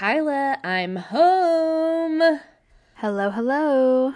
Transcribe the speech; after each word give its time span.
Kyla, 0.00 0.56
I'm 0.64 0.96
home. 0.96 2.40
Hello, 2.94 3.28
hello. 3.28 4.14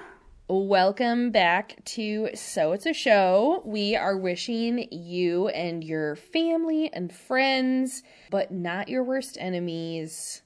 Welcome 0.48 1.30
back 1.30 1.84
to 1.84 2.30
So 2.34 2.72
It's 2.72 2.86
a 2.86 2.94
Show. 2.94 3.60
We 3.66 3.94
are 3.94 4.16
wishing 4.16 4.88
you 4.90 5.48
and 5.48 5.84
your 5.84 6.16
family 6.16 6.90
and 6.90 7.12
friends, 7.12 8.02
but 8.30 8.50
not 8.50 8.88
your 8.88 9.04
worst 9.04 9.36
enemies, 9.38 10.40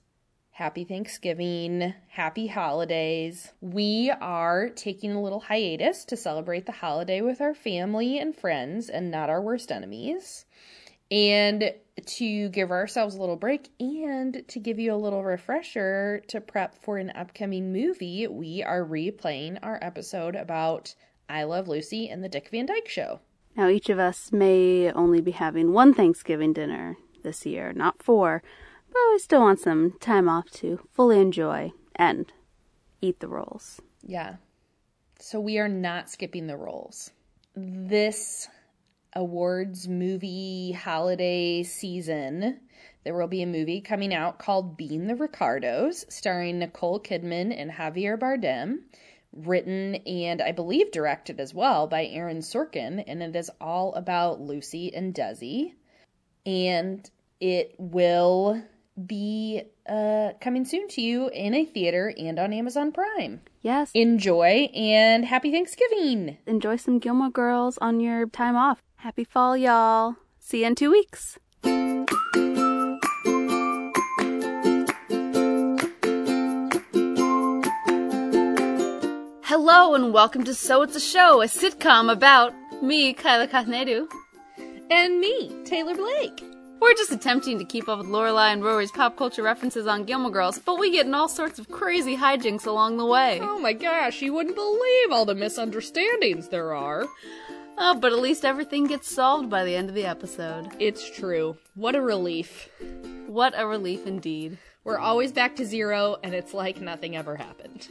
happy 0.51 0.83
Thanksgiving, 0.83 1.95
happy 2.09 2.49
holidays. 2.49 3.53
We 3.61 4.11
are 4.21 4.69
taking 4.71 5.13
a 5.13 5.23
little 5.23 5.39
hiatus 5.39 6.05
to 6.07 6.17
celebrate 6.17 6.67
the 6.67 6.73
holiday 6.73 7.21
with 7.21 7.41
our 7.41 7.55
family 7.55 8.19
and 8.19 8.35
friends 8.35 8.89
and 8.89 9.09
not 9.09 9.31
our 9.31 9.41
worst 9.41 9.71
enemies. 9.71 10.47
And 11.11 11.73
to 12.05 12.49
give 12.51 12.71
ourselves 12.71 13.15
a 13.15 13.21
little 13.21 13.37
break 13.37 13.69
and 13.81 14.45
to 14.49 14.61
give 14.61 14.79
you 14.79 14.95
a 14.95 14.97
little 14.97 15.25
refresher 15.25 16.23
to 16.29 16.41
prep 16.41 16.75
for 16.83 16.99
an 16.99 17.11
upcoming 17.11 17.73
movie, 17.73 18.27
we 18.27 18.63
are 18.63 18.85
replaying 18.85 19.59
our 19.63 19.79
episode 19.83 20.37
about 20.37 20.95
I 21.29 21.45
Love 21.45 21.69
Lucy 21.69 22.09
and 22.09 22.23
the 22.23 22.29
Dick 22.29 22.49
Van 22.51 22.67
Dyke 22.67 22.89
Show. 22.89 23.21
Now, 23.57 23.69
each 23.69 23.89
of 23.89 23.99
us 23.99 24.31
may 24.33 24.93
only 24.93 25.21
be 25.21 25.33
having 25.33 25.73
one 25.73 25.93
Thanksgiving 25.93 26.53
dinner 26.53 26.97
this 27.23 27.45
year, 27.45 27.73
not 27.73 28.03
four, 28.03 28.43
but 28.89 29.01
we 29.11 29.19
still 29.19 29.41
want 29.41 29.61
some 29.61 29.99
time 30.01 30.29
off 30.29 30.51
to 30.53 30.87
fully 30.93 31.21
enjoy 31.21 31.73
and 31.97 32.33
eat 33.01 33.21
the 33.21 33.29
rolls. 33.29 33.81
Yeah. 34.03 34.37
So 35.19 35.41
we 35.41 35.59
are 35.59 35.69
not 35.69 36.09
skipping 36.09 36.47
the 36.47 36.57
rolls. 36.57 37.11
This 37.57 38.49
awards 39.15 39.89
movie 39.89 40.73
holiday 40.73 41.63
season, 41.63 42.61
there 43.05 43.15
will 43.15 43.29
be 43.29 43.43
a 43.43 43.47
movie 43.47 43.81
coming 43.81 44.13
out 44.13 44.39
called 44.39 44.77
Being 44.77 45.07
the 45.07 45.15
Ricardos, 45.15 46.05
starring 46.09 46.59
Nicole 46.59 47.01
Kidman 47.01 47.55
and 47.57 47.71
Javier 47.71 48.19
Bardem, 48.19 48.81
written 49.33 49.97
and 50.07 50.43
I 50.43 50.53
believe 50.53 50.91
directed 50.91 51.41
as 51.41 51.55
well 51.55 51.87
by 51.87 52.07
Aaron 52.07 52.41
Sorkin, 52.41 53.03
and 53.07 53.23
it 53.23 53.37
is 53.37 53.51
all 53.61 53.95
about 53.95 54.41
Lucy 54.41 54.95
and 54.95 55.15
Desi. 55.15 55.75
And 56.45 57.09
it 57.41 57.75
will 57.79 58.63
be 59.07 59.63
uh, 59.89 60.31
coming 60.41 60.65
soon 60.65 60.89
to 60.89 61.01
you 61.01 61.29
in 61.29 61.55
a 61.55 61.65
theater 61.65 62.13
and 62.19 62.39
on 62.39 62.53
Amazon 62.53 62.93
Prime. 62.93 63.41
Yes. 63.63 63.91
Enjoy 63.95 64.69
and 64.75 65.25
happy 65.25 65.53
Thanksgiving! 65.53 66.39
Enjoy 66.47 66.77
some 66.77 66.99
Gilmore 66.99 67.31
Girls 67.31 67.79
on 67.79 68.01
your 68.01 68.27
time 68.27 68.57
off. 68.57 68.83
Happy 69.03 69.23
fall, 69.23 69.57
y'all. 69.57 70.17
See 70.41 70.63
you 70.63 70.67
in 70.67 70.75
two 70.75 70.91
weeks. 70.91 71.39
Hello 79.45 79.95
and 79.95 80.13
welcome 80.13 80.43
to 80.43 80.53
So 80.53 80.83
It's 80.83 80.97
a 80.97 81.01
Show, 81.01 81.41
a 81.43 81.47
sitcom 81.47 82.11
about 82.11 82.53
me, 82.83 83.13
Kyla 83.13 83.47
Kathnedu. 83.47 84.09
And 84.91 85.21
me, 85.21 85.53
Taylor 85.65 85.95
Blake. 85.95 86.43
We're 86.81 86.95
just 86.95 87.13
attempting 87.13 87.61
to 87.61 87.65
keep 87.65 87.89
up 87.89 87.99
with 87.99 88.09
Lorelai 88.09 88.53
and 88.53 88.65
Rory's 88.65 88.91
pop 88.91 89.17
culture 89.17 89.45
references 89.45 89.87
on 89.87 90.07
Gilmore 90.07 90.33
Girls, 90.33 90.59
but 90.59 90.77
we 90.77 90.91
get 90.91 91.07
in 91.07 91.15
all 91.15 91.29
sorts 91.29 91.61
of 91.61 91.71
crazy 91.71 92.17
hijinks 92.17 92.67
along 92.67 92.97
the 92.97 93.07
way. 93.07 93.39
Oh 93.41 93.61
my 93.61 93.75
gosh, 93.75 94.23
you 94.23 94.33
wouldn't 94.33 94.57
believe 94.57 95.13
all 95.13 95.25
the 95.25 95.37
misunderstandings 95.37 96.49
there 96.49 96.75
are. 96.75 97.07
Oh, 97.81 97.95
but 97.95 98.13
at 98.13 98.19
least 98.19 98.45
everything 98.45 98.89
gets 98.89 99.09
solved 99.15 99.49
by 99.49 99.65
the 99.65 99.77
end 99.77 99.89
of 99.89 99.95
the 99.95 100.05
episode. 100.05 100.69
It's 100.81 101.09
true. 101.09 101.57
What 101.75 101.95
a 101.95 102.01
relief. 102.01 102.69
What 103.29 103.55
a 103.57 103.67
relief 103.67 104.05
indeed. 104.05 104.59
We're 104.83 104.99
always 104.99 105.33
back 105.33 105.55
to 105.57 105.65
zero, 105.65 106.17
and 106.25 106.35
it's 106.35 106.53
like 106.53 106.81
nothing 106.81 107.15
ever 107.17 107.37
happened. 107.37 107.87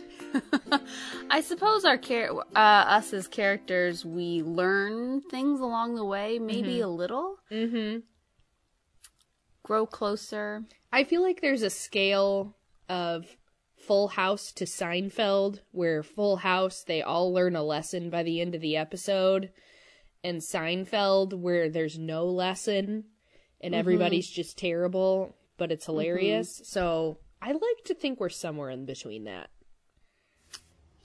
I 1.30 1.42
suppose 1.42 1.86
our 1.86 1.98
char- 1.98 2.42
uh, 2.56 2.60
us 2.60 3.14
as 3.14 3.28
characters, 3.28 4.04
we 4.04 4.42
learn 4.44 5.22
things 5.22 5.62
along 5.62 5.96
the 5.96 6.04
way, 6.04 6.40
maybe 6.40 6.82
a 6.82 6.88
little. 6.88 7.38
Mm-hmm. 7.52 8.00
Grow 9.64 9.86
closer. 9.86 10.64
I 10.92 11.04
feel 11.04 11.22
like 11.22 11.40
there's 11.40 11.62
a 11.62 11.70
scale 11.70 12.58
of 12.90 13.38
Full 13.78 14.10
House 14.10 14.52
to 14.54 14.66
Seinfeld, 14.66 15.60
where 15.72 16.04
Full 16.04 16.38
House, 16.38 16.84
they 16.84 17.02
all 17.02 17.34
learn 17.34 17.56
a 17.56 17.64
lesson 17.64 18.10
by 18.10 18.24
the 18.24 18.42
end 18.42 18.56
of 18.56 18.62
the 18.62 18.76
episode, 18.76 19.52
and 20.28 20.42
Seinfeld, 20.42 21.34
where 21.34 21.70
there's 21.70 21.98
no 21.98 22.26
lesson 22.26 23.06
and 23.62 23.74
everybody's 23.74 24.30
just 24.30 24.58
terrible, 24.58 25.36
but 25.58 25.72
it's 25.72 25.86
hilarious. 25.86 26.62
So 26.66 27.18
I 27.42 27.52
like 27.52 27.84
to 27.86 27.96
think 27.96 28.20
we're 28.20 28.30
somewhere 28.30 28.70
in 28.70 28.86
between 28.86 29.24
that. 29.24 29.50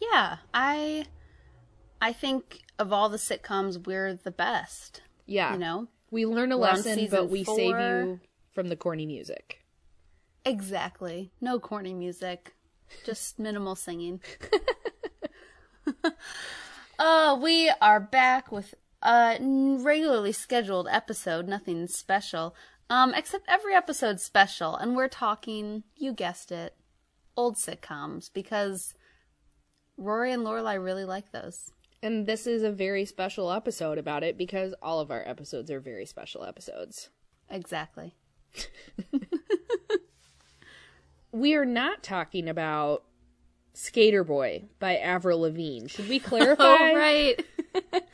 Yeah, 0.01 0.39
I 0.53 1.07
I 2.01 2.13
think 2.13 2.63
of 2.79 2.93
all 2.93 3.09
the 3.09 3.17
sitcoms, 3.17 3.87
we're 3.87 4.15
the 4.15 4.33
best. 4.33 5.03
Yeah. 5.27 5.53
You 5.53 5.59
know? 5.59 5.89
We 6.11 6.27
learn 6.27 6.53
a 6.53 6.59
We're 6.59 6.65
lesson, 6.65 7.09
but 7.11 7.31
we 7.31 7.45
save 7.45 7.79
you 7.79 8.21
from 8.51 8.69
the 8.69 8.77
corny 8.77 9.07
music. 9.07 9.61
Exactly. 10.45 11.31
No 11.41 11.59
corny 11.61 11.95
music. 11.95 12.55
Just 13.05 13.39
minimal 13.39 13.77
singing. 13.77 14.21
uh, 16.99 17.39
we 17.41 17.73
are 17.81 18.01
back 18.01 18.51
with 18.51 18.75
a 19.03 19.39
regularly 19.41 20.33
scheduled 20.33 20.89
episode, 20.91 21.49
nothing 21.49 21.87
special. 21.87 22.55
Um, 22.91 23.15
except 23.15 23.47
every 23.49 23.75
episode's 23.75 24.23
special, 24.23 24.77
and 24.77 24.95
we're 24.95 25.09
talking, 25.09 25.85
you 25.97 26.13
guessed 26.13 26.53
it, 26.53 26.75
old 27.37 27.57
sitcoms, 27.57 28.31
because 28.33 28.95
Rory 29.97 30.33
and 30.33 30.45
Lorelai 30.45 30.83
really 30.83 31.05
like 31.05 31.33
those. 31.33 31.71
And 32.03 32.27
this 32.27 32.47
is 32.47 32.63
a 32.63 32.71
very 32.71 33.05
special 33.05 33.51
episode 33.51 33.97
about 33.97 34.25
it 34.25 34.37
because 34.37 34.75
all 34.83 35.01
of 35.01 35.11
our 35.11 35.27
episodes 35.27 35.71
are 35.71 35.81
very 35.81 36.05
special 36.05 36.45
episodes. 36.45 37.09
Exactly. 37.49 38.15
We 41.33 41.55
are 41.55 41.65
not 41.65 42.03
talking 42.03 42.47
about 42.47 43.05
Skater 43.73 44.23
Boy 44.23 44.65
by 44.79 44.99
Avril 44.99 45.41
Lavigne. 45.41 45.89
Should 45.89 46.09
we 46.09 46.19
clarify? 46.21 46.63
Oh, 46.63 46.95
right. 46.95 47.45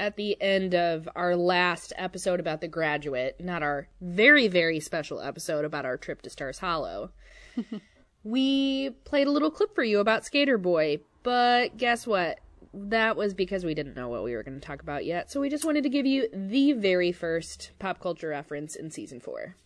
At 0.00 0.16
the 0.16 0.40
end 0.40 0.76
of 0.76 1.08
our 1.16 1.34
last 1.34 1.92
episode 1.96 2.38
about 2.38 2.60
The 2.60 2.68
Graduate, 2.68 3.40
not 3.40 3.64
our 3.64 3.88
very, 4.00 4.46
very 4.46 4.78
special 4.78 5.20
episode 5.20 5.64
about 5.64 5.84
our 5.84 5.96
trip 5.96 6.22
to 6.22 6.30
Stars 6.30 6.60
Hollow, 6.60 7.10
we 8.24 8.90
played 9.04 9.26
a 9.26 9.30
little 9.32 9.50
clip 9.50 9.74
for 9.74 9.82
you 9.82 9.98
about 9.98 10.24
Skater 10.24 10.56
Boy. 10.56 10.98
But 11.24 11.76
guess 11.76 12.06
what? 12.06 12.38
That 12.72 13.16
was 13.16 13.34
because 13.34 13.64
we 13.64 13.74
didn't 13.74 13.96
know 13.96 14.08
what 14.08 14.22
we 14.22 14.34
were 14.34 14.44
going 14.44 14.60
to 14.60 14.66
talk 14.66 14.82
about 14.82 15.04
yet. 15.04 15.32
So 15.32 15.40
we 15.40 15.48
just 15.48 15.64
wanted 15.64 15.82
to 15.82 15.88
give 15.88 16.06
you 16.06 16.28
the 16.32 16.74
very 16.74 17.10
first 17.10 17.72
pop 17.80 17.98
culture 17.98 18.28
reference 18.28 18.76
in 18.76 18.92
season 18.92 19.18
four. 19.18 19.56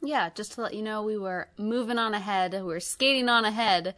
Yeah, 0.00 0.30
just 0.34 0.52
to 0.52 0.60
let 0.60 0.74
you 0.74 0.82
know, 0.82 1.02
we 1.02 1.18
were 1.18 1.48
moving 1.58 1.98
on 1.98 2.14
ahead. 2.14 2.52
We 2.52 2.62
were 2.62 2.78
skating 2.78 3.28
on 3.28 3.44
ahead 3.44 3.96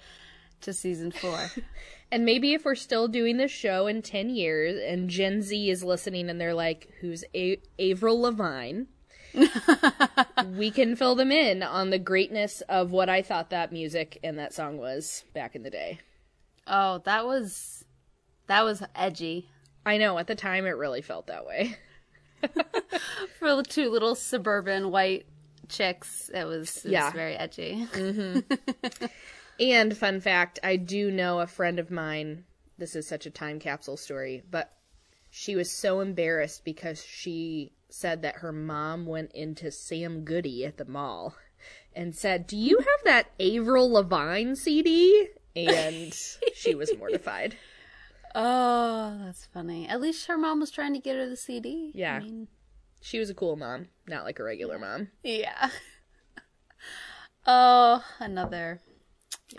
to 0.62 0.72
season 0.72 1.12
four. 1.12 1.38
And 2.10 2.24
maybe 2.24 2.54
if 2.54 2.64
we're 2.64 2.74
still 2.74 3.06
doing 3.08 3.36
this 3.36 3.50
show 3.50 3.86
in 3.86 4.00
10 4.02 4.30
years 4.30 4.80
and 4.82 5.10
Gen 5.10 5.42
Z 5.42 5.68
is 5.70 5.84
listening 5.84 6.30
and 6.30 6.40
they're 6.40 6.54
like, 6.54 6.88
who's 7.00 7.22
A- 7.34 7.60
Avril 7.78 8.20
Lavigne? 8.20 8.84
we 10.56 10.70
can 10.70 10.96
fill 10.96 11.14
them 11.14 11.30
in 11.30 11.62
on 11.62 11.90
the 11.90 11.98
greatness 11.98 12.62
of 12.62 12.90
what 12.92 13.08
I 13.10 13.20
thought 13.20 13.50
that 13.50 13.72
music 13.72 14.18
and 14.24 14.38
that 14.38 14.54
song 14.54 14.78
was 14.78 15.24
back 15.34 15.54
in 15.54 15.62
the 15.62 15.70
day. 15.70 15.98
oh, 16.66 16.98
that 17.04 17.26
was 17.26 17.84
that 18.46 18.64
was 18.64 18.82
edgy 18.94 19.48
I 19.86 19.96
know, 19.98 20.18
at 20.18 20.26
the 20.26 20.34
time 20.34 20.66
it 20.66 20.70
really 20.76 21.00
felt 21.02 21.28
that 21.28 21.46
way. 21.46 21.76
for 23.38 23.56
the 23.56 23.62
two 23.62 23.90
little 23.90 24.14
suburban 24.14 24.90
white 24.90 25.24
chicks. 25.68 26.30
It 26.34 26.44
was, 26.44 26.84
it 26.84 26.90
Yeah. 26.92 27.04
was 27.06 27.14
very 27.14 27.34
edgy. 27.36 27.86
Mm-hmm. 27.92 29.06
And 29.60 29.96
fun 29.96 30.20
fact, 30.20 30.58
I 30.62 30.76
do 30.76 31.10
know 31.10 31.40
a 31.40 31.46
friend 31.46 31.78
of 31.78 31.90
mine. 31.90 32.44
This 32.76 32.94
is 32.94 33.08
such 33.08 33.26
a 33.26 33.30
time 33.30 33.58
capsule 33.58 33.96
story, 33.96 34.42
but 34.50 34.72
she 35.30 35.56
was 35.56 35.70
so 35.70 36.00
embarrassed 36.00 36.64
because 36.64 37.04
she 37.04 37.72
said 37.90 38.22
that 38.22 38.36
her 38.36 38.52
mom 38.52 39.04
went 39.06 39.32
into 39.32 39.70
Sam 39.70 40.22
Goody 40.24 40.64
at 40.64 40.76
the 40.76 40.84
mall 40.84 41.34
and 41.94 42.14
said, 42.14 42.46
"Do 42.46 42.56
you 42.56 42.78
have 42.78 43.04
that 43.04 43.30
Avril 43.40 43.90
Lavigne 43.90 44.54
CD?" 44.54 45.28
And 45.56 46.14
she 46.54 46.74
was 46.74 46.96
mortified. 46.96 47.56
Oh, 48.34 49.18
that's 49.24 49.46
funny. 49.46 49.88
At 49.88 50.00
least 50.00 50.26
her 50.26 50.38
mom 50.38 50.60
was 50.60 50.70
trying 50.70 50.92
to 50.94 51.00
get 51.00 51.16
her 51.16 51.28
the 51.28 51.36
CD. 51.36 51.90
Yeah. 51.94 52.16
I 52.16 52.20
mean, 52.20 52.48
She 53.00 53.18
was 53.18 53.30
a 53.30 53.34
cool 53.34 53.56
mom, 53.56 53.88
not 54.06 54.24
like 54.24 54.38
a 54.38 54.44
regular 54.44 54.78
mom. 54.78 55.08
yeah. 55.24 55.70
oh, 57.46 58.04
another 58.20 58.80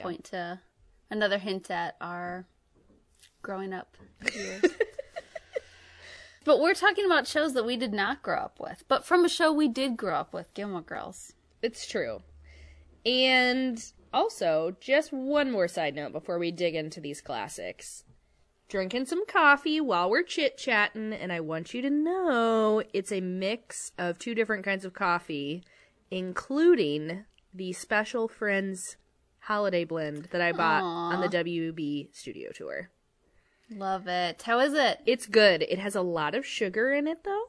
point 0.02 0.24
to 0.26 0.60
another 1.10 1.38
hint 1.38 1.70
at 1.72 1.96
our 2.02 2.46
growing 3.42 3.74
up 3.74 3.96
years. 4.34 4.64
but 6.46 6.60
we're 6.60 6.74
talking 6.74 7.06
about 7.06 7.28
shows 7.28 7.54
that 7.54 7.66
we 7.66 7.78
did 7.78 7.94
not 7.94 8.22
grow 8.22 8.38
up 8.38 8.60
with, 8.60 8.84
but 8.88 9.06
from 9.06 9.26
a 9.26 9.30
show 9.30 9.52
we 9.52 9.68
did 9.68 9.98
grow 9.98 10.16
up 10.16 10.34
with, 10.34 10.54
Gilmore 10.54 10.82
Girls. 10.82 11.34
It's 11.62 11.88
true. 11.88 12.22
And 13.06 13.84
also, 14.14 14.76
just 14.80 15.14
one 15.14 15.52
more 15.52 15.68
side 15.68 15.96
note 15.96 16.12
before 16.12 16.40
we 16.40 16.52
dig 16.52 16.76
into 16.76 17.00
these 17.00 17.22
classics. 17.22 18.04
Drinking 18.68 19.06
some 19.06 19.26
coffee 19.26 19.82
while 19.82 20.10
we're 20.10 20.24
chit 20.24 20.58
chatting, 20.58 21.12
and 21.12 21.32
I 21.32 21.40
want 21.40 21.74
you 21.74 21.82
to 21.82 21.90
know 21.90 22.84
it's 22.94 23.12
a 23.12 23.22
mix 23.22 23.92
of 23.98 24.20
two 24.20 24.36
different 24.36 24.64
kinds 24.64 24.86
of 24.86 24.94
coffee, 24.94 25.64
including 26.12 27.26
the 27.54 27.74
Special 27.74 28.28
Friends 28.28 28.98
holiday 29.50 29.84
blend 29.84 30.26
that 30.26 30.42
I 30.42 30.52
bought 30.52 30.84
on 30.84 31.22
the 31.22 31.28
WB 31.28 32.16
studio 32.16 32.52
tour. 32.54 32.92
Love 33.72 34.08
it. 34.08 34.44
How 34.44 34.60
is 34.60 34.76
it? 34.76 35.00
It's 35.08 35.26
good. 35.26 35.64
It 35.64 35.80
has 35.80 35.96
a 35.96 36.04
lot 36.04 36.36
of 36.36 36.46
sugar 36.46 36.94
in 36.94 37.08
it, 37.08 37.24
though. 37.24 37.46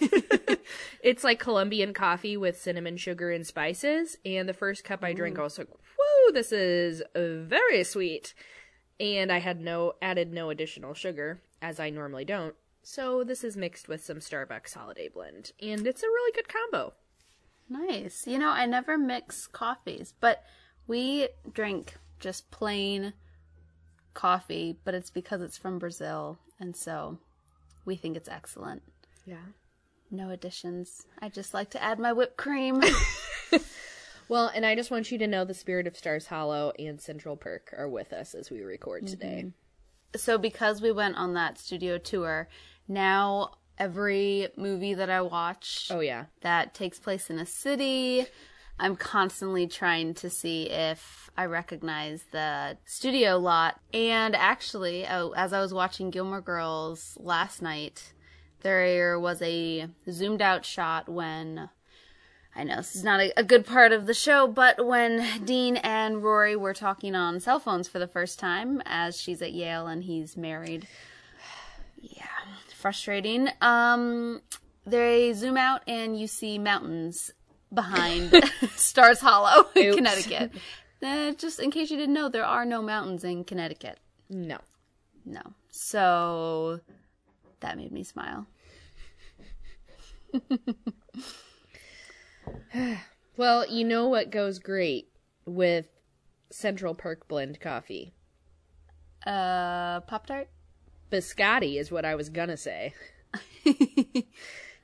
it's 1.02 1.24
like 1.24 1.40
Colombian 1.40 1.94
coffee 1.94 2.36
with 2.36 2.60
cinnamon 2.60 2.98
sugar 2.98 3.30
and 3.30 3.46
spices. 3.46 4.18
And 4.22 4.46
the 4.46 4.52
first 4.52 4.84
cup 4.84 5.02
I 5.02 5.14
drank, 5.14 5.38
I 5.38 5.42
was 5.42 5.56
like, 5.56 5.68
"Whoa, 5.70 6.32
this 6.32 6.52
is 6.52 7.02
very 7.16 7.84
sweet." 7.84 8.34
And 8.98 9.32
I 9.32 9.38
had 9.38 9.62
no 9.62 9.94
added 10.02 10.34
no 10.34 10.50
additional 10.50 10.92
sugar, 10.92 11.40
as 11.62 11.80
I 11.80 11.88
normally 11.88 12.26
don't. 12.26 12.54
So 12.82 13.24
this 13.24 13.42
is 13.44 13.56
mixed 13.56 13.88
with 13.88 14.04
some 14.04 14.18
Starbucks 14.18 14.74
holiday 14.74 15.08
blend, 15.08 15.52
and 15.60 15.86
it's 15.86 16.02
a 16.02 16.06
really 16.06 16.32
good 16.32 16.48
combo. 16.48 16.92
Nice. 17.66 18.26
You 18.26 18.38
know, 18.38 18.50
I 18.50 18.66
never 18.66 18.98
mix 18.98 19.46
coffees, 19.46 20.12
but 20.20 20.44
we 20.90 21.28
drink 21.52 21.94
just 22.18 22.50
plain 22.50 23.12
coffee, 24.12 24.76
but 24.84 24.92
it's 24.92 25.10
because 25.10 25.40
it's 25.40 25.56
from 25.56 25.78
Brazil, 25.78 26.38
and 26.58 26.74
so 26.76 27.16
we 27.84 27.94
think 27.94 28.16
it's 28.16 28.28
excellent. 28.28 28.82
Yeah. 29.24 29.36
No 30.10 30.30
additions. 30.30 31.06
I 31.22 31.28
just 31.28 31.54
like 31.54 31.70
to 31.70 31.82
add 31.82 32.00
my 32.00 32.12
whipped 32.12 32.36
cream. 32.36 32.82
Well, 34.30 34.48
and 34.54 34.64
I 34.64 34.76
just 34.76 34.92
want 34.92 35.10
you 35.10 35.18
to 35.18 35.26
know 35.26 35.44
the 35.44 35.54
Spirit 35.54 35.88
of 35.88 35.96
Stars 35.96 36.28
Hollow 36.28 36.72
and 36.78 37.00
Central 37.00 37.34
Perk 37.34 37.74
are 37.76 37.88
with 37.88 38.12
us 38.12 38.32
as 38.32 38.48
we 38.48 38.62
record 38.62 39.02
mm-hmm. 39.02 39.10
today. 39.10 39.46
so 40.14 40.38
because 40.38 40.80
we 40.80 40.92
went 40.92 41.16
on 41.16 41.34
that 41.34 41.58
studio 41.58 41.98
tour, 41.98 42.48
now 42.86 43.54
every 43.76 44.46
movie 44.56 44.94
that 44.94 45.10
I 45.10 45.20
watch 45.22 45.88
Oh 45.90 45.98
yeah. 45.98 46.26
that 46.42 46.74
takes 46.74 47.00
place 47.00 47.28
in 47.28 47.40
a 47.40 47.46
city, 47.46 48.26
I'm 48.80 48.96
constantly 48.96 49.66
trying 49.66 50.14
to 50.14 50.30
see 50.30 50.70
if 50.70 51.30
I 51.36 51.44
recognize 51.44 52.24
the 52.32 52.78
studio 52.86 53.36
lot. 53.36 53.78
And 53.92 54.34
actually, 54.34 55.06
oh, 55.06 55.32
as 55.36 55.52
I 55.52 55.60
was 55.60 55.74
watching 55.74 56.08
Gilmore 56.08 56.40
Girls 56.40 57.18
last 57.20 57.60
night, 57.60 58.14
there 58.62 59.20
was 59.20 59.42
a 59.42 59.86
zoomed 60.10 60.40
out 60.40 60.64
shot 60.64 61.10
when 61.10 61.68
I 62.56 62.64
know 62.64 62.76
this 62.76 62.96
is 62.96 63.04
not 63.04 63.20
a, 63.20 63.38
a 63.38 63.44
good 63.44 63.66
part 63.66 63.92
of 63.92 64.06
the 64.06 64.14
show, 64.14 64.46
but 64.46 64.86
when 64.86 65.44
Dean 65.44 65.76
and 65.76 66.22
Rory 66.22 66.56
were 66.56 66.74
talking 66.74 67.14
on 67.14 67.38
cell 67.38 67.60
phones 67.60 67.86
for 67.86 67.98
the 67.98 68.08
first 68.08 68.38
time, 68.38 68.82
as 68.86 69.20
she's 69.20 69.42
at 69.42 69.52
Yale 69.52 69.86
and 69.86 70.04
he's 70.04 70.36
married. 70.36 70.88
Yeah, 72.02 72.24
frustrating. 72.74 73.50
Um, 73.60 74.40
they 74.86 75.34
zoom 75.34 75.58
out 75.58 75.82
and 75.86 76.18
you 76.18 76.26
see 76.26 76.58
mountains 76.58 77.30
behind 77.72 78.32
Stars 78.76 79.20
Hollow 79.20 79.68
in. 79.74 79.94
Connecticut. 79.94 80.52
Uh, 81.02 81.32
just 81.32 81.60
in 81.60 81.70
case 81.70 81.90
you 81.90 81.96
didn't 81.96 82.14
know, 82.14 82.28
there 82.28 82.44
are 82.44 82.64
no 82.64 82.82
mountains 82.82 83.24
in 83.24 83.44
Connecticut. 83.44 83.98
No. 84.28 84.58
No. 85.24 85.40
So 85.70 86.80
that 87.60 87.76
made 87.76 87.92
me 87.92 88.02
smile. 88.02 88.46
Well, 93.36 93.66
you 93.70 93.84
know 93.84 94.06
what 94.06 94.30
goes 94.30 94.58
great 94.58 95.08
with 95.46 95.86
Central 96.50 96.94
Perk 96.94 97.26
blend 97.26 97.58
coffee? 97.58 98.12
Uh, 99.26 100.00
Pop 100.00 100.26
Tart? 100.26 100.48
Biscotti 101.10 101.80
is 101.80 101.90
what 101.90 102.04
I 102.04 102.16
was 102.16 102.28
gonna 102.28 102.58
say. 102.58 102.92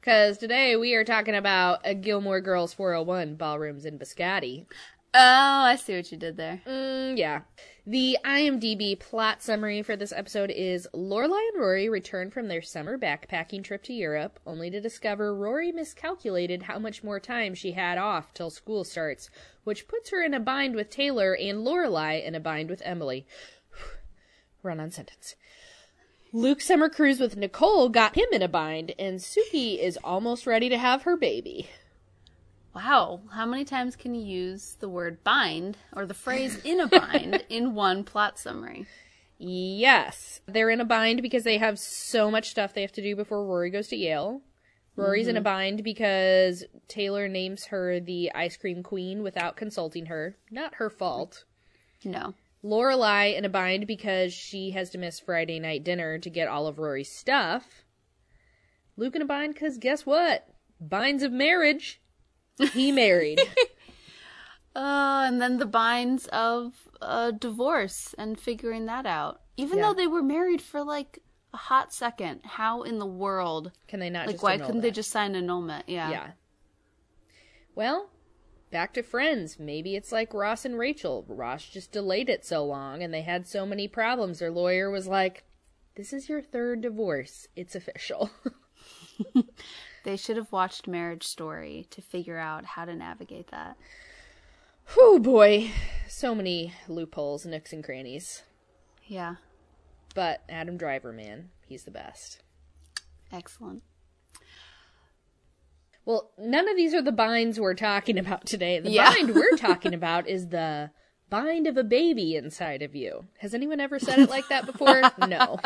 Because 0.06 0.38
today 0.38 0.76
we 0.76 0.94
are 0.94 1.02
talking 1.02 1.34
about 1.34 1.80
a 1.82 1.92
Gilmore 1.92 2.40
Girls 2.40 2.72
401 2.72 3.34
ballrooms 3.34 3.84
in 3.84 3.98
Biscotti. 3.98 4.64
Oh, 5.12 5.18
I 5.18 5.74
see 5.74 5.96
what 5.96 6.12
you 6.12 6.16
did 6.16 6.36
there. 6.36 6.62
Mm, 6.64 7.18
yeah. 7.18 7.40
The 7.84 8.16
IMDb 8.24 9.00
plot 9.00 9.42
summary 9.42 9.82
for 9.82 9.96
this 9.96 10.12
episode 10.12 10.52
is 10.52 10.86
Lorelai 10.94 11.48
and 11.52 11.60
Rory 11.60 11.88
return 11.88 12.30
from 12.30 12.46
their 12.46 12.62
summer 12.62 12.96
backpacking 12.96 13.64
trip 13.64 13.82
to 13.82 13.92
Europe, 13.92 14.38
only 14.46 14.70
to 14.70 14.80
discover 14.80 15.34
Rory 15.34 15.72
miscalculated 15.72 16.62
how 16.62 16.78
much 16.78 17.02
more 17.02 17.18
time 17.18 17.56
she 17.56 17.72
had 17.72 17.98
off 17.98 18.32
till 18.32 18.50
school 18.50 18.84
starts, 18.84 19.28
which 19.64 19.88
puts 19.88 20.10
her 20.10 20.22
in 20.22 20.34
a 20.34 20.38
bind 20.38 20.76
with 20.76 20.88
Taylor 20.88 21.34
and 21.34 21.66
Lorelai 21.66 22.24
in 22.24 22.36
a 22.36 22.40
bind 22.40 22.70
with 22.70 22.80
Emily. 22.84 23.26
Run 24.62 24.78
on 24.78 24.92
sentence. 24.92 25.34
Luke's 26.36 26.66
summer 26.66 26.90
cruise 26.90 27.18
with 27.18 27.34
Nicole 27.34 27.88
got 27.88 28.14
him 28.14 28.26
in 28.30 28.42
a 28.42 28.46
bind, 28.46 28.92
and 28.98 29.20
Sookie 29.20 29.78
is 29.78 29.96
almost 30.04 30.46
ready 30.46 30.68
to 30.68 30.76
have 30.76 31.04
her 31.04 31.16
baby. 31.16 31.70
Wow, 32.74 33.22
how 33.32 33.46
many 33.46 33.64
times 33.64 33.96
can 33.96 34.14
you 34.14 34.22
use 34.22 34.76
the 34.78 34.88
word 34.90 35.24
bind 35.24 35.78
or 35.94 36.04
the 36.04 36.12
phrase 36.12 36.62
in 36.62 36.78
a 36.78 36.88
bind 36.88 37.42
in 37.48 37.74
one 37.74 38.04
plot 38.04 38.38
summary? 38.38 38.86
Yes. 39.38 40.42
They're 40.44 40.68
in 40.68 40.82
a 40.82 40.84
bind 40.84 41.22
because 41.22 41.44
they 41.44 41.56
have 41.56 41.78
so 41.78 42.30
much 42.30 42.50
stuff 42.50 42.74
they 42.74 42.82
have 42.82 42.92
to 42.92 43.02
do 43.02 43.16
before 43.16 43.42
Rory 43.42 43.70
goes 43.70 43.88
to 43.88 43.96
Yale. 43.96 44.42
Rory's 44.94 45.28
in 45.28 45.38
a 45.38 45.40
mm-hmm. 45.40 45.44
bind 45.44 45.84
because 45.84 46.64
Taylor 46.86 47.28
names 47.28 47.66
her 47.66 47.98
the 47.98 48.30
ice 48.34 48.58
cream 48.58 48.82
queen 48.82 49.22
without 49.22 49.56
consulting 49.56 50.06
her. 50.06 50.36
Not 50.50 50.74
her 50.74 50.90
fault. 50.90 51.44
No. 52.04 52.34
Lorelai 52.66 53.36
in 53.36 53.44
a 53.44 53.48
bind 53.48 53.86
because 53.86 54.32
she 54.32 54.70
has 54.72 54.90
to 54.90 54.98
miss 54.98 55.20
Friday 55.20 55.58
night 55.60 55.84
dinner 55.84 56.18
to 56.18 56.30
get 56.30 56.48
all 56.48 56.66
of 56.66 56.78
Rory's 56.78 57.10
stuff. 57.12 57.84
Luke 58.96 59.14
in 59.14 59.22
a 59.22 59.26
bind 59.26 59.54
because 59.54 59.78
guess 59.78 60.04
what? 60.04 60.48
Binds 60.80 61.22
of 61.22 61.30
marriage. 61.32 62.00
He 62.72 62.90
married. 63.04 63.40
Uh, 64.74 65.24
and 65.26 65.40
then 65.40 65.58
the 65.58 65.66
binds 65.66 66.26
of 66.28 66.88
uh, 67.00 67.30
divorce 67.30 68.14
and 68.18 68.38
figuring 68.38 68.86
that 68.86 69.06
out. 69.06 69.40
Even 69.56 69.78
Yeah. 69.78 69.84
though 69.84 69.94
they 69.94 70.06
were 70.06 70.22
married 70.22 70.60
for 70.60 70.82
like 70.82 71.20
a 71.54 71.56
hot 71.56 71.92
second, 71.94 72.40
how 72.44 72.82
in 72.82 72.98
the 72.98 73.06
world? 73.06 73.72
Can 73.88 74.00
they 74.00 74.10
not 74.10 74.26
Like, 74.26 74.42
why 74.42 74.58
couldn't 74.58 74.80
they 74.82 74.90
just 74.90 75.10
sign 75.10 75.34
annulment? 75.34 75.84
Yeah. 75.88 76.10
Yeah. 76.10 76.30
Well, 77.74 78.10
back 78.70 78.92
to 78.94 79.02
friends. 79.02 79.58
Maybe 79.58 79.96
it's 79.96 80.12
like 80.12 80.34
Ross 80.34 80.64
and 80.64 80.78
Rachel. 80.78 81.24
Ross 81.28 81.64
just 81.64 81.92
delayed 81.92 82.28
it 82.28 82.44
so 82.44 82.64
long 82.64 83.02
and 83.02 83.12
they 83.12 83.22
had 83.22 83.46
so 83.46 83.66
many 83.66 83.88
problems. 83.88 84.38
Their 84.38 84.50
lawyer 84.50 84.90
was 84.90 85.06
like, 85.06 85.44
This 85.94 86.12
is 86.12 86.28
your 86.28 86.42
third 86.42 86.80
divorce. 86.80 87.48
It's 87.56 87.74
official. 87.74 88.30
They 90.06 90.16
should 90.16 90.36
have 90.36 90.52
watched 90.52 90.86
Marriage 90.86 91.26
Story 91.26 91.88
to 91.90 92.00
figure 92.00 92.38
out 92.38 92.64
how 92.64 92.84
to 92.84 92.94
navigate 92.94 93.48
that. 93.50 93.76
Whew, 94.94 95.18
boy. 95.18 95.72
So 96.06 96.32
many 96.32 96.74
loopholes, 96.86 97.44
nooks, 97.44 97.72
and 97.72 97.82
crannies. 97.82 98.44
Yeah. 99.04 99.34
But 100.14 100.44
Adam 100.48 100.76
Driver, 100.76 101.12
man, 101.12 101.48
he's 101.66 101.82
the 101.82 101.90
best. 101.90 102.40
Excellent. 103.32 103.82
Well, 106.06 106.30
none 106.38 106.68
of 106.68 106.76
these 106.76 106.94
are 106.94 107.02
the 107.02 107.12
binds 107.12 107.60
we're 107.60 107.74
talking 107.74 108.16
about 108.16 108.46
today. 108.46 108.78
The 108.78 108.90
Yeah. 108.90 109.12
bind 109.12 109.34
we're 109.34 109.56
talking 109.56 109.92
about 109.94 110.28
is 110.28 110.48
the 110.48 110.90
bind 111.28 111.66
of 111.66 111.76
a 111.76 111.84
baby 111.84 112.36
inside 112.36 112.80
of 112.80 112.94
you. 112.94 113.26
Has 113.38 113.52
anyone 113.52 113.80
ever 113.80 113.98
said 113.98 114.20
it 114.20 114.30
like 114.30 114.48
that 114.48 114.64
before? 114.64 115.02
no. 115.26 115.58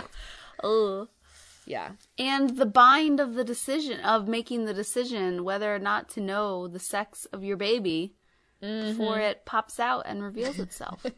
Oh. 0.65 1.09
Yeah. 1.67 1.91
And 2.19 2.57
the 2.57 2.67
bind 2.67 3.21
of 3.21 3.35
the 3.35 3.45
decision 3.45 4.01
of 4.01 4.27
making 4.27 4.65
the 4.65 4.75
decision 4.75 5.45
whether 5.45 5.75
or 5.75 5.79
not 5.79 6.09
to 6.11 6.21
know 6.21 6.67
the 6.67 6.79
sex 6.79 7.27
of 7.27 7.45
your 7.45 7.59
baby 7.59 8.15
before 8.61 9.17
mm-hmm. 9.17 9.21
it 9.21 9.45
pops 9.45 9.79
out 9.79 10.05
and 10.07 10.23
reveals 10.23 10.59
itself. 10.59 11.05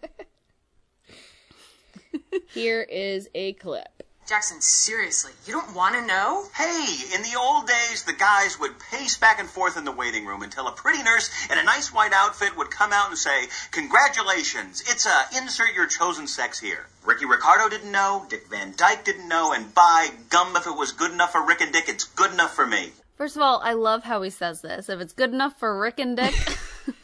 Here 2.53 2.83
is 2.83 3.29
a 3.35 3.55
clip. 3.55 3.89
Jackson, 4.33 4.63
seriously, 4.63 5.31
you 5.45 5.53
don't 5.53 5.75
want 5.75 5.95
to 5.95 6.07
know? 6.07 6.47
Hey, 6.55 7.15
in 7.15 7.21
the 7.21 7.39
old 7.39 7.67
days, 7.67 8.05
the 8.05 8.15
guys 8.15 8.59
would 8.59 8.81
pace 8.91 9.19
back 9.19 9.39
and 9.39 9.47
forth 9.47 9.77
in 9.77 9.85
the 9.85 9.93
waiting 9.93 10.25
room 10.25 10.41
until 10.41 10.69
a 10.69 10.73
pretty 10.73 11.03
nurse 11.03 11.31
in 11.51 11.59
a 11.59 11.63
nice 11.63 11.93
white 11.93 12.15
outfit 12.15 12.57
would 12.57 12.71
come 12.71 12.95
out 12.95 13.11
and 13.11 13.19
say, 13.19 13.49
Congratulations, 13.73 14.81
it's 14.87 15.05
a 15.05 15.37
insert 15.37 15.75
your 15.75 15.87
chosen 15.87 16.27
sex 16.27 16.59
here. 16.59 16.87
Ricky 17.05 17.27
Ricardo 17.27 17.69
didn't 17.69 17.93
know, 17.93 18.25
Dick 18.31 18.49
Van 18.49 18.73
Dyke 18.75 19.05
didn't 19.05 19.29
know, 19.29 19.53
and 19.53 19.75
by 19.75 20.09
gum, 20.31 20.57
if 20.57 20.67
it 20.67 20.79
was 20.79 20.93
good 20.93 21.13
enough 21.13 21.33
for 21.33 21.47
Rick 21.47 21.61
and 21.61 21.71
Dick, 21.71 21.91
it's 21.91 22.05
good 22.05 22.33
enough 22.33 22.55
for 22.55 22.67
me. 22.67 22.93
First 23.17 23.37
of 23.37 23.43
all, 23.43 23.61
I 23.63 23.75
love 23.75 24.05
how 24.05 24.23
he 24.23 24.31
says 24.31 24.63
this. 24.63 24.89
If 24.89 24.99
it's 24.99 25.13
good 25.13 25.35
enough 25.35 25.59
for 25.59 25.79
Rick 25.79 25.99
and 25.99 26.17
Dick. 26.17 26.35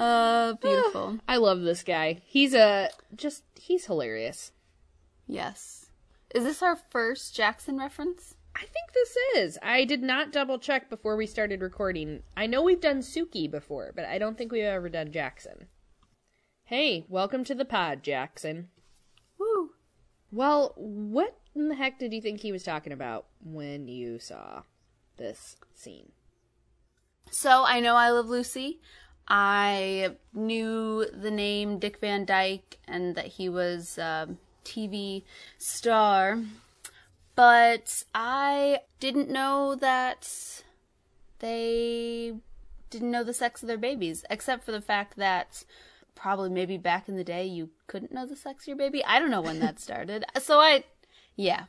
uh, 0.00 0.54
beautiful. 0.54 1.20
I 1.28 1.36
love 1.36 1.60
this 1.60 1.84
guy. 1.84 2.22
He's 2.26 2.54
a 2.54 2.90
just 3.14 3.44
he's 3.54 3.86
hilarious. 3.86 4.50
Yes. 5.26 5.86
Is 6.34 6.44
this 6.44 6.62
our 6.62 6.76
first 6.76 7.34
Jackson 7.34 7.78
reference? 7.78 8.34
I 8.54 8.60
think 8.60 8.92
this 8.94 9.16
is. 9.36 9.58
I 9.62 9.84
did 9.84 10.02
not 10.02 10.32
double 10.32 10.58
check 10.58 10.88
before 10.88 11.16
we 11.16 11.26
started 11.26 11.60
recording. 11.60 12.22
I 12.36 12.46
know 12.46 12.62
we've 12.62 12.80
done 12.80 13.00
Sookie 13.00 13.50
before, 13.50 13.92
but 13.94 14.04
I 14.04 14.18
don't 14.18 14.38
think 14.38 14.50
we've 14.50 14.64
ever 14.64 14.88
done 14.88 15.12
Jackson. 15.12 15.66
Hey, 16.64 17.04
welcome 17.08 17.44
to 17.44 17.54
the 17.54 17.64
pod, 17.64 18.02
Jackson. 18.02 18.68
Woo. 19.38 19.70
Well, 20.32 20.72
what 20.76 21.38
in 21.54 21.68
the 21.68 21.74
heck 21.74 21.98
did 21.98 22.12
you 22.12 22.20
think 22.20 22.40
he 22.40 22.52
was 22.52 22.62
talking 22.62 22.92
about 22.92 23.26
when 23.44 23.88
you 23.88 24.18
saw 24.18 24.62
this 25.16 25.56
scene? 25.74 26.12
So 27.30 27.64
I 27.66 27.80
know 27.80 27.94
I 27.94 28.10
Love 28.10 28.28
Lucy. 28.28 28.80
I 29.28 30.16
knew 30.32 31.06
the 31.12 31.30
name 31.30 31.78
Dick 31.78 31.98
Van 32.00 32.24
Dyke 32.24 32.78
and 32.86 33.14
that 33.16 33.26
he 33.26 33.48
was 33.48 33.98
a 33.98 34.28
TV 34.66 35.22
star, 35.58 36.38
but 37.36 38.02
I 38.14 38.80
didn't 39.00 39.30
know 39.30 39.74
that 39.76 40.28
they 41.38 42.34
didn't 42.90 43.10
know 43.10 43.24
the 43.24 43.34
sex 43.34 43.62
of 43.62 43.68
their 43.68 43.78
babies, 43.78 44.24
except 44.30 44.64
for 44.64 44.72
the 44.72 44.80
fact 44.80 45.16
that 45.16 45.64
probably 46.14 46.48
maybe 46.50 46.78
back 46.78 47.08
in 47.08 47.16
the 47.16 47.24
day 47.24 47.44
you 47.44 47.70
couldn't 47.86 48.12
know 48.12 48.26
the 48.26 48.36
sex 48.36 48.64
of 48.64 48.68
your 48.68 48.76
baby. 48.76 49.04
I 49.04 49.18
don't 49.18 49.30
know 49.30 49.42
when 49.42 49.60
that 49.60 49.78
started. 49.80 50.24
So 50.40 50.58
I, 50.60 50.84
yeah, 51.36 51.64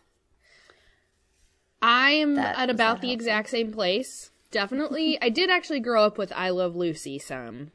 I 1.81 2.11
am 2.11 2.35
That- 2.35 2.57
at 2.57 2.69
about 2.69 3.01
the 3.01 3.07
helpful? 3.09 3.11
exact 3.11 3.49
same 3.49 3.71
place. 3.71 4.31
Definitely. 4.51 5.17
I 5.21 5.29
did 5.29 5.49
actually 5.49 5.79
grow 5.81 6.03
up 6.05 6.17
with 6.17 6.31
I 6.35 6.49
Love 6.49 6.75
Lucy 6.75 7.19
some. 7.19 7.71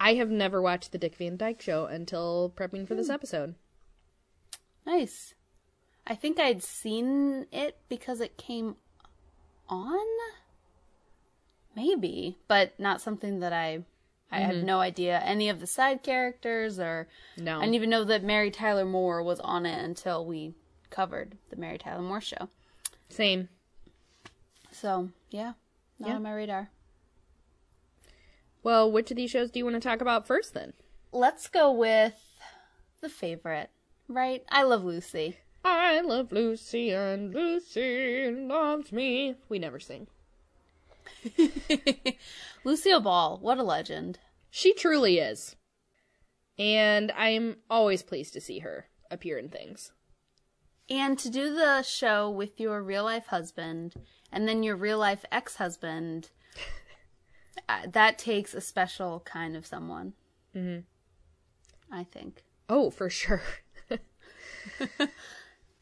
I 0.00 0.14
have 0.14 0.30
never 0.30 0.62
watched 0.62 0.92
the 0.92 0.98
Dick 0.98 1.16
Van 1.16 1.36
Dyke 1.36 1.60
show 1.60 1.86
until 1.86 2.52
prepping 2.56 2.86
for 2.86 2.94
Hmm. 2.94 2.98
this 3.00 3.10
episode. 3.10 3.54
Nice. 4.88 5.34
I 6.06 6.14
think 6.14 6.40
I'd 6.40 6.62
seen 6.62 7.46
it 7.52 7.76
because 7.88 8.20
it 8.20 8.38
came 8.38 8.76
on, 9.68 10.06
maybe, 11.76 12.38
but 12.48 12.78
not 12.80 13.00
something 13.00 13.40
that 13.40 13.52
I. 13.52 13.84
I 14.30 14.40
had 14.40 14.56
mm-hmm. 14.56 14.66
no 14.66 14.80
idea 14.80 15.22
any 15.24 15.48
of 15.48 15.58
the 15.58 15.66
side 15.66 16.02
characters, 16.02 16.78
or 16.78 17.08
No. 17.38 17.56
I 17.56 17.60
didn't 17.60 17.76
even 17.76 17.88
know 17.88 18.04
that 18.04 18.22
Mary 18.22 18.50
Tyler 18.50 18.84
Moore 18.84 19.22
was 19.22 19.40
on 19.40 19.64
it 19.64 19.82
until 19.82 20.26
we 20.26 20.52
covered 20.90 21.38
the 21.48 21.56
Mary 21.56 21.78
Tyler 21.78 22.02
Moore 22.02 22.20
show. 22.20 22.50
Same. 23.08 23.48
So 24.70 25.08
yeah, 25.30 25.54
not 25.98 26.08
Yeah. 26.10 26.16
on 26.16 26.22
my 26.24 26.34
radar. 26.34 26.68
Well, 28.62 28.92
which 28.92 29.10
of 29.10 29.16
these 29.16 29.30
shows 29.30 29.50
do 29.50 29.60
you 29.60 29.64
want 29.64 29.76
to 29.76 29.88
talk 29.88 30.02
about 30.02 30.26
first 30.26 30.52
then? 30.52 30.74
Let's 31.10 31.48
go 31.48 31.72
with 31.72 32.20
the 33.00 33.08
favorite, 33.08 33.70
right? 34.08 34.44
I 34.48 34.62
love 34.62 34.84
Lucy. 34.84 35.38
I 35.64 36.00
love 36.00 36.32
Lucy 36.32 36.90
and 36.90 37.34
Lucy 37.34 38.30
loves 38.30 38.92
me. 38.92 39.34
We 39.48 39.58
never 39.58 39.80
sing. 39.80 40.06
Lucille 42.64 43.00
Ball, 43.00 43.38
what 43.40 43.58
a 43.58 43.62
legend. 43.62 44.18
She 44.50 44.72
truly 44.72 45.18
is. 45.18 45.56
And 46.58 47.12
I'm 47.12 47.56
always 47.70 48.02
pleased 48.02 48.32
to 48.34 48.40
see 48.40 48.60
her 48.60 48.86
appear 49.10 49.38
in 49.38 49.48
things. 49.48 49.92
And 50.90 51.18
to 51.18 51.28
do 51.28 51.54
the 51.54 51.82
show 51.82 52.30
with 52.30 52.58
your 52.58 52.82
real 52.82 53.04
life 53.04 53.26
husband 53.26 53.94
and 54.32 54.48
then 54.48 54.62
your 54.62 54.76
real 54.76 54.98
life 54.98 55.24
ex 55.30 55.56
husband, 55.56 56.30
uh, 57.68 57.82
that 57.92 58.18
takes 58.18 58.54
a 58.54 58.60
special 58.60 59.20
kind 59.20 59.54
of 59.54 59.66
someone. 59.66 60.14
Mm-hmm. 60.56 60.80
I 61.94 62.04
think. 62.04 62.42
Oh, 62.68 62.90
for 62.90 63.10
sure. 63.10 63.42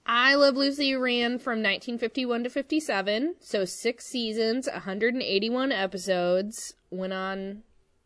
I 0.06 0.36
Love 0.36 0.56
Lucy 0.56 0.94
ran 0.94 1.38
from 1.38 1.62
1951 1.62 2.44
to 2.44 2.50
57, 2.50 3.34
so 3.40 3.64
six 3.64 4.06
seasons, 4.06 4.68
181 4.72 5.72
episodes. 5.72 6.74
Went 6.90 7.12
on, 7.12 7.64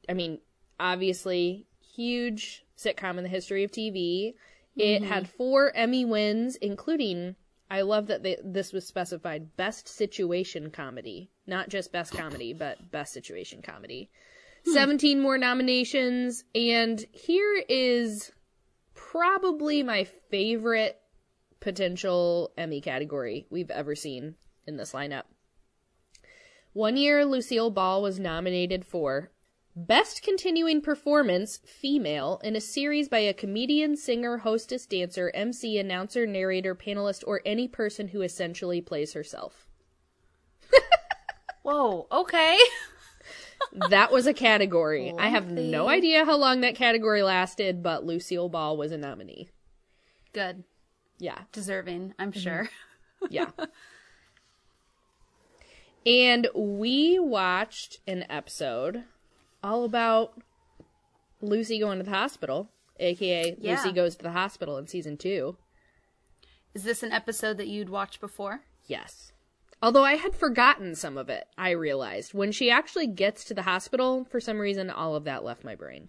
I 0.08 0.14
mean, 0.14 0.38
obviously, 0.78 1.66
huge 1.94 2.64
sitcom 2.78 3.18
in 3.18 3.22
the 3.22 3.28
history 3.28 3.64
of 3.64 3.70
TV. 3.70 4.34
It 4.76 5.02
mm-hmm. 5.02 5.12
had 5.12 5.28
four 5.28 5.72
Emmy 5.76 6.06
wins, 6.06 6.56
including, 6.56 7.36
I 7.70 7.82
love 7.82 8.06
that 8.06 8.22
they, 8.22 8.38
this 8.42 8.72
was 8.72 8.86
specified, 8.86 9.56
Best 9.56 9.86
Situation 9.86 10.70
Comedy. 10.70 11.30
Not 11.46 11.68
just 11.68 11.92
Best 11.92 12.12
Comedy, 12.12 12.54
but 12.54 12.90
Best 12.90 13.12
Situation 13.12 13.60
Comedy. 13.60 14.08
Hmm. 14.64 14.72
17 14.72 15.20
more 15.20 15.36
nominations, 15.36 16.44
and 16.54 17.04
here 17.12 17.62
is 17.68 18.32
probably 19.10 19.82
my 19.82 20.04
favorite 20.04 21.00
potential 21.58 22.52
Emmy 22.56 22.80
category 22.80 23.46
we've 23.50 23.70
ever 23.70 23.94
seen 23.94 24.34
in 24.66 24.76
this 24.76 24.92
lineup. 24.92 25.24
One 26.72 26.96
year, 26.96 27.24
Lucille 27.24 27.70
Ball 27.70 28.02
was 28.02 28.20
nominated 28.20 28.84
for 28.84 29.32
Best 29.74 30.22
Continuing 30.22 30.80
Performance 30.82 31.58
Female 31.64 32.40
in 32.44 32.54
a 32.54 32.60
series 32.60 33.08
by 33.08 33.20
a 33.20 33.32
comedian, 33.32 33.96
singer, 33.96 34.38
hostess, 34.38 34.86
dancer, 34.86 35.30
MC, 35.34 35.78
announcer, 35.78 36.26
narrator, 36.26 36.74
panelist, 36.74 37.24
or 37.26 37.40
any 37.44 37.66
person 37.66 38.08
who 38.08 38.22
essentially 38.22 38.80
plays 38.80 39.14
herself. 39.14 39.66
Whoa, 41.62 42.06
okay. 42.12 42.58
That 43.90 44.10
was 44.10 44.26
a 44.26 44.34
category. 44.34 45.12
I 45.18 45.28
have 45.28 45.50
no 45.50 45.88
idea 45.88 46.24
how 46.24 46.36
long 46.36 46.60
that 46.60 46.74
category 46.74 47.22
lasted, 47.22 47.82
but 47.82 48.04
Lucille 48.04 48.48
Ball 48.48 48.76
was 48.76 48.92
a 48.92 48.98
nominee. 48.98 49.48
Good. 50.32 50.64
Yeah. 51.18 51.38
Deserving, 51.52 52.14
I'm 52.18 52.32
mm-hmm. 52.32 52.40
sure. 52.40 52.70
Yeah. 53.28 53.50
and 56.06 56.48
we 56.54 57.18
watched 57.18 57.98
an 58.06 58.24
episode 58.30 59.04
all 59.62 59.84
about 59.84 60.40
Lucy 61.42 61.78
going 61.78 61.98
to 61.98 62.04
the 62.04 62.10
hospital, 62.10 62.70
aka 62.98 63.56
Yeah. 63.58 63.76
Lucy 63.76 63.92
goes 63.92 64.16
to 64.16 64.22
the 64.22 64.32
hospital 64.32 64.78
in 64.78 64.86
season 64.86 65.16
two. 65.16 65.56
Is 66.74 66.84
this 66.84 67.02
an 67.02 67.12
episode 67.12 67.58
that 67.58 67.68
you'd 67.68 67.90
watched 67.90 68.20
before? 68.20 68.62
Yes. 68.86 69.32
Although 69.82 70.04
I 70.04 70.16
had 70.16 70.34
forgotten 70.34 70.94
some 70.94 71.16
of 71.16 71.28
it, 71.28 71.46
I 71.56 71.70
realized. 71.70 72.34
When 72.34 72.52
she 72.52 72.70
actually 72.70 73.06
gets 73.06 73.44
to 73.44 73.54
the 73.54 73.62
hospital, 73.62 74.26
for 74.30 74.40
some 74.40 74.58
reason, 74.58 74.90
all 74.90 75.16
of 75.16 75.24
that 75.24 75.44
left 75.44 75.64
my 75.64 75.74
brain. 75.74 76.08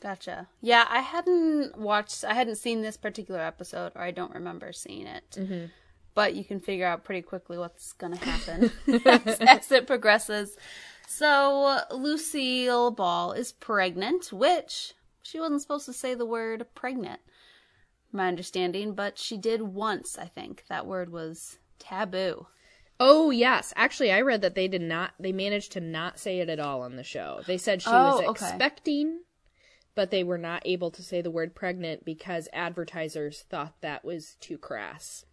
Gotcha. 0.00 0.48
Yeah, 0.60 0.86
I 0.90 1.00
hadn't 1.00 1.78
watched, 1.78 2.24
I 2.24 2.34
hadn't 2.34 2.56
seen 2.56 2.82
this 2.82 2.96
particular 2.96 3.40
episode, 3.40 3.92
or 3.94 4.02
I 4.02 4.10
don't 4.10 4.34
remember 4.34 4.72
seeing 4.72 5.06
it. 5.06 5.36
Mm-hmm. 5.38 5.66
But 6.14 6.34
you 6.34 6.44
can 6.44 6.60
figure 6.60 6.86
out 6.86 7.04
pretty 7.04 7.22
quickly 7.22 7.58
what's 7.58 7.92
going 7.92 8.16
to 8.16 8.24
happen 8.24 8.70
as, 8.86 9.40
as 9.40 9.72
it 9.72 9.86
progresses. 9.86 10.56
So, 11.06 11.80
Lucille 11.92 12.90
Ball 12.90 13.32
is 13.32 13.52
pregnant, 13.52 14.32
which 14.32 14.94
she 15.22 15.38
wasn't 15.40 15.62
supposed 15.62 15.86
to 15.86 15.92
say 15.92 16.14
the 16.14 16.26
word 16.26 16.66
pregnant, 16.74 17.20
my 18.12 18.28
understanding, 18.28 18.94
but 18.94 19.18
she 19.18 19.36
did 19.36 19.62
once, 19.62 20.18
I 20.18 20.26
think. 20.26 20.64
That 20.68 20.86
word 20.86 21.10
was 21.10 21.58
taboo. 21.78 22.46
Oh 23.00 23.30
yes, 23.30 23.72
actually, 23.76 24.12
I 24.12 24.20
read 24.20 24.40
that 24.42 24.54
they 24.54 24.68
did 24.68 24.82
not. 24.82 25.12
They 25.18 25.32
managed 25.32 25.72
to 25.72 25.80
not 25.80 26.18
say 26.18 26.38
it 26.40 26.48
at 26.48 26.60
all 26.60 26.82
on 26.82 26.96
the 26.96 27.02
show. 27.02 27.40
They 27.46 27.58
said 27.58 27.82
she 27.82 27.88
was 27.88 28.20
Oh, 28.20 28.30
okay. 28.30 28.46
expecting, 28.46 29.20
but 29.94 30.10
they 30.10 30.22
were 30.22 30.38
not 30.38 30.62
able 30.64 30.90
to 30.92 31.02
say 31.02 31.20
the 31.20 31.30
word 31.30 31.54
pregnant 31.54 32.04
because 32.04 32.48
advertisers 32.52 33.44
thought 33.50 33.80
that 33.80 34.04
was 34.04 34.36
too 34.40 34.58
crass. 34.58 35.24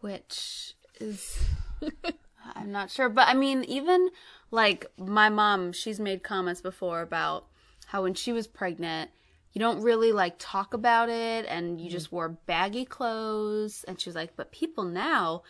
which 0.00 0.74
is 1.00 1.42
I'm 2.54 2.70
not 2.70 2.90
sure, 2.90 3.08
but 3.08 3.26
I 3.26 3.34
mean, 3.34 3.64
even 3.64 4.10
like 4.50 4.86
my 4.98 5.28
mom, 5.30 5.72
she's 5.72 5.98
made 5.98 6.22
comments 6.22 6.60
before 6.60 7.00
about 7.00 7.46
how 7.86 8.02
when 8.02 8.14
she 8.14 8.32
was 8.32 8.46
pregnant, 8.46 9.10
you 9.54 9.60
don't 9.60 9.82
really 9.82 10.10
like 10.12 10.34
talk 10.38 10.74
about 10.74 11.08
it, 11.08 11.46
and 11.48 11.80
you 11.80 11.86
mm-hmm. 11.86 11.92
just 11.92 12.12
wore 12.12 12.28
baggy 12.28 12.84
clothes, 12.84 13.84
and 13.86 14.00
she 14.00 14.08
was 14.08 14.16
like, 14.16 14.36
but 14.36 14.52
people 14.52 14.84
now. 14.84 15.42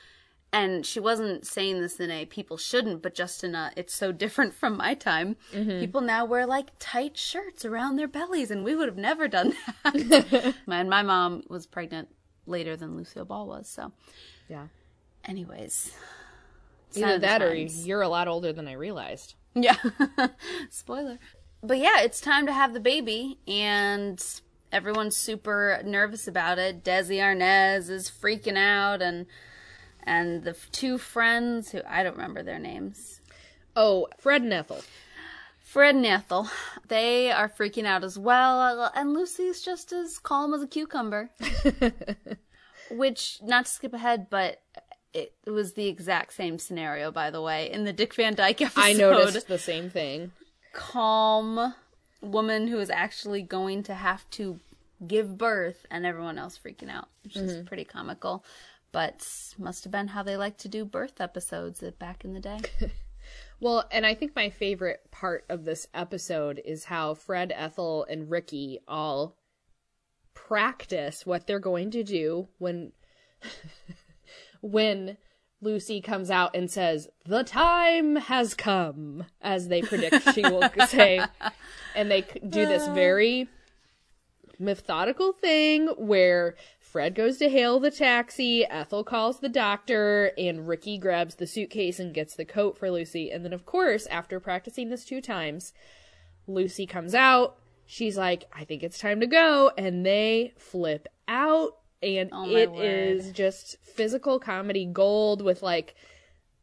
And 0.52 0.86
she 0.86 1.00
wasn't 1.00 1.44
saying 1.44 1.80
this 1.80 1.98
in 1.98 2.12
a 2.12 2.26
people 2.26 2.56
shouldn't, 2.56 3.02
but 3.02 3.12
just 3.12 3.42
in 3.42 3.56
a 3.56 3.72
it's 3.76 3.92
so 3.92 4.12
different 4.12 4.54
from 4.60 4.76
my 4.76 4.94
time. 4.94 5.36
Mm-hmm. 5.52 5.80
People 5.80 6.00
now 6.02 6.24
wear 6.26 6.46
like 6.46 6.70
tight 6.78 7.16
shirts 7.16 7.64
around 7.64 7.96
their 7.96 8.06
bellies, 8.06 8.50
and 8.50 8.62
we 8.62 8.76
would 8.76 8.86
have 8.86 8.98
never 8.98 9.26
done 9.26 9.54
that. 9.84 10.54
and 10.68 10.90
my 10.90 11.02
mom 11.02 11.42
was 11.48 11.66
pregnant 11.66 12.08
later 12.46 12.76
than 12.76 12.96
Lucille 12.96 13.24
Ball 13.24 13.48
was, 13.48 13.68
so 13.68 13.90
Yeah, 14.48 14.66
Anyways. 15.24 15.92
either 16.94 17.06
sign 17.06 17.14
of 17.14 17.20
the 17.22 17.26
that 17.26 17.42
or 17.42 17.54
you're 17.54 18.02
a 18.02 18.08
lot 18.08 18.28
older 18.28 18.52
than 18.52 18.68
I 18.68 18.74
realized. 18.74 19.34
Yeah. 19.54 19.76
Spoiler. 20.68 21.18
But 21.66 21.78
yeah, 21.78 22.02
it's 22.02 22.20
time 22.20 22.46
to 22.46 22.52
have 22.52 22.74
the 22.74 22.80
baby, 22.80 23.38
and 23.48 24.22
everyone's 24.70 25.16
super 25.16 25.80
nervous 25.84 26.28
about 26.28 26.58
it. 26.58 26.84
Desi 26.84 27.16
Arnaz 27.16 27.88
is 27.88 28.10
freaking 28.10 28.58
out, 28.58 29.00
and 29.00 29.26
and 30.02 30.44
the 30.44 30.54
two 30.72 30.98
friends 30.98 31.70
who 31.70 31.80
I 31.88 32.02
don't 32.02 32.16
remember 32.16 32.42
their 32.42 32.58
names, 32.58 33.22
Oh, 33.76 34.08
Fred 34.18 34.42
and 34.42 34.52
Ethel. 34.52 34.82
Fred 35.64 35.96
and 35.96 36.06
Ethel, 36.06 36.48
they 36.86 37.32
are 37.32 37.48
freaking 37.48 37.84
out 37.84 38.04
as 38.04 38.18
well. 38.18 38.92
And 38.94 39.12
Lucy's 39.12 39.60
just 39.60 39.92
as 39.92 40.18
calm 40.18 40.54
as 40.54 40.62
a 40.62 40.68
cucumber. 40.68 41.30
which 42.90 43.38
not 43.42 43.64
to 43.64 43.70
skip 43.70 43.92
ahead, 43.92 44.28
but 44.30 44.60
it, 45.12 45.32
it 45.44 45.50
was 45.50 45.72
the 45.72 45.88
exact 45.88 46.34
same 46.34 46.58
scenario, 46.58 47.10
by 47.10 47.30
the 47.30 47.40
way, 47.40 47.70
in 47.70 47.84
the 47.84 47.92
Dick 47.92 48.14
Van 48.14 48.34
Dyke 48.34 48.60
episode. 48.62 48.80
I 48.80 48.92
noticed 48.92 49.48
the 49.48 49.58
same 49.58 49.90
thing. 49.90 50.30
Calm 50.74 51.74
woman 52.20 52.66
who 52.66 52.78
is 52.78 52.90
actually 52.90 53.42
going 53.42 53.82
to 53.84 53.94
have 53.94 54.28
to 54.30 54.60
give 55.06 55.38
birth 55.38 55.86
and 55.90 56.04
everyone 56.04 56.38
else 56.38 56.58
freaking 56.58 56.90
out, 56.90 57.08
which 57.22 57.36
is 57.36 57.52
mm-hmm. 57.52 57.66
pretty 57.66 57.84
comical. 57.84 58.44
But 58.92 59.26
must 59.58 59.84
have 59.84 59.90
been 59.90 60.08
how 60.08 60.22
they 60.22 60.36
like 60.36 60.58
to 60.58 60.68
do 60.68 60.84
birth 60.84 61.20
episodes 61.20 61.82
back 61.98 62.24
in 62.24 62.32
the 62.32 62.40
day. 62.40 62.60
Well, 63.60 63.84
and 63.90 64.04
I 64.04 64.14
think 64.14 64.34
my 64.34 64.50
favorite 64.50 65.10
part 65.10 65.44
of 65.48 65.64
this 65.64 65.86
episode 65.94 66.60
is 66.64 66.84
how 66.84 67.14
Fred, 67.14 67.52
Ethel, 67.54 68.04
and 68.08 68.30
Ricky 68.30 68.80
all 68.86 69.36
practice 70.34 71.24
what 71.24 71.46
they're 71.46 71.60
going 71.60 71.90
to 71.92 72.02
do 72.02 72.48
when 72.58 72.92
when 74.60 75.16
Lucy 75.60 76.00
comes 76.00 76.30
out 76.30 76.54
and 76.54 76.70
says, 76.70 77.08
"The 77.24 77.44
time 77.44 78.16
has 78.16 78.54
come," 78.54 79.24
as 79.40 79.68
they 79.68 79.82
predict 79.82 80.34
she 80.34 80.42
will 80.42 80.68
say, 80.88 81.24
and 81.94 82.10
they 82.10 82.22
do 82.22 82.66
this 82.66 82.84
uh. 82.84 82.94
very 82.94 83.48
methodical 84.58 85.32
thing 85.32 85.88
where 85.96 86.54
Fred 86.78 87.14
goes 87.14 87.38
to 87.38 87.48
hail 87.48 87.80
the 87.80 87.90
taxi, 87.90 88.64
Ethel 88.64 89.02
calls 89.02 89.40
the 89.40 89.48
doctor, 89.48 90.30
and 90.38 90.68
Ricky 90.68 90.96
grabs 90.96 91.34
the 91.34 91.46
suitcase 91.46 91.98
and 91.98 92.14
gets 92.14 92.36
the 92.36 92.44
coat 92.44 92.78
for 92.78 92.90
Lucy. 92.90 93.30
And 93.30 93.44
then, 93.44 93.52
of 93.52 93.66
course, 93.66 94.06
after 94.06 94.38
practicing 94.38 94.90
this 94.90 95.04
two 95.04 95.20
times, 95.20 95.72
Lucy 96.46 96.86
comes 96.86 97.14
out. 97.14 97.58
She's 97.84 98.16
like, 98.16 98.44
I 98.52 98.64
think 98.64 98.82
it's 98.82 98.98
time 98.98 99.20
to 99.20 99.26
go. 99.26 99.72
And 99.76 100.06
they 100.06 100.52
flip 100.56 101.08
out. 101.26 101.78
And 102.02 102.30
Oh, 102.32 102.50
it 102.54 102.70
word. 102.70 102.84
is 102.84 103.32
just 103.32 103.76
physical 103.82 104.38
comedy 104.38 104.84
gold 104.84 105.40
with 105.42 105.62
like 105.62 105.94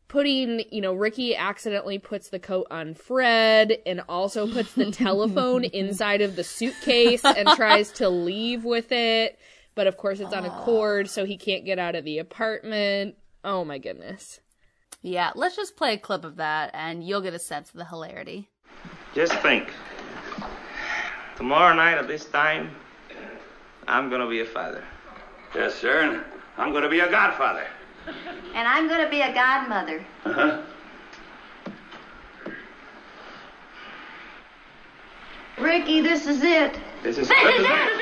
putting, 0.07 0.63
you 0.71 0.81
know, 0.81 0.93
Ricky 0.93 1.35
accidentally 1.35 1.97
puts 1.97 2.29
the 2.29 2.39
coat 2.39 2.67
on 2.69 2.93
Fred 2.93 3.77
and 3.85 4.01
also 4.09 4.45
puts 4.51 4.73
the 4.73 4.91
telephone 4.91 5.63
inside 5.73 6.21
of 6.21 6.35
the 6.35 6.43
suitcase 6.43 7.23
and 7.23 7.47
tries 7.49 7.91
to 7.93 8.09
leave 8.27 8.63
with 8.65 8.91
it. 8.91 9.39
But 9.73 9.87
of 9.87 9.95
course, 9.97 10.19
it's 10.19 10.33
on 10.33 10.45
a 10.45 10.49
cord, 10.49 11.09
so 11.09 11.23
he 11.25 11.37
can't 11.37 11.63
get 11.63 11.79
out 11.79 11.95
of 11.95 12.03
the 12.03 12.17
apartment. 12.19 13.15
Oh 13.43 13.63
my 13.63 13.77
goodness. 13.77 14.41
Yeah, 15.01 15.31
let's 15.33 15.55
just 15.55 15.77
play 15.77 15.93
a 15.93 15.97
clip 15.97 16.25
of 16.25 16.35
that 16.35 16.69
and 16.73 17.03
you'll 17.03 17.21
get 17.21 17.33
a 17.33 17.39
sense 17.39 17.69
of 17.69 17.77
the 17.77 17.85
hilarity. 17.85 18.49
Just 19.15 19.33
think. 19.39 19.71
Tomorrow 21.37 21.73
night 21.73 21.97
at 21.97 22.07
this 22.07 22.25
time, 22.25 22.69
I'm 23.87 24.09
gonna 24.09 24.27
be 24.29 24.41
a 24.41 24.45
father. 24.45 24.83
Yes, 25.53 25.75
sir. 25.75 26.01
And 26.01 26.23
I'm 26.57 26.71
going 26.71 26.83
to 26.83 26.89
be 26.89 27.01
a 27.01 27.09
godfather. 27.11 27.67
And 28.55 28.67
I'm 28.67 28.87
going 28.87 29.03
to 29.03 29.09
be 29.09 29.21
a 29.21 29.33
godmother. 29.33 30.03
Uh-huh. 30.25 30.61
Ricky, 35.59 36.01
this 36.01 36.25
is 36.25 36.41
it. 36.41 36.79
This 37.03 37.17
is, 37.17 37.27
this 37.27 37.37
is 37.37 37.65
it. 37.65 38.01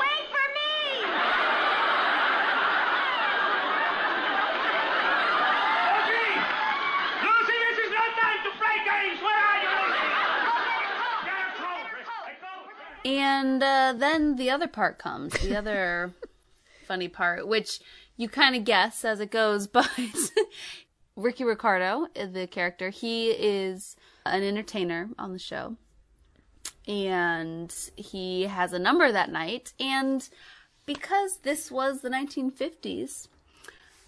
Wait 0.00 0.26
for 0.30 0.46
me! 0.54 0.74
Lucy, 7.22 7.56
this 7.64 7.78
is 7.78 7.90
no 7.90 8.04
time 8.20 8.40
to 8.44 8.50
play 8.58 8.76
games. 8.84 9.18
Where 9.22 9.40
are 9.40 9.58
you, 9.62 9.68
Lucy? 9.68 10.06
Get 11.24 11.36
her 11.38 11.50
coat. 11.58 11.86
Hey, 12.26 12.36
coat. 12.40 12.66
And 13.04 13.62
uh, 13.62 13.94
then 13.96 14.36
the 14.36 14.43
other 14.54 14.68
part 14.68 14.98
comes, 14.98 15.32
the 15.34 15.56
other 15.58 16.14
funny 16.86 17.08
part, 17.08 17.46
which 17.46 17.80
you 18.16 18.28
kind 18.28 18.54
of 18.54 18.64
guess 18.64 19.04
as 19.04 19.20
it 19.20 19.30
goes, 19.30 19.66
but 19.66 19.90
Ricky 21.16 21.44
Ricardo, 21.44 22.06
uh, 22.18 22.26
the 22.26 22.46
character, 22.46 22.90
he 22.90 23.30
is 23.30 23.96
an 24.26 24.42
entertainer 24.42 25.10
on 25.18 25.32
the 25.32 25.38
show. 25.38 25.76
And 26.86 27.74
he 27.96 28.42
has 28.42 28.72
a 28.72 28.78
number 28.78 29.10
that 29.10 29.30
night. 29.30 29.72
And 29.80 30.28
because 30.86 31.38
this 31.38 31.70
was 31.70 32.00
the 32.00 32.10
1950s, 32.10 33.28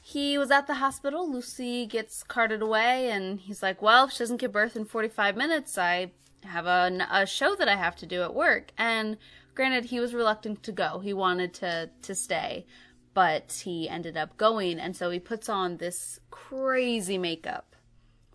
he 0.02 0.38
was 0.38 0.50
at 0.50 0.66
the 0.66 0.74
hospital. 0.74 1.30
Lucy 1.30 1.86
gets 1.86 2.22
carted 2.22 2.62
away, 2.62 3.10
and 3.10 3.40
he's 3.40 3.62
like, 3.62 3.82
Well, 3.82 4.04
if 4.04 4.12
she 4.12 4.18
doesn't 4.18 4.36
give 4.36 4.52
birth 4.52 4.76
in 4.76 4.84
45 4.84 5.36
minutes, 5.36 5.76
I 5.76 6.12
have 6.44 6.66
a, 6.66 7.06
a 7.10 7.26
show 7.26 7.56
that 7.56 7.68
I 7.68 7.74
have 7.74 7.96
to 7.96 8.06
do 8.06 8.22
at 8.22 8.34
work. 8.34 8.70
And 8.78 9.16
granted, 9.56 9.86
he 9.86 9.98
was 9.98 10.14
reluctant 10.14 10.62
to 10.62 10.70
go. 10.72 11.00
He 11.00 11.12
wanted 11.12 11.52
to, 11.54 11.90
to 12.02 12.14
stay, 12.14 12.66
but 13.14 13.62
he 13.64 13.88
ended 13.88 14.16
up 14.16 14.36
going. 14.36 14.78
And 14.78 14.94
so 14.96 15.10
he 15.10 15.18
puts 15.18 15.48
on 15.48 15.78
this 15.78 16.20
crazy 16.30 17.18
makeup 17.18 17.74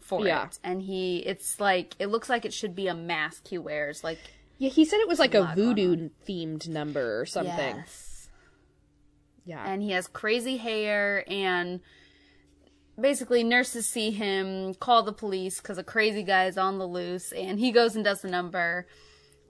for 0.01 0.25
Yeah. 0.27 0.47
it. 0.47 0.59
And 0.63 0.81
he, 0.81 1.19
it's 1.19 1.59
like, 1.61 1.95
it 1.99 2.07
looks 2.07 2.27
like 2.29 2.43
it 2.43 2.53
should 2.53 2.75
be 2.75 2.87
a 2.87 2.93
mask 2.95 3.47
he 3.47 3.57
wears. 3.57 4.03
Like, 4.03 4.19
Yeah, 4.57 4.69
he 4.69 4.83
said 4.83 4.99
it 4.99 5.07
was 5.07 5.19
like 5.19 5.33
a 5.35 5.53
voodoo 5.55 6.09
themed 6.27 6.67
number 6.67 7.21
or 7.21 7.25
something. 7.25 7.75
yes. 7.77 8.07
Yeah. 9.45 9.63
and 9.65 9.81
he 9.81 9.91
has 9.91 10.05
crazy 10.07 10.57
hair 10.57 11.23
and 11.27 11.79
basically 12.99 13.43
nurses 13.43 13.87
see 13.87 14.11
him 14.11 14.75
call 14.75 15.01
the 15.01 15.11
police 15.13 15.59
because 15.59 15.79
a 15.79 15.83
crazy 15.83 16.21
guy 16.21 16.45
is 16.45 16.57
on 16.59 16.77
the 16.77 16.85
loose 16.87 17.31
and 17.31 17.59
he 17.59 17.71
goes 17.71 17.95
and 17.95 18.05
does 18.05 18.21
the 18.21 18.29
number 18.29 18.85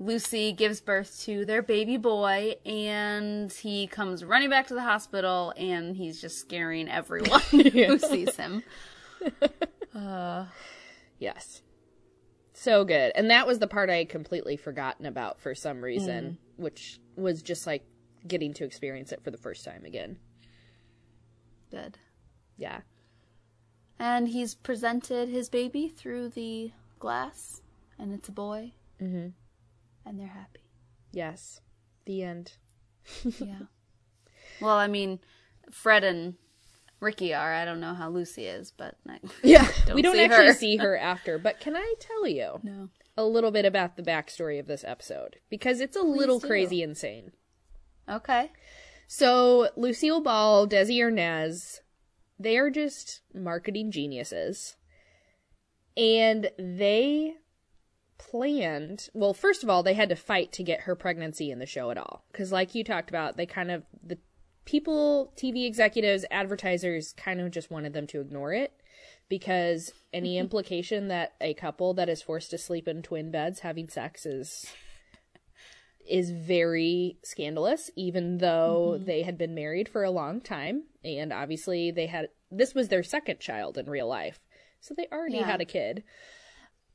lucy 0.01 0.51
gives 0.51 0.81
birth 0.81 1.21
to 1.21 1.45
their 1.45 1.61
baby 1.61 1.95
boy 1.95 2.55
and 2.65 3.51
he 3.51 3.85
comes 3.85 4.23
running 4.25 4.49
back 4.49 4.65
to 4.67 4.73
the 4.73 4.81
hospital 4.81 5.53
and 5.55 5.95
he's 5.95 6.19
just 6.19 6.39
scaring 6.39 6.89
everyone 6.89 7.39
who 7.51 7.97
sees 7.99 8.35
him 8.35 8.63
Uh, 9.95 10.45
Yes. 11.19 11.61
So 12.53 12.83
good. 12.85 13.11
And 13.13 13.29
that 13.29 13.45
was 13.45 13.59
the 13.59 13.67
part 13.67 13.89
I 13.91 13.97
had 13.97 14.09
completely 14.09 14.55
forgotten 14.57 15.05
about 15.05 15.39
for 15.39 15.53
some 15.53 15.81
reason, 15.83 16.37
Mm. 16.57 16.63
which 16.63 16.99
was 17.15 17.41
just 17.43 17.67
like 17.67 17.83
getting 18.27 18.53
to 18.55 18.63
experience 18.63 19.11
it 19.11 19.23
for 19.23 19.29
the 19.31 19.37
first 19.37 19.63
time 19.65 19.83
again. 19.85 20.17
good 21.69 21.97
Yeah. 22.57 22.81
and 23.99 24.27
he's 24.29 24.55
presented 24.55 25.29
his 25.29 25.47
baby 25.49 25.87
through 25.89 26.29
the 26.29 26.71
glass 26.99 27.61
and 27.99 28.13
it's 28.13 28.29
a 28.29 28.31
boy 28.31 28.71
mm-hmm. 29.01 29.29
And 30.05 30.19
they're 30.19 30.27
happy 30.27 30.61
Yes. 31.11 31.59
The 32.05 32.23
end. 32.23 32.53
Yeah. 33.39 33.63
Well, 34.61 34.77
I 34.77 34.87
mean, 34.87 35.19
Fred 35.71 36.03
and 36.03 36.35
Ricky 36.99 37.33
are. 37.33 37.53
I 37.53 37.65
don't 37.65 37.79
know 37.81 37.93
how 37.95 38.09
Lucy 38.09 38.45
is, 38.45 38.71
but 38.71 38.95
I, 39.09 39.19
Yeah. 39.43 39.67
Don't 39.85 39.95
we 39.95 40.01
don't 40.01 40.15
see 40.15 40.23
actually 40.23 40.47
her. 40.47 40.53
see 40.53 40.77
her 40.77 40.97
after, 41.11 41.37
but 41.37 41.59
can 41.59 41.75
I 41.75 41.95
tell 41.99 42.27
you 42.27 42.59
no. 42.63 42.89
a 43.17 43.23
little 43.25 43.51
bit 43.51 43.65
about 43.65 43.97
the 43.97 44.03
backstory 44.03 44.59
of 44.59 44.67
this 44.67 44.83
episode? 44.85 45.37
Because 45.49 45.81
it's 45.81 45.97
a 45.97 46.01
little 46.01 46.39
do. 46.39 46.47
crazy 46.47 46.81
insane. 46.83 47.31
Okay. 48.07 48.51
So 49.07 49.69
Lucille 49.75 50.21
Ball, 50.21 50.67
Desi 50.67 50.97
Arnaz, 50.99 51.79
they 52.39 52.57
are 52.57 52.69
just 52.69 53.21
marketing 53.33 53.91
geniuses. 53.91 54.75
And 55.97 56.51
they 56.57 57.33
planned, 58.29 59.09
well, 59.13 59.33
first 59.33 59.63
of 59.63 59.69
all, 59.69 59.81
they 59.81 59.95
had 59.95 60.09
to 60.09 60.15
fight 60.15 60.51
to 60.53 60.63
get 60.63 60.81
her 60.81 60.95
pregnancy 60.95 61.49
in 61.49 61.59
the 61.59 61.65
show 61.65 61.89
at 61.89 61.97
all. 61.97 62.23
Because, 62.31 62.51
like 62.51 62.75
you 62.75 62.83
talked 62.83 63.09
about, 63.09 63.35
they 63.35 63.45
kind 63.45 63.71
of, 63.71 63.83
the 64.03 64.19
people, 64.65 65.33
TV 65.35 65.65
executives, 65.65 66.23
advertisers 66.29 67.13
kind 67.13 67.41
of 67.41 67.51
just 67.51 67.71
wanted 67.71 67.93
them 67.93 68.05
to 68.07 68.21
ignore 68.21 68.53
it. 68.53 68.73
Because 69.27 69.91
any 70.13 70.37
implication 70.45 71.07
that 71.07 71.33
a 71.41 71.53
couple 71.55 71.93
that 71.95 72.09
is 72.09 72.21
forced 72.21 72.51
to 72.51 72.57
sleep 72.57 72.87
in 72.87 73.01
twin 73.01 73.31
beds 73.31 73.59
having 73.61 73.89
sex 73.89 74.25
is 74.25 74.67
is 76.09 76.31
very 76.31 77.17
scandalous, 77.23 77.89
even 77.95 78.39
though 78.39 78.93
mm-hmm. 78.95 79.05
they 79.05 79.21
had 79.21 79.37
been 79.37 79.53
married 79.53 79.87
for 79.87 80.03
a 80.03 80.11
long 80.11 80.41
time. 80.41 80.83
And 81.03 81.31
obviously, 81.31 81.91
they 81.91 82.07
had 82.07 82.29
this 82.51 82.75
was 82.75 82.89
their 82.89 83.03
second 83.03 83.39
child 83.39 83.77
in 83.77 83.89
real 83.89 84.07
life. 84.07 84.39
So 84.79 84.93
they 84.95 85.07
already 85.11 85.37
Yeah. 85.37 85.45
had 85.45 85.61
a 85.61 85.65
kid. 85.65 86.03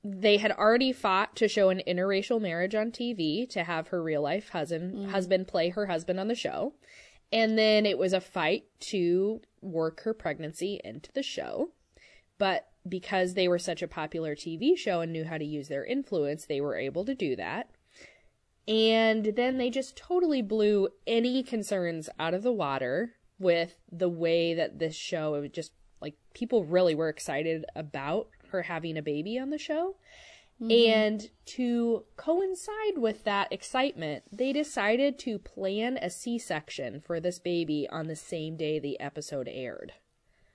They 0.08 0.36
had 0.36 0.52
already 0.52 0.92
fought 0.92 1.34
to 1.36 1.48
show 1.48 1.70
an 1.70 1.82
interracial 1.86 2.40
marriage 2.40 2.74
on 2.74 2.92
TV 2.92 3.48
to 3.50 3.64
have 3.64 3.88
her 3.88 4.02
real 4.02 4.22
life 4.22 4.50
husband 4.50 4.94
mm. 4.94 5.10
husband 5.10 5.48
play 5.48 5.70
her 5.70 5.86
husband 5.86 6.20
on 6.20 6.28
the 6.28 6.34
show. 6.34 6.74
And 7.32 7.58
then 7.58 7.86
it 7.86 7.98
was 7.98 8.12
a 8.12 8.20
fight 8.20 8.64
to 8.80 9.40
work 9.60 10.02
her 10.02 10.14
pregnancy 10.14 10.80
into 10.84 11.10
the 11.12 11.22
show. 11.22 11.70
But 12.38 12.68
because 12.88 13.34
they 13.34 13.48
were 13.48 13.58
such 13.58 13.82
a 13.82 13.88
popular 13.88 14.36
TV 14.36 14.76
show 14.76 15.00
and 15.00 15.12
knew 15.12 15.24
how 15.24 15.38
to 15.38 15.44
use 15.44 15.68
their 15.68 15.84
influence, 15.84 16.46
they 16.46 16.60
were 16.60 16.76
able 16.76 17.04
to 17.04 17.14
do 17.14 17.34
that. 17.36 17.70
And 18.68 19.32
then 19.36 19.58
they 19.58 19.70
just 19.70 19.96
totally 19.96 20.42
blew 20.42 20.88
any 21.06 21.42
concerns 21.42 22.08
out 22.18 22.34
of 22.34 22.42
the 22.42 22.52
water 22.52 23.14
with 23.38 23.76
the 23.90 24.08
way 24.08 24.54
that 24.54 24.78
this 24.78 24.94
show 24.94 25.34
it 25.34 25.40
was 25.40 25.50
just 25.50 25.72
like 26.00 26.14
people 26.34 26.64
really 26.64 26.94
were 26.94 27.08
excited 27.08 27.64
about 27.74 28.28
her 28.48 28.62
having 28.62 28.96
a 28.96 29.02
baby 29.02 29.38
on 29.38 29.50
the 29.50 29.58
show. 29.58 29.96
Mm-hmm. 30.60 30.90
And 30.90 31.30
to 31.46 32.04
coincide 32.16 32.96
with 32.96 33.24
that 33.24 33.52
excitement, 33.52 34.24
they 34.32 34.52
decided 34.52 35.18
to 35.20 35.38
plan 35.38 35.98
a 35.98 36.08
C 36.08 36.38
section 36.38 37.00
for 37.00 37.20
this 37.20 37.38
baby 37.38 37.86
on 37.90 38.06
the 38.06 38.16
same 38.16 38.56
day 38.56 38.78
the 38.78 38.98
episode 38.98 39.48
aired. 39.50 39.92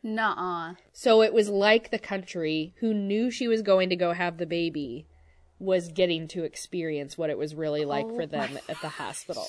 Nuh-uh. 0.03 0.73
So 0.91 1.21
it 1.21 1.33
was 1.33 1.49
like 1.49 1.91
the 1.91 1.99
country 1.99 2.73
who 2.79 2.93
knew 2.93 3.29
she 3.29 3.47
was 3.47 3.61
going 3.61 3.89
to 3.89 3.95
go 3.95 4.13
have 4.13 4.37
the 4.37 4.47
baby 4.47 5.05
was 5.59 5.89
getting 5.89 6.27
to 6.29 6.43
experience 6.43 7.19
what 7.19 7.29
it 7.29 7.37
was 7.37 7.53
really 7.53 7.85
like 7.85 8.05
oh 8.07 8.15
for 8.15 8.25
them 8.25 8.57
at 8.67 8.81
the 8.81 8.89
hospital. 8.89 9.47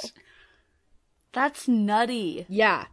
That's 1.33 1.67
nutty. 1.67 2.45
Yeah. 2.51 2.87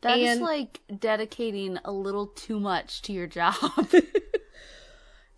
That 0.00 0.18
is 0.18 0.36
And- 0.36 0.40
like 0.40 0.80
dedicating 0.98 1.78
a 1.84 1.92
little 1.92 2.28
too 2.28 2.58
much 2.58 3.02
to 3.02 3.12
your 3.12 3.26
job. 3.26 3.54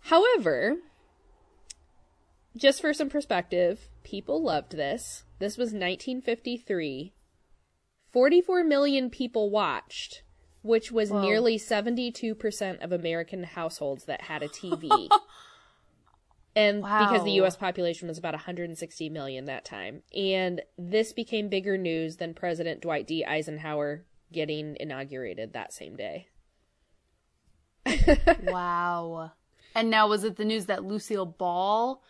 However, 0.01 0.77
just 2.55 2.81
for 2.81 2.93
some 2.93 3.09
perspective, 3.09 3.89
people 4.03 4.41
loved 4.41 4.73
this. 4.73 5.23
This 5.39 5.57
was 5.57 5.67
1953. 5.67 7.13
44 8.11 8.63
million 8.63 9.09
people 9.09 9.49
watched, 9.49 10.23
which 10.61 10.91
was 10.91 11.11
nearly 11.11 11.57
72% 11.57 12.83
of 12.83 12.91
American 12.91 13.43
households 13.43 14.05
that 14.05 14.23
had 14.23 14.41
a 14.41 14.47
TV. 14.47 14.89
and 16.55 16.81
because 16.81 17.23
the 17.23 17.39
US 17.43 17.55
population 17.55 18.07
was 18.07 18.17
about 18.17 18.33
160 18.33 19.09
million 19.09 19.45
that 19.45 19.63
time. 19.63 20.01
And 20.15 20.61
this 20.77 21.13
became 21.13 21.49
bigger 21.49 21.77
news 21.77 22.17
than 22.17 22.33
President 22.33 22.81
Dwight 22.81 23.05
D. 23.05 23.23
Eisenhower 23.23 24.05
getting 24.31 24.75
inaugurated 24.79 25.53
that 25.53 25.71
same 25.71 25.95
day. 25.95 26.27
wow. 28.43 29.31
And 29.75 29.89
now 29.89 30.07
was 30.07 30.23
it 30.23 30.35
the 30.37 30.45
news 30.45 30.65
that 30.65 30.83
Lucille 30.83 31.25
Ball 31.25 32.01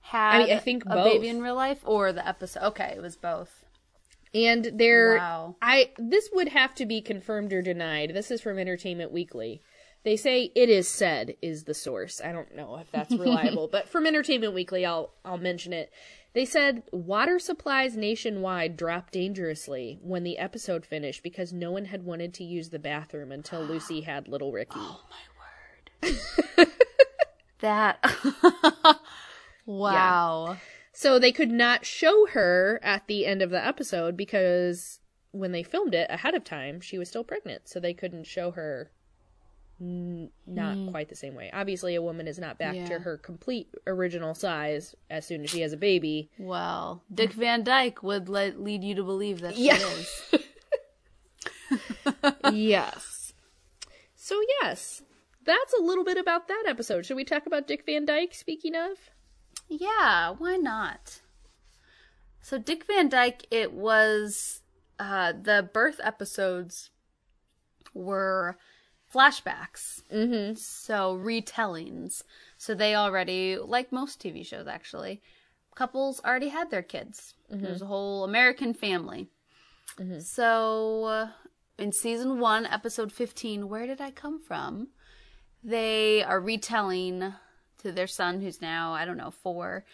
had 0.00 0.42
I 0.42 0.54
I 0.56 0.58
think 0.58 0.84
a 0.86 0.90
both. 0.90 1.04
baby 1.12 1.28
in 1.28 1.40
real 1.42 1.54
life 1.54 1.80
or 1.84 2.12
the 2.12 2.26
episode? 2.26 2.62
Okay, 2.64 2.92
it 2.96 3.02
was 3.02 3.16
both. 3.16 3.64
And 4.34 4.70
there, 4.74 5.16
Wow. 5.16 5.56
I 5.62 5.92
this 5.98 6.28
would 6.32 6.48
have 6.48 6.74
to 6.76 6.86
be 6.86 7.00
confirmed 7.00 7.52
or 7.52 7.62
denied. 7.62 8.12
This 8.14 8.30
is 8.30 8.40
from 8.40 8.58
Entertainment 8.58 9.10
Weekly. 9.12 9.62
They 10.04 10.16
say 10.16 10.52
it 10.54 10.68
is 10.68 10.86
said 10.86 11.34
is 11.42 11.64
the 11.64 11.74
source. 11.74 12.20
I 12.20 12.30
don't 12.32 12.54
know 12.54 12.76
if 12.76 12.90
that's 12.92 13.10
reliable, 13.12 13.66
but 13.72 13.88
from 13.88 14.06
Entertainment 14.06 14.52
Weekly, 14.54 14.84
I'll 14.84 15.12
I'll 15.24 15.38
mention 15.38 15.72
it. 15.72 15.90
They 16.34 16.44
said 16.44 16.82
water 16.92 17.38
supplies 17.38 17.96
nationwide 17.96 18.76
dropped 18.76 19.14
dangerously 19.14 19.98
when 20.02 20.22
the 20.22 20.36
episode 20.38 20.84
finished 20.84 21.22
because 21.22 21.50
no 21.52 21.72
one 21.72 21.86
had 21.86 22.04
wanted 22.04 22.34
to 22.34 22.44
use 22.44 22.68
the 22.68 22.78
bathroom 22.78 23.32
until 23.32 23.62
Lucy 23.62 24.02
had 24.02 24.28
little 24.28 24.52
Ricky. 24.52 24.74
Oh 24.78 25.00
That 27.60 27.98
Wow. 29.66 30.56
So 30.92 31.18
they 31.18 31.32
could 31.32 31.50
not 31.50 31.84
show 31.84 32.26
her 32.28 32.80
at 32.82 33.06
the 33.06 33.26
end 33.26 33.42
of 33.42 33.50
the 33.50 33.64
episode 33.64 34.16
because 34.16 35.00
when 35.32 35.52
they 35.52 35.62
filmed 35.62 35.94
it 35.94 36.06
ahead 36.10 36.34
of 36.34 36.44
time, 36.44 36.80
she 36.80 36.98
was 36.98 37.08
still 37.08 37.24
pregnant. 37.24 37.68
So 37.68 37.80
they 37.80 37.92
couldn't 37.92 38.24
show 38.24 38.52
her 38.52 38.90
n- 39.80 40.30
not 40.46 40.76
mm. 40.76 40.90
quite 40.90 41.08
the 41.08 41.16
same 41.16 41.34
way. 41.34 41.50
Obviously, 41.52 41.94
a 41.94 42.02
woman 42.02 42.26
is 42.26 42.38
not 42.38 42.58
back 42.58 42.74
to 42.86 43.00
her 43.00 43.18
complete 43.18 43.68
original 43.86 44.34
size 44.34 44.94
as 45.10 45.26
soon 45.26 45.42
as 45.42 45.50
she 45.50 45.60
has 45.60 45.72
a 45.72 45.76
baby. 45.76 46.30
Well, 46.38 47.02
Dick 47.12 47.32
Van 47.32 47.62
Dyke 47.64 48.02
would 48.02 48.28
let, 48.28 48.60
lead 48.60 48.82
you 48.82 48.94
to 48.94 49.02
believe 49.02 49.40
that 49.40 49.56
Yeah. 49.56 49.76
she 49.76 50.36
is. 50.36 50.44
yes. 52.52 53.34
So, 54.14 54.40
yes, 54.62 55.02
that's 55.46 55.74
a 55.78 55.82
little 55.82 56.04
bit 56.04 56.18
about 56.18 56.48
that 56.48 56.64
episode. 56.66 57.06
Should 57.06 57.16
we 57.16 57.24
talk 57.24 57.46
about 57.46 57.66
Dick 57.66 57.84
Van 57.86 58.04
Dyke, 58.04 58.34
speaking 58.34 58.74
of? 58.74 58.98
Yeah, 59.68 60.34
why 60.36 60.56
not? 60.56 61.20
So 62.40 62.58
Dick 62.58 62.84
Van 62.86 63.08
Dyke, 63.08 63.46
it 63.50 63.72
was 63.72 64.62
uh 64.98 65.32
the 65.32 65.68
birth 65.72 66.00
episodes 66.02 66.90
were 67.94 68.58
flashbacks. 69.12 70.02
Mm-hmm. 70.12 70.54
So 70.56 71.16
retellings. 71.16 72.22
So 72.58 72.74
they 72.74 72.94
already, 72.94 73.56
like 73.56 73.92
most 73.92 74.20
TV 74.20 74.44
shows 74.46 74.66
actually, 74.66 75.22
couples 75.74 76.20
already 76.24 76.48
had 76.48 76.70
their 76.70 76.82
kids. 76.82 77.34
There's 77.48 77.82
a 77.82 77.86
whole 77.86 78.24
American 78.24 78.74
family. 78.74 79.28
So 80.18 81.04
uh, 81.04 81.28
in 81.78 81.92
season 81.92 82.40
one, 82.40 82.66
episode 82.66 83.12
15, 83.12 83.68
Where 83.68 83.86
Did 83.86 84.00
I 84.00 84.10
Come 84.10 84.40
From? 84.42 84.88
They 85.66 86.22
are 86.22 86.40
retelling 86.40 87.34
to 87.82 87.92
their 87.92 88.06
son, 88.06 88.40
who's 88.40 88.62
now, 88.62 88.92
I 88.92 89.04
don't 89.04 89.16
know, 89.16 89.32
four. 89.32 89.84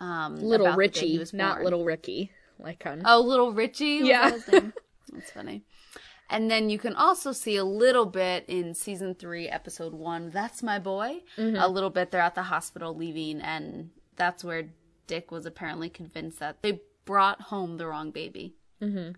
Um, 0.00 0.40
Little 0.40 0.66
about 0.66 0.78
the 0.78 0.82
day 0.82 1.00
Richie, 1.00 1.08
he 1.08 1.18
was 1.18 1.34
not. 1.34 1.62
Little 1.62 1.84
Ricky, 1.84 2.32
like 2.58 2.84
on. 2.86 3.02
Oh, 3.04 3.20
little 3.20 3.52
Richie? 3.52 4.00
Yeah. 4.04 4.30
that 4.30 4.32
his 4.32 4.48
name? 4.48 4.72
That's 5.12 5.30
funny. 5.30 5.64
And 6.30 6.50
then 6.50 6.70
you 6.70 6.78
can 6.78 6.94
also 6.94 7.32
see 7.32 7.56
a 7.56 7.64
little 7.64 8.06
bit 8.06 8.44
in 8.48 8.74
season 8.74 9.14
three, 9.14 9.48
episode 9.48 9.92
one. 9.92 10.30
That's 10.30 10.62
my 10.62 10.78
boy. 10.78 11.20
Mm-hmm. 11.36 11.56
A 11.56 11.68
little 11.68 11.90
bit 11.90 12.10
they're 12.10 12.20
at 12.20 12.34
the 12.34 12.44
hospital 12.44 12.94
leaving, 12.94 13.40
and 13.40 13.90
that's 14.16 14.42
where 14.42 14.70
Dick 15.06 15.30
was 15.30 15.46
apparently 15.46 15.88
convinced 15.88 16.38
that 16.40 16.62
they 16.62 16.80
brought 17.04 17.42
home 17.42 17.76
the 17.76 17.86
wrong 17.86 18.10
baby. 18.10 18.56
Mm-hmm. 18.82 19.12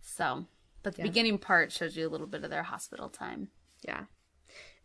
So, 0.00 0.46
but 0.82 0.96
the 0.96 1.02
beginning 1.02 1.38
part 1.38 1.72
shows 1.72 1.96
you 1.96 2.06
a 2.06 2.10
little 2.10 2.26
bit 2.26 2.44
of 2.44 2.50
their 2.50 2.62
hospital 2.62 3.08
time. 3.08 3.48
Yeah. 3.82 4.04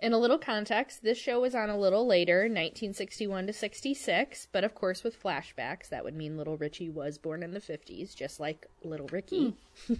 In 0.02 0.14
a 0.14 0.18
little 0.18 0.38
context, 0.38 1.04
this 1.04 1.18
show 1.18 1.42
was 1.42 1.54
on 1.54 1.70
a 1.70 1.78
little 1.78 2.08
later, 2.08 2.44
1961 2.44 3.48
to 3.48 3.54
66, 3.54 4.48
but 4.54 4.64
of 4.64 4.74
course 4.74 5.04
with 5.04 5.22
flashbacks, 5.22 5.90
that 5.90 6.06
would 6.06 6.16
mean 6.16 6.38
Little 6.38 6.56
Richie 6.56 6.90
was 6.90 7.18
born 7.18 7.44
in 7.44 7.52
the 7.52 7.60
50s, 7.60 8.16
just 8.16 8.40
like 8.40 8.68
Little 8.82 9.08
Ricky. 9.08 9.56
Hmm. 9.88 9.94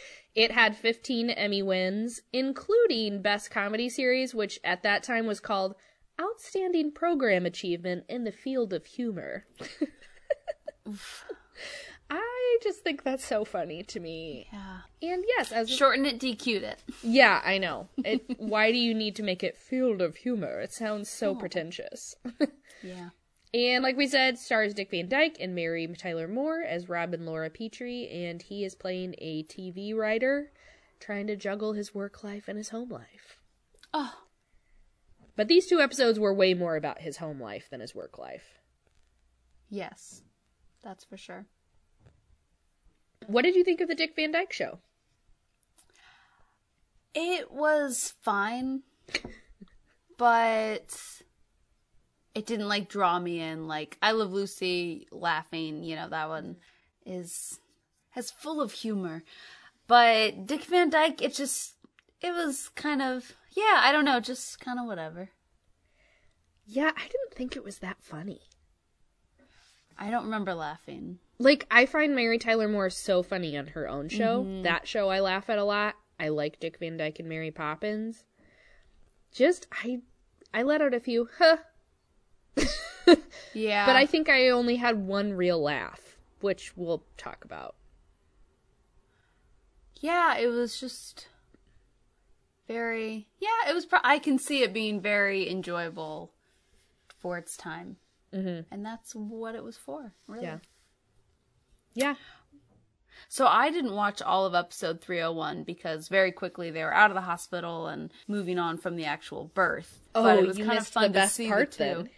it 0.34 0.52
had 0.52 0.76
15 0.76 1.30
Emmy 1.30 1.62
wins, 1.62 2.20
including 2.34 3.22
Best 3.22 3.50
Comedy 3.50 3.88
Series, 3.88 4.34
which 4.34 4.60
at 4.62 4.82
that 4.82 5.02
time 5.02 5.26
was 5.26 5.40
called 5.40 5.74
Outstanding 6.20 6.92
Program 6.92 7.46
Achievement 7.46 8.04
in 8.10 8.24
the 8.24 8.32
Field 8.32 8.74
of 8.74 8.84
Humor. 8.84 9.46
I 12.56 12.58
just 12.62 12.82
think 12.82 13.02
that's 13.02 13.24
so 13.24 13.44
funny 13.44 13.82
to 13.82 14.00
me. 14.00 14.48
Yeah. 14.50 15.10
And 15.10 15.24
yes, 15.36 15.52
as 15.52 15.68
Shorten 15.68 16.06
it, 16.06 16.18
DQ'd 16.18 16.62
it. 16.62 16.82
yeah, 17.02 17.42
I 17.44 17.58
know. 17.58 17.88
It, 17.98 18.22
why 18.38 18.72
do 18.72 18.78
you 18.78 18.94
need 18.94 19.14
to 19.16 19.22
make 19.22 19.42
it 19.42 19.58
field 19.58 20.00
of 20.00 20.16
humor? 20.16 20.60
It 20.60 20.72
sounds 20.72 21.10
so 21.10 21.30
oh. 21.30 21.34
pretentious. 21.34 22.14
Yeah. 22.82 23.08
and 23.54 23.82
like 23.82 23.96
we 23.96 24.06
said, 24.06 24.38
stars 24.38 24.74
Dick 24.74 24.90
Van 24.90 25.08
Dyke 25.08 25.38
and 25.40 25.54
Mary 25.54 25.88
Tyler 25.98 26.28
Moore 26.28 26.60
as 26.62 26.90
Rob 26.90 27.14
and 27.14 27.24
Laura 27.26 27.48
Petrie, 27.50 28.06
and 28.08 28.40
he 28.42 28.64
is 28.64 28.74
playing 28.74 29.14
a 29.18 29.42
TV 29.44 29.96
writer 29.96 30.52
trying 31.00 31.26
to 31.26 31.36
juggle 31.36 31.72
his 31.72 31.94
work 31.94 32.22
life 32.22 32.48
and 32.48 32.58
his 32.58 32.68
home 32.68 32.90
life. 32.90 33.38
Oh. 33.92 34.14
But 35.36 35.48
these 35.48 35.66
two 35.66 35.80
episodes 35.80 36.20
were 36.20 36.34
way 36.34 36.54
more 36.54 36.76
about 36.76 37.00
his 37.00 37.16
home 37.16 37.40
life 37.40 37.68
than 37.70 37.80
his 37.80 37.94
work 37.94 38.18
life. 38.18 38.60
Yes. 39.70 40.22
That's 40.84 41.04
for 41.04 41.16
sure. 41.16 41.46
What 43.26 43.42
did 43.42 43.54
you 43.54 43.64
think 43.64 43.80
of 43.80 43.88
the 43.88 43.94
Dick 43.94 44.14
Van 44.14 44.32
Dyke 44.32 44.52
show? 44.52 44.78
It 47.14 47.50
was 47.50 48.14
fine, 48.22 48.82
but 50.18 51.22
it 52.34 52.44
didn't 52.44 52.68
like 52.68 52.88
draw 52.88 53.18
me 53.18 53.40
in. 53.40 53.66
Like 53.66 53.96
I 54.02 54.12
Love 54.12 54.32
Lucy, 54.32 55.08
laughing, 55.10 55.82
you 55.82 55.96
know 55.96 56.08
that 56.10 56.28
one 56.28 56.56
is 57.06 57.58
has 58.10 58.30
full 58.30 58.60
of 58.60 58.72
humor, 58.72 59.24
but 59.86 60.46
Dick 60.46 60.64
Van 60.64 60.90
Dyke, 60.90 61.22
it 61.22 61.34
just 61.34 61.76
it 62.20 62.32
was 62.32 62.68
kind 62.74 63.00
of 63.00 63.32
yeah, 63.56 63.80
I 63.82 63.92
don't 63.92 64.04
know, 64.04 64.20
just 64.20 64.60
kind 64.60 64.78
of 64.78 64.84
whatever. 64.86 65.30
Yeah, 66.66 66.90
I 66.94 67.02
didn't 67.02 67.34
think 67.34 67.56
it 67.56 67.64
was 67.64 67.78
that 67.78 67.96
funny. 68.02 68.42
I 69.98 70.10
don't 70.10 70.24
remember 70.24 70.52
laughing. 70.52 71.20
Like 71.38 71.66
I 71.70 71.86
find 71.86 72.14
Mary 72.14 72.38
Tyler 72.38 72.68
Moore 72.68 72.90
so 72.90 73.22
funny 73.22 73.56
on 73.56 73.68
her 73.68 73.88
own 73.88 74.08
show. 74.08 74.42
Mm-hmm. 74.42 74.62
That 74.62 74.88
show 74.88 75.10
I 75.10 75.20
laugh 75.20 75.50
at 75.50 75.58
a 75.58 75.64
lot. 75.64 75.96
I 76.18 76.28
like 76.28 76.60
Dick 76.60 76.78
Van 76.78 76.96
Dyke 76.96 77.18
and 77.18 77.28
Mary 77.28 77.50
Poppins. 77.50 78.24
Just 79.32 79.66
I 79.70 80.00
I 80.54 80.62
let 80.62 80.80
out 80.80 80.94
a 80.94 81.00
few 81.00 81.28
huh, 81.38 81.58
Yeah. 83.54 83.86
but 83.86 83.96
I 83.96 84.06
think 84.06 84.28
I 84.28 84.48
only 84.48 84.76
had 84.76 85.06
one 85.06 85.34
real 85.34 85.60
laugh, 85.62 86.16
which 86.40 86.76
we'll 86.76 87.04
talk 87.16 87.44
about. 87.44 87.76
Yeah, 90.00 90.36
it 90.36 90.48
was 90.48 90.78
just 90.78 91.28
very. 92.66 93.28
Yeah, 93.38 93.70
it 93.70 93.74
was. 93.74 93.86
Pro- 93.86 94.00
I 94.04 94.18
can 94.18 94.38
see 94.38 94.62
it 94.62 94.72
being 94.72 95.00
very 95.00 95.48
enjoyable 95.50 96.32
for 97.18 97.38
its 97.38 97.56
time, 97.56 97.96
mm-hmm. 98.32 98.72
and 98.72 98.84
that's 98.84 99.14
what 99.14 99.54
it 99.54 99.64
was 99.64 99.76
for. 99.76 100.12
Really. 100.26 100.44
Yeah. 100.44 100.58
Yeah. 101.96 102.14
So 103.28 103.46
I 103.46 103.70
didn't 103.70 103.94
watch 103.94 104.22
all 104.22 104.46
of 104.46 104.54
episode 104.54 105.00
301 105.00 105.64
because 105.64 106.08
very 106.08 106.30
quickly 106.30 106.70
they 106.70 106.84
were 106.84 106.94
out 106.94 107.10
of 107.10 107.16
the 107.16 107.22
hospital 107.22 107.88
and 107.88 108.12
moving 108.28 108.58
on 108.58 108.78
from 108.78 108.94
the 108.94 109.04
actual 109.04 109.50
birth. 109.52 109.98
Oh, 110.14 110.22
but 110.22 110.38
it 110.38 110.46
was 110.46 110.58
you 110.58 110.64
kind 110.64 110.78
of 110.78 110.86
fun 110.86 111.10
the 111.10 111.22
to 111.22 111.28
see 111.28 111.48
part 111.48 111.72
the 111.72 111.76
two. 111.76 111.84
then. 111.84 112.10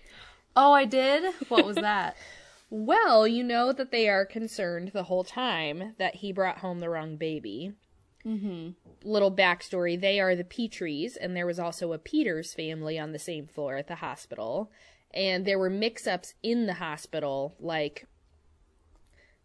Oh, 0.54 0.72
I 0.72 0.84
did. 0.84 1.32
What 1.48 1.64
was 1.64 1.76
that? 1.76 2.16
Well, 2.70 3.26
you 3.26 3.44
know 3.44 3.72
that 3.72 3.90
they 3.90 4.10
are 4.10 4.26
concerned 4.26 4.90
the 4.92 5.04
whole 5.04 5.24
time 5.24 5.94
that 5.98 6.16
he 6.16 6.32
brought 6.32 6.58
home 6.58 6.80
the 6.80 6.90
wrong 6.90 7.16
baby. 7.16 7.72
Mm-hmm. 8.26 8.72
Little 9.08 9.34
backstory 9.34 9.98
they 9.98 10.20
are 10.20 10.36
the 10.36 10.44
Petries, 10.44 11.16
and 11.18 11.34
there 11.34 11.46
was 11.46 11.58
also 11.58 11.94
a 11.94 11.98
Peters 11.98 12.52
family 12.52 12.98
on 12.98 13.12
the 13.12 13.18
same 13.18 13.46
floor 13.46 13.76
at 13.76 13.88
the 13.88 13.94
hospital. 13.96 14.70
And 15.14 15.46
there 15.46 15.58
were 15.58 15.70
mix 15.70 16.06
ups 16.06 16.34
in 16.42 16.66
the 16.66 16.74
hospital, 16.74 17.56
like 17.58 18.06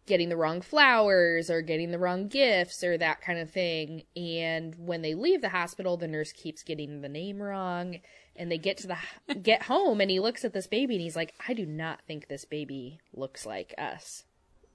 getting 0.06 0.28
the 0.28 0.36
wrong 0.36 0.60
flowers 0.60 1.50
or 1.50 1.62
getting 1.62 1.90
the 1.90 1.98
wrong 1.98 2.28
gifts 2.28 2.84
or 2.84 2.98
that 2.98 3.20
kind 3.20 3.38
of 3.38 3.50
thing. 3.50 4.04
And 4.14 4.74
when 4.78 5.02
they 5.02 5.14
leave 5.14 5.40
the 5.40 5.48
hospital, 5.48 5.96
the 5.96 6.08
nurse 6.08 6.32
keeps 6.32 6.62
getting 6.62 7.00
the 7.00 7.08
name 7.08 7.40
wrong. 7.40 8.00
And 8.36 8.50
they 8.50 8.58
get 8.58 8.78
to 8.78 8.88
the 8.88 9.34
get 9.42 9.64
home, 9.64 10.00
and 10.00 10.10
he 10.10 10.18
looks 10.18 10.44
at 10.44 10.52
this 10.52 10.66
baby, 10.66 10.94
and 10.94 11.02
he's 11.02 11.14
like, 11.14 11.34
"I 11.48 11.54
do 11.54 11.64
not 11.64 12.00
think 12.02 12.26
this 12.26 12.44
baby 12.44 12.98
looks 13.12 13.46
like 13.46 13.74
us. 13.78 14.24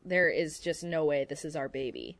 There 0.05 0.29
is 0.29 0.61
just 0.61 0.81
no 0.81 1.03
way 1.03 1.25
this 1.25 1.43
is 1.43 1.57
our 1.57 1.67
baby." 1.67 2.17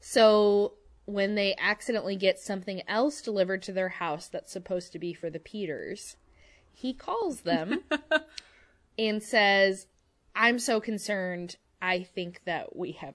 So 0.00 0.74
when 1.04 1.34
they 1.34 1.56
accidentally 1.58 2.16
get 2.16 2.38
something 2.38 2.82
else 2.86 3.22
delivered 3.22 3.62
to 3.62 3.72
their 3.72 3.88
house 3.88 4.28
that's 4.28 4.52
supposed 4.52 4.92
to 4.92 4.98
be 4.98 5.14
for 5.14 5.30
the 5.30 5.40
Peters, 5.40 6.16
he 6.72 6.92
calls 6.92 7.40
them 7.40 7.82
and 8.98 9.22
says, 9.22 9.86
I'm 10.36 10.58
so 10.58 10.80
concerned. 10.80 11.56
I 11.80 12.02
think 12.02 12.42
that 12.44 12.74
we 12.76 12.92
have 12.92 13.14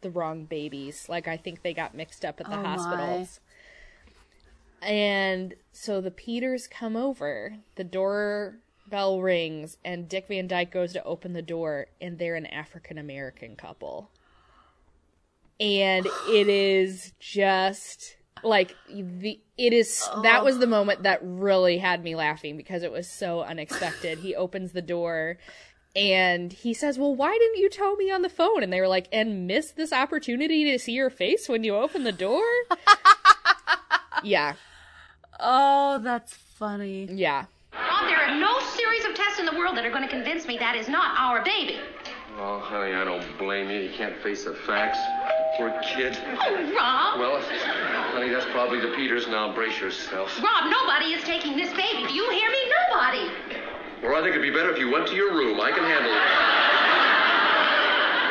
the 0.00 0.10
wrong 0.10 0.44
babies. 0.44 1.08
Like, 1.08 1.28
I 1.28 1.36
think 1.36 1.62
they 1.62 1.74
got 1.74 1.94
mixed 1.94 2.24
up 2.24 2.40
at 2.40 2.46
the 2.46 2.58
Oh, 2.58 2.62
my. 2.62 2.68
hospitals. 2.68 3.40
And 4.80 5.54
so 5.72 6.00
the 6.00 6.10
Peters 6.10 6.66
come 6.68 6.96
over, 6.96 7.56
the 7.74 7.84
doorbell 7.84 9.20
rings, 9.20 9.76
and 9.84 10.08
Dick 10.08 10.28
Van 10.28 10.46
Dyke 10.46 10.70
goes 10.70 10.92
to 10.92 11.02
open 11.04 11.32
the 11.32 11.42
door, 11.42 11.88
and 12.00 12.18
they're 12.18 12.36
an 12.36 12.46
African 12.46 12.96
American 12.96 13.56
couple. 13.56 14.10
And 15.58 16.06
it 16.28 16.48
is 16.48 17.12
just 17.18 18.16
like 18.44 18.76
the 18.88 19.40
it 19.56 19.72
is 19.72 20.08
that 20.22 20.44
was 20.44 20.58
the 20.60 20.66
moment 20.68 21.02
that 21.02 21.18
really 21.22 21.78
had 21.78 22.04
me 22.04 22.14
laughing 22.14 22.56
because 22.56 22.84
it 22.84 22.92
was 22.92 23.10
so 23.10 23.42
unexpected. 23.42 24.18
he 24.20 24.36
opens 24.36 24.70
the 24.70 24.80
door 24.82 25.38
and 25.96 26.52
he 26.52 26.74
says, 26.74 26.98
"Well, 26.98 27.14
why 27.14 27.36
didn't 27.38 27.58
you 27.58 27.68
tell 27.68 27.96
me 27.96 28.10
on 28.10 28.22
the 28.22 28.28
phone?" 28.28 28.62
And 28.62 28.72
they 28.72 28.80
were 28.80 28.88
like, 28.88 29.08
"And 29.12 29.46
miss 29.46 29.72
this 29.72 29.92
opportunity 29.92 30.70
to 30.70 30.78
see 30.78 30.92
your 30.92 31.10
face 31.10 31.48
when 31.48 31.64
you 31.64 31.76
open 31.76 32.04
the 32.04 32.12
door?" 32.12 32.42
yeah. 34.22 34.54
oh, 35.40 35.98
that's 35.98 36.34
funny. 36.34 37.08
Yeah. 37.10 37.46
Bob, 37.72 38.06
there 38.08 38.18
are 38.18 38.38
no 38.38 38.58
series 38.76 39.04
of 39.04 39.14
tests 39.14 39.38
in 39.38 39.46
the 39.46 39.52
world 39.52 39.76
that 39.76 39.84
are 39.84 39.90
going 39.90 40.02
to 40.02 40.08
convince 40.08 40.46
me 40.46 40.58
that 40.58 40.74
is 40.74 40.88
not 40.88 41.18
our 41.18 41.44
baby. 41.44 41.78
Oh, 42.40 42.60
honey, 42.60 42.94
I 42.94 43.04
don't 43.04 43.36
blame 43.36 43.68
you. 43.68 43.80
You 43.80 43.90
can't 43.90 44.16
face 44.22 44.44
the 44.44 44.54
facts. 44.54 44.98
Poor 45.56 45.70
kid. 45.82 46.16
Oh, 46.40 46.54
Rob. 46.72 47.18
Well, 47.18 47.42
honey, 48.14 48.28
that's 48.28 48.46
probably 48.52 48.80
the 48.80 48.94
Peters. 48.94 49.26
Now 49.26 49.52
brace 49.52 49.80
yourself. 49.80 50.40
Rob, 50.40 50.70
nobody 50.70 51.14
is 51.14 51.24
taking 51.24 51.56
this 51.56 51.70
baby. 51.70 52.06
Do 52.06 52.14
you 52.14 52.30
hear 52.30 52.48
me? 52.48 52.58
Nobody. 52.90 53.57
Or 54.02 54.14
I 54.14 54.20
think 54.22 54.30
it'd 54.36 54.42
be 54.42 54.50
better 54.50 54.70
if 54.70 54.78
you 54.78 54.90
went 54.90 55.06
to 55.08 55.14
your 55.14 55.32
room. 55.34 55.60
I 55.60 55.70
can 55.72 55.82
handle 55.84 56.10
it. 56.12 56.22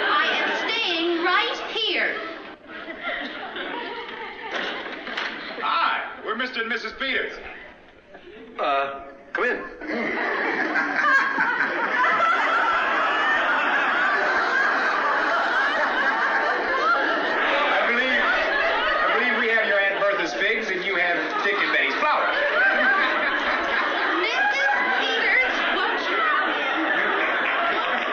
I 0.09 0.25
am 0.41 0.49
staying 0.69 1.23
right 1.23 1.57
here. 1.75 2.15
Hi, 5.61 6.09
we're 6.25 6.35
Mr. 6.35 6.61
and 6.61 6.71
Mrs. 6.71 6.97
Peters. 6.97 7.33
Uh, 8.59 9.01
come 9.33 9.43
in. 9.45 9.61
I 17.69 17.85
believe, 17.87 18.21
I 19.03 19.13
believe 19.19 19.37
we 19.39 19.47
have 19.49 19.67
your 19.67 19.79
Aunt 19.79 19.99
Bertha's 20.01 20.33
figs 20.33 20.69
and 20.69 20.83
you 20.83 20.95
have 20.95 21.17
Dick 21.43 21.55
and 21.55 21.71
Betty's 21.73 21.93
flowers. 21.95 22.35
Mrs. 24.23 24.67
Peters, 24.99 25.55
won't 25.75 26.01
you 26.09 26.17
come 26.17 26.49
in? 26.49 28.07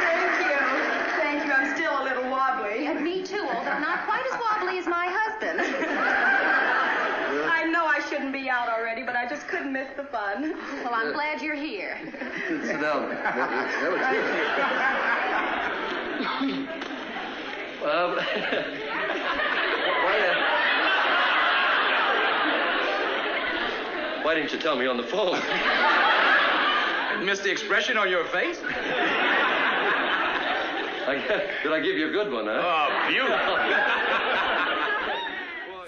Thank 0.00 0.40
you. 0.40 0.56
Thank 1.20 1.44
you. 1.46 1.52
I'm 1.52 1.74
still 1.76 2.02
a 2.02 2.04
little 2.04 2.30
wobbly. 2.30 2.86
And 2.86 3.02
me 3.02 3.22
too, 3.22 3.46
although 3.54 3.78
not 3.78 4.04
quite 4.06 4.24
as 4.32 4.38
wobbly 4.40 4.78
as 4.78 4.86
my 4.86 5.06
husband. 5.10 5.60
I 7.48 7.64
know 7.70 7.86
I 7.86 8.00
shouldn't 8.08 8.32
be 8.32 8.48
out 8.50 8.68
already, 8.68 8.95
but 9.06 9.14
I 9.16 9.26
just 9.28 9.46
couldn't 9.46 9.72
miss 9.72 9.88
the 9.96 10.02
fun. 10.04 10.54
Well, 10.84 10.92
I'm 10.92 11.12
glad 11.12 11.40
you're 11.40 11.54
here. 11.54 11.96
Sit 12.64 12.80
down. 12.80 13.12
Have 13.12 13.92
a 13.92 13.98
seat. 16.40 16.68
Um, 17.86 18.16
why, 20.04 20.18
uh, 20.18 20.34
why 24.24 24.34
didn't 24.34 24.52
you 24.52 24.58
tell 24.58 24.76
me 24.76 24.86
on 24.86 24.96
the 24.96 25.04
phone? 25.04 25.40
Miss 27.24 27.38
the 27.40 27.50
expression 27.50 27.96
on 27.96 28.10
your 28.10 28.24
face? 28.24 28.58
I, 31.08 31.14
did 31.62 31.72
I 31.72 31.80
give 31.80 31.96
you 31.96 32.08
a 32.08 32.10
good 32.10 32.32
one, 32.32 32.46
huh? 32.46 32.60
Oh, 32.60 33.08
beautiful. 33.08 33.56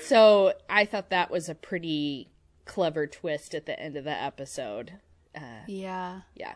So 0.01 0.55
I 0.71 0.87
thought 0.87 1.11
that 1.11 1.31
was 1.31 1.51
a 1.51 1.55
pretty 1.55 2.29
clever 2.69 3.09
twist 3.09 3.55
at 3.55 3.67
the 3.67 3.79
end 3.81 3.97
of 3.97 4.05
the 4.05 4.11
episode. 4.11 4.93
Uh, 5.35 5.65
yeah. 5.67 6.21
Yeah. 6.37 6.55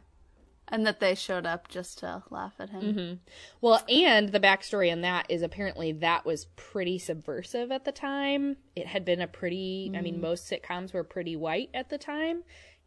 And 0.69 0.87
that 0.87 1.01
they 1.01 1.17
showed 1.17 1.45
up 1.45 1.69
just 1.69 1.99
to 1.99 2.23
laugh 2.31 2.55
at 2.61 2.71
him. 2.71 2.83
Mm-hmm. 2.83 3.15
Well, 3.61 3.83
and 3.89 4.31
the 4.31 4.41
backstory 4.41 4.93
on 4.93 5.01
that 5.01 5.27
is 5.29 5.43
apparently 5.43 5.91
that 5.93 6.25
was 6.25 6.47
pretty 6.57 6.99
subversive 6.99 7.73
at 7.73 7.85
the 7.85 7.93
time. 7.93 8.57
It 8.77 8.87
had 8.87 9.05
been 9.05 9.21
a 9.21 9.27
pretty, 9.27 9.93
I 9.95 10.01
mean, 10.01 10.15
mm-hmm. 10.15 10.23
most 10.23 10.51
sitcoms 10.51 10.95
were 10.95 11.05
pretty 11.05 11.35
white 11.35 11.71
at 11.75 11.91
the 11.91 11.99
time. 11.99 12.45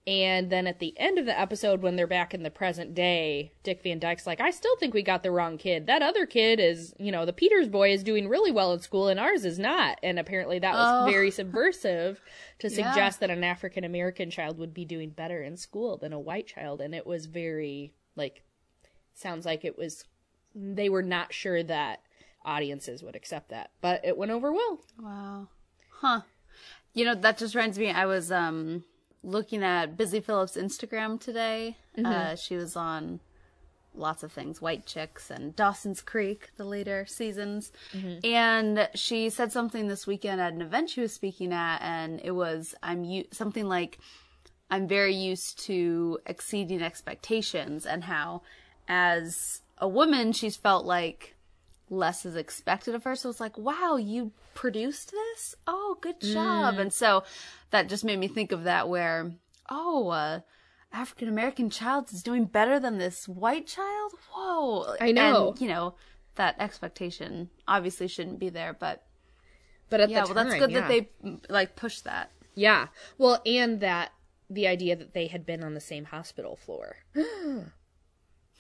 And 0.08 0.52
then 0.52 0.68
at 0.68 0.78
the 0.80 0.94
end 1.00 1.18
of 1.18 1.26
the 1.26 1.38
episode, 1.40 1.82
when 1.82 1.96
they're 1.96 2.06
back 2.06 2.36
in 2.36 2.44
the 2.44 2.52
present 2.52 2.94
day, 2.94 3.52
Dick 3.64 3.82
Van 3.82 3.98
Dyke's 3.98 4.28
like, 4.28 4.40
I 4.40 4.52
still 4.52 4.76
think 4.78 4.94
we 4.94 5.02
got 5.02 5.24
the 5.24 5.32
wrong 5.32 5.58
kid. 5.58 5.88
That 5.88 6.04
other 6.04 6.28
kid 6.28 6.60
is, 6.60 6.94
you 7.00 7.12
know, 7.12 7.26
the 7.26 7.34
Peters 7.34 7.68
boy 7.68 7.92
is 7.92 8.04
doing 8.04 8.28
really 8.30 8.52
well 8.52 8.72
in 8.72 8.80
school 8.82 9.08
and 9.08 9.20
ours 9.20 9.46
is 9.46 9.58
not. 9.58 9.98
And 10.04 10.20
apparently 10.20 10.60
that 10.60 10.76
was 10.76 10.88
Oh. 11.02 11.06
very 11.06 11.32
subversive 11.32 12.22
to 12.60 12.70
Yeah. 12.70 12.76
suggest 12.92 13.20
that 13.22 13.32
an 13.32 13.44
African 13.44 13.84
American 13.84 14.30
child 14.30 14.60
would 14.60 14.76
be 14.76 14.86
doing 14.86 15.10
better 15.10 15.42
in 15.42 15.58
school 15.58 15.98
than 15.98 16.14
a 16.14 16.20
white 16.20 16.46
child. 16.46 16.82
And 16.82 16.94
it 16.94 17.08
was 17.08 17.26
very, 17.26 17.92
like, 18.16 18.44
sounds 19.16 19.44
like 19.46 19.66
it 19.66 19.76
was 19.78 20.06
they 20.54 20.88
were 20.88 21.02
not 21.02 21.34
sure 21.34 21.64
that 21.64 22.02
audiences 22.46 23.02
would 23.02 23.16
accept 23.16 23.50
that 23.50 23.72
but 23.82 24.00
it 24.06 24.16
went 24.18 24.32
over 24.32 24.54
well 24.54 24.80
Wow. 25.02 25.48
Huh. 25.90 26.22
You 26.94 27.06
know, 27.06 27.16
that 27.16 27.38
just 27.40 27.56
reminds 27.56 27.80
me, 27.80 27.90
I 27.90 28.06
was 28.06 28.32
um 28.32 28.84
looking 29.26 29.64
at 29.64 29.98
Busy 29.98 30.20
Phillips' 30.20 30.56
Instagram 30.56 31.20
today. 31.20 31.78
Uh, 32.06 32.36
she 32.36 32.56
was 32.56 32.76
on 32.76 33.20
lots 33.98 34.24
of 34.24 34.32
things, 34.32 34.62
White 34.62 34.86
Chicks 34.86 35.30
and 35.32 35.56
Dawson's 35.56 36.02
Creek, 36.02 36.50
the 36.58 36.66
later 36.66 37.06
seasons. 37.08 37.72
And 38.26 38.90
she 38.94 39.30
said 39.30 39.52
something 39.52 39.88
this 39.88 40.06
weekend 40.06 40.42
at 40.42 40.54
an 40.54 40.62
event 40.62 40.90
she 40.90 41.02
was 41.02 41.14
speaking 41.14 41.54
at, 41.54 41.82
and 41.82 42.20
it 42.24 42.32
was, 42.32 42.76
I'm 42.84 43.04
u- 43.06 43.28
something 43.32 43.66
like, 43.68 43.98
I'm 44.70 44.88
very 44.88 45.16
used 45.16 45.60
to 45.66 46.20
exceeding 46.26 46.82
expectations 46.82 47.86
and 47.86 48.04
how 48.04 48.42
as 48.88 49.62
a 49.78 49.88
woman 49.88 50.34
she's 50.34 50.56
felt 50.58 50.86
like 50.86 51.35
less 51.90 52.26
is 52.26 52.36
expected 52.36 52.96
of 52.96 53.04
her. 53.04 53.16
So 53.16 53.30
it's 53.30 53.40
like, 53.40 53.58
wow, 53.58 53.98
you 53.98 54.32
produced 54.54 55.12
this? 55.12 55.56
Oh, 55.68 55.98
good 56.02 56.20
job. 56.22 56.80
And 56.80 56.92
so 56.92 57.24
that 57.72 57.90
just 57.90 58.04
made 58.04 58.20
me 58.20 58.28
think 58.28 58.52
of 58.52 58.64
that 58.64 58.90
where, 58.90 59.32
oh, 59.70 60.10
uh, 60.10 60.40
African 60.92 61.28
American 61.28 61.70
child 61.70 62.12
is 62.12 62.24
doing 62.24 62.46
better 62.46 62.80
than 62.80 62.98
this 62.98 63.28
white 63.28 63.68
child? 63.68 64.14
Whoa. 64.32 64.96
I 65.00 65.12
know. 65.12 65.50
And, 65.50 65.62
you 65.62 65.68
know, 65.68 65.96
that 66.36 66.56
expectation 66.60 67.50
obviously 67.68 68.08
shouldn't 68.08 68.40
be 68.40 68.50
there, 68.50 68.74
but 68.74 69.04
But 69.90 70.00
at 70.02 70.10
yeah, 70.10 70.22
the 70.22 70.34
well, 70.34 70.44
that's 70.46 70.60
good 70.60 70.72
yeah. 70.72 70.80
that 70.82 70.88
they 70.88 71.10
mm, 71.24 71.40
like 71.50 71.76
push 71.76 72.00
that. 72.02 72.32
Yeah. 72.56 72.88
Well, 73.18 73.42
and 73.46 73.82
that 73.82 74.12
the 74.50 74.68
idea 74.68 74.96
that 74.96 75.14
they 75.14 75.28
had 75.28 75.46
been 75.46 75.64
on 75.64 75.74
the 75.74 75.82
same 75.82 76.06
hospital 76.06 76.56
floor. 76.56 76.98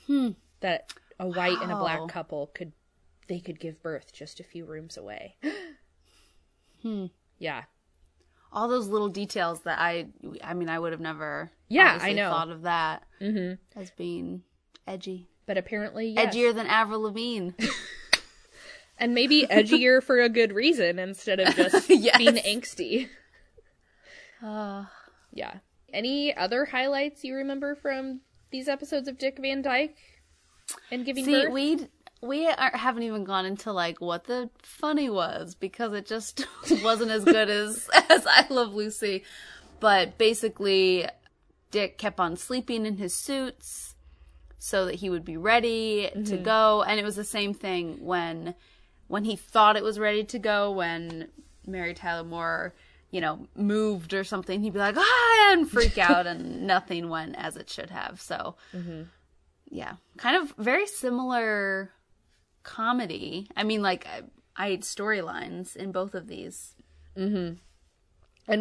hmm. 0.07 0.29
That 0.61 0.93
a 1.19 1.27
white 1.27 1.61
and 1.61 1.71
a 1.71 1.75
black 1.75 2.07
couple 2.07 2.47
could 2.47 2.71
they 3.27 3.39
could 3.39 3.59
give 3.59 3.81
birth 3.81 4.13
just 4.13 4.39
a 4.39 4.43
few 4.43 4.65
rooms 4.65 4.97
away. 4.97 5.35
hmm. 6.81 7.05
Yeah. 7.39 7.63
All 8.51 8.67
those 8.67 8.87
little 8.87 9.09
details 9.09 9.61
that 9.61 9.79
I, 9.79 10.07
I 10.43 10.53
mean, 10.53 10.69
I 10.69 10.79
would 10.79 10.93
have 10.93 11.01
never, 11.01 11.51
Yeah, 11.67 11.97
I 12.01 12.13
know. 12.13 12.29
thought 12.29 12.49
of 12.49 12.61
that 12.61 13.03
as 13.75 13.91
being 13.97 14.43
edgy, 14.87 15.27
But 15.45 15.57
apparently 15.57 16.09
yes. 16.11 16.33
edgier 16.33 16.55
than 16.55 16.67
Avril 16.67 17.01
Lavigne. 17.01 17.49
and 18.97 19.13
maybe 19.13 19.45
edgier 19.49 20.01
for 20.01 20.21
a 20.21 20.29
good 20.29 20.53
reason 20.53 20.99
instead 20.99 21.39
of 21.41 21.53
just 21.55 21.89
Yes. 21.89 22.17
being 22.17 22.35
angsty. 22.35 23.09
Uh, 24.43 24.85
Yeah. 25.33 25.55
Any 25.91 26.35
other 26.35 26.65
highlights 26.65 27.23
you 27.23 27.35
remember 27.35 27.73
from 27.75 28.19
these 28.51 28.67
episodes 28.67 29.07
of 29.07 29.17
Dick 29.17 29.37
Van 29.41 29.61
Dyke 29.61 29.97
and 30.91 31.05
giving 31.05 31.25
See, 31.25 31.31
birth? 31.43 31.53
we 31.53 31.87
we 32.25 32.47
are, 32.47 32.71
haven't 32.75 33.03
even 33.03 33.23
gone 33.23 33.45
into 33.45 33.71
like 33.71 34.01
what 34.01 34.25
the 34.25 34.49
funny 34.61 35.09
was 35.09 35.55
because 35.55 35.93
it 35.93 36.05
just 36.05 36.45
wasn't 36.83 37.11
as 37.11 37.23
good 37.23 37.49
as 37.49 37.89
as 38.09 38.25
I 38.25 38.45
Love 38.49 38.73
Lucy. 38.73 39.23
But 39.79 40.17
basically, 40.17 41.07
Dick 41.71 41.97
kept 41.97 42.19
on 42.19 42.37
sleeping 42.37 42.85
in 42.85 42.97
his 42.97 43.13
suits 43.13 43.95
so 44.57 44.85
that 44.85 44.95
he 44.95 45.09
would 45.09 45.25
be 45.25 45.37
ready 45.37 46.09
to 46.25 46.37
go, 46.37 46.81
and 46.83 46.99
it 46.99 47.03
was 47.03 47.15
the 47.15 47.23
same 47.23 47.53
thing 47.53 48.03
when 48.03 48.55
when 49.07 49.23
he 49.25 49.35
thought 49.35 49.77
it 49.77 49.83
was 49.83 49.99
ready 49.99 50.23
to 50.23 50.39
go 50.39 50.71
when 50.71 51.27
Mary 51.67 51.93
Tyler 51.93 52.27
Moore. 52.27 52.73
You 53.11 53.21
know, 53.21 53.47
moved 53.55 54.13
or 54.13 54.25
something, 54.25 54.61
he'd 54.61 54.73
be 54.73 54.79
like, 54.79 54.97
ah, 54.97 55.53
and 55.53 55.69
freak 55.69 55.97
out, 56.09 56.27
and 56.27 56.67
nothing 56.67 57.07
went 57.07 57.35
as 57.37 57.55
it 57.55 57.69
should 57.69 57.89
have. 57.89 58.19
So, 58.19 58.55
yeah 59.69 59.93
kind 60.17 60.41
of 60.41 60.53
very 60.57 60.85
similar 60.87 61.91
comedy 62.65 63.47
i 63.55 63.63
mean 63.63 63.81
like 63.81 64.05
i, 64.07 64.21
I 64.57 64.71
had 64.71 64.81
storylines 64.81 65.75
in 65.75 65.91
both 65.93 66.13
of 66.15 66.27
these 66.27 66.75
and 67.15 67.59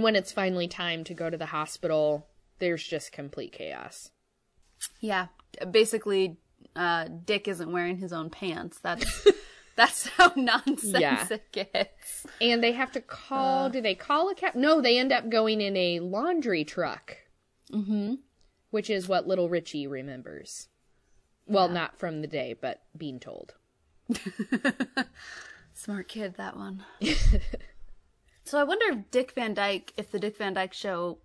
when 0.02 0.14
it's 0.16 0.30
finally 0.32 0.68
time 0.68 1.02
to 1.04 1.14
go 1.14 1.28
to 1.28 1.36
the 1.36 1.46
hospital, 1.46 2.28
there's 2.60 2.82
just 2.86 3.10
complete 3.12 3.52
chaos. 3.52 4.10
yeah 5.00 5.26
basically 5.70 6.36
uh 6.76 7.06
dick 7.24 7.48
isn't 7.48 7.72
wearing 7.72 7.96
his 7.98 8.12
own 8.12 8.30
pants 8.30 8.78
that's 8.80 9.26
that's 9.76 10.06
how 10.08 10.32
nonsense 10.36 10.96
Yeah. 11.00 11.26
it 11.30 11.50
gets 11.52 12.26
And 12.40 12.62
they 12.62 12.72
have 12.72 12.92
to 12.92 13.00
call. 13.00 13.70
do 13.70 13.80
they 13.80 13.94
call 13.96 14.30
a 14.30 14.34
cab? 14.36 14.54
No, 14.54 14.80
they 14.80 14.98
end 14.98 15.10
up 15.12 15.28
going 15.30 15.60
in 15.60 15.76
a 15.76 15.98
laundry 16.00 16.64
truck. 16.64 17.16
Mm-hmm. 17.72 18.14
Which 18.70 18.88
is 18.88 19.08
what 19.08 19.26
little 19.26 19.48
Richie 19.48 19.88
remembers. 19.88 20.68
Well, 21.46 21.68
not 21.68 21.98
from 21.98 22.20
the 22.22 22.28
day, 22.28 22.54
but 22.60 22.82
being 22.96 23.18
told. 23.18 23.54
smart 25.74 26.08
kid 26.08 26.34
that 26.36 26.56
one. 26.56 26.84
So 28.44 28.60
i 28.60 28.64
wonder 28.64 28.86
if 28.90 29.10
dick 29.10 29.32
van 29.32 29.54
dyke 29.54 29.92
if 29.96 30.10
the 30.10 30.18
dick 30.18 30.36
van 30.36 30.54
dyke 30.54 30.74
show 30.74 31.18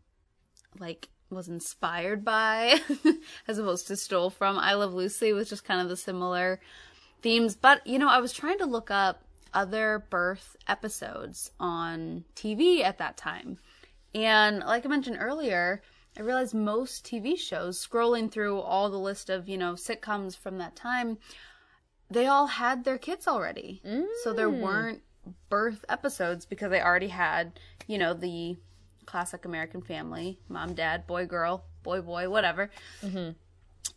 like 0.79 1.09
was 1.29 1.49
inspired 1.49 2.23
by 2.23 2.79
as 3.47 3.59
opposed 3.59 3.87
to 3.87 3.97
stole 3.97 4.29
from 4.29 4.57
i 4.57 4.73
love 4.73 4.93
lucy 4.93 5.33
was 5.33 5.49
just 5.49 5.65
kind 5.65 5.81
of 5.81 5.89
the 5.89 5.97
similar 5.97 6.59
themes. 7.21 7.55
But 7.55 7.85
you 7.85 7.99
know 7.99 8.07
i 8.07 8.19
was 8.19 8.31
trying 8.31 8.57
to 8.59 8.65
look 8.65 8.89
up 8.89 9.23
other 9.53 10.05
birth 10.09 10.55
episodes 10.67 11.51
on 11.59 12.23
tv 12.35 12.83
at 12.83 12.99
that 12.99 13.17
time. 13.17 13.57
And 14.15 14.59
like 14.59 14.85
i 14.85 14.89
mentioned 14.89 15.17
earlier 15.19 15.81
i 16.17 16.21
realized 16.21 16.53
most 16.53 17.05
tv 17.05 17.37
shows 17.37 17.85
scrolling 17.85 18.31
through 18.31 18.59
all 18.61 18.89
the 18.89 18.97
list 18.97 19.29
of 19.29 19.49
you 19.49 19.57
know 19.57 19.73
sitcoms 19.73 20.37
from 20.37 20.57
that 20.59 20.75
time 20.77 21.17
they 22.09 22.25
all 22.25 22.47
had 22.47 22.83
their 22.83 22.97
kids 22.97 23.27
already. 23.27 23.81
So 24.23 24.33
there 24.33 24.49
mm. 24.49 24.59
weren't 24.61 25.01
birth 25.49 25.85
episodes 25.89 26.45
because 26.45 26.71
they 26.71 26.81
already 26.81 27.09
had, 27.09 27.59
you 27.87 27.97
know, 27.97 28.13
the 28.13 28.57
classic 29.05 29.45
American 29.45 29.81
family 29.81 30.39
mom, 30.49 30.73
dad, 30.73 31.07
boy, 31.07 31.25
girl, 31.25 31.65
boy, 31.83 32.01
boy, 32.01 32.29
whatever. 32.29 32.69
Mm-hmm. 33.03 33.31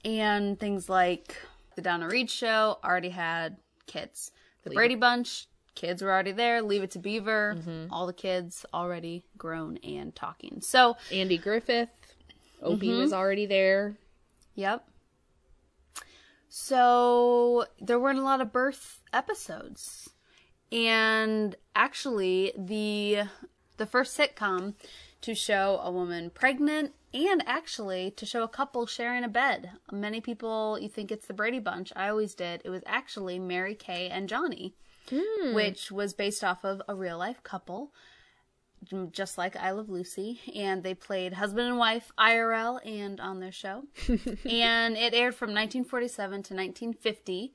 And 0.05 0.59
things 0.59 0.89
like 0.89 1.37
The 1.77 1.83
Donna 1.83 2.09
Reed 2.09 2.31
Show 2.31 2.79
already 2.85 3.11
had 3.11 3.57
kids. 3.87 4.33
The 4.65 4.71
Brady 4.71 4.95
Bunch, 4.95 5.49
kids 5.75 6.03
were 6.03 6.11
already 6.11 6.33
there. 6.33 6.63
Leave 6.63 6.83
It 6.83 6.91
to 6.93 6.99
Beaver, 6.99 7.57
mm-hmm. 7.59 7.93
all 7.93 8.07
the 8.07 8.13
kids 8.13 8.65
already 8.73 9.25
grown 9.37 9.77
and 9.79 10.15
talking. 10.15 10.61
So, 10.61 10.97
Andy 11.11 11.39
Griffith. 11.39 11.89
Opie 12.63 12.89
mm-hmm. 12.89 12.99
was 12.99 13.13
already 13.13 13.47
there. 13.47 13.97
Yep. 14.55 14.87
So 16.55 17.65
there 17.81 17.99
weren't 17.99 18.19
a 18.19 18.23
lot 18.23 18.43
of 18.43 18.53
birth 18.53 19.01
episodes. 19.11 20.11
And 20.71 21.57
actually 21.75 22.53
the 22.59 23.23
the 23.79 23.87
first 23.87 24.19
sitcom 24.19 24.75
to 25.23 25.35
show 25.35 25.81
a 25.83 25.91
woman 25.91 26.29
pregnant 26.29 26.93
and 27.15 27.43
actually 27.47 28.11
to 28.11 28.27
show 28.27 28.43
a 28.43 28.49
couple 28.49 28.85
sharing 28.85 29.25
a 29.25 29.29
bed. 29.29 29.71
Many 29.91 30.21
people 30.21 30.79
you 30.79 30.91
think 30.91 31.11
it's 31.11 31.27
the 31.27 31.33
Brady 31.33 31.59
Bunch. 31.59 31.91
I 31.97 32.11
always 32.11 32.35
did. 32.35 32.61
It 32.67 32.69
was 32.69 32.83
actually 32.85 33.39
Mary 33.39 33.75
Kay 33.75 34.11
and 34.11 34.29
Johnny, 34.29 34.75
hmm. 35.09 35.55
which 35.55 35.91
was 35.91 36.13
based 36.13 36.45
off 36.45 36.67
of 36.67 36.83
a 36.87 36.95
real 36.95 37.17
life 37.17 37.43
couple 37.43 37.95
just 39.13 39.39
like 39.39 39.57
I 39.57 39.71
Love 39.71 39.89
Lucy, 39.89 40.41
and 40.55 40.83
they 40.83 40.95
played 40.95 41.35
husband 41.35 41.69
and 41.69 41.79
wife 41.79 42.11
IRL 42.19 42.85
and 42.85 43.21
on 43.21 43.41
their 43.41 43.53
show. 43.53 43.85
and 44.09 44.97
it 44.97 45.15
aired 45.15 45.35
from 45.35 45.51
1947 45.51 46.31
to 46.31 46.55
1950, 46.55 47.55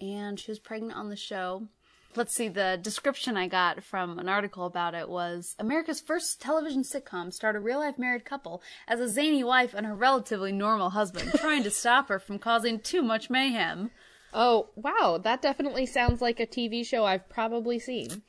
and 0.00 0.38
she 0.38 0.50
was 0.50 0.58
pregnant 0.58 0.94
on 0.94 1.08
the 1.08 1.16
show. 1.16 1.68
Let's 2.14 2.34
see, 2.34 2.48
the 2.48 2.78
description 2.80 3.36
I 3.36 3.46
got 3.46 3.84
from 3.84 4.18
an 4.18 4.28
article 4.28 4.64
about 4.64 4.94
it 4.94 5.08
was 5.08 5.54
America's 5.58 6.00
first 6.00 6.40
television 6.40 6.82
sitcom 6.82 7.30
starred 7.30 7.56
a 7.56 7.60
real 7.60 7.80
life 7.80 7.98
married 7.98 8.24
couple 8.24 8.62
as 8.88 9.00
a 9.00 9.08
zany 9.08 9.44
wife 9.44 9.74
and 9.74 9.84
her 9.84 9.94
relatively 9.94 10.50
normal 10.50 10.90
husband, 10.90 11.30
trying 11.34 11.62
to 11.64 11.70
stop 11.72 12.08
her 12.08 12.18
from 12.18 12.38
causing 12.38 12.80
too 12.80 13.02
much 13.02 13.28
mayhem. 13.28 13.90
Oh, 14.32 14.70
wow. 14.76 15.20
That 15.22 15.42
definitely 15.42 15.84
sounds 15.86 16.22
like 16.22 16.40
a 16.40 16.46
TV 16.46 16.86
show 16.86 17.04
I've 17.04 17.28
probably 17.28 17.78
seen. 17.78 18.22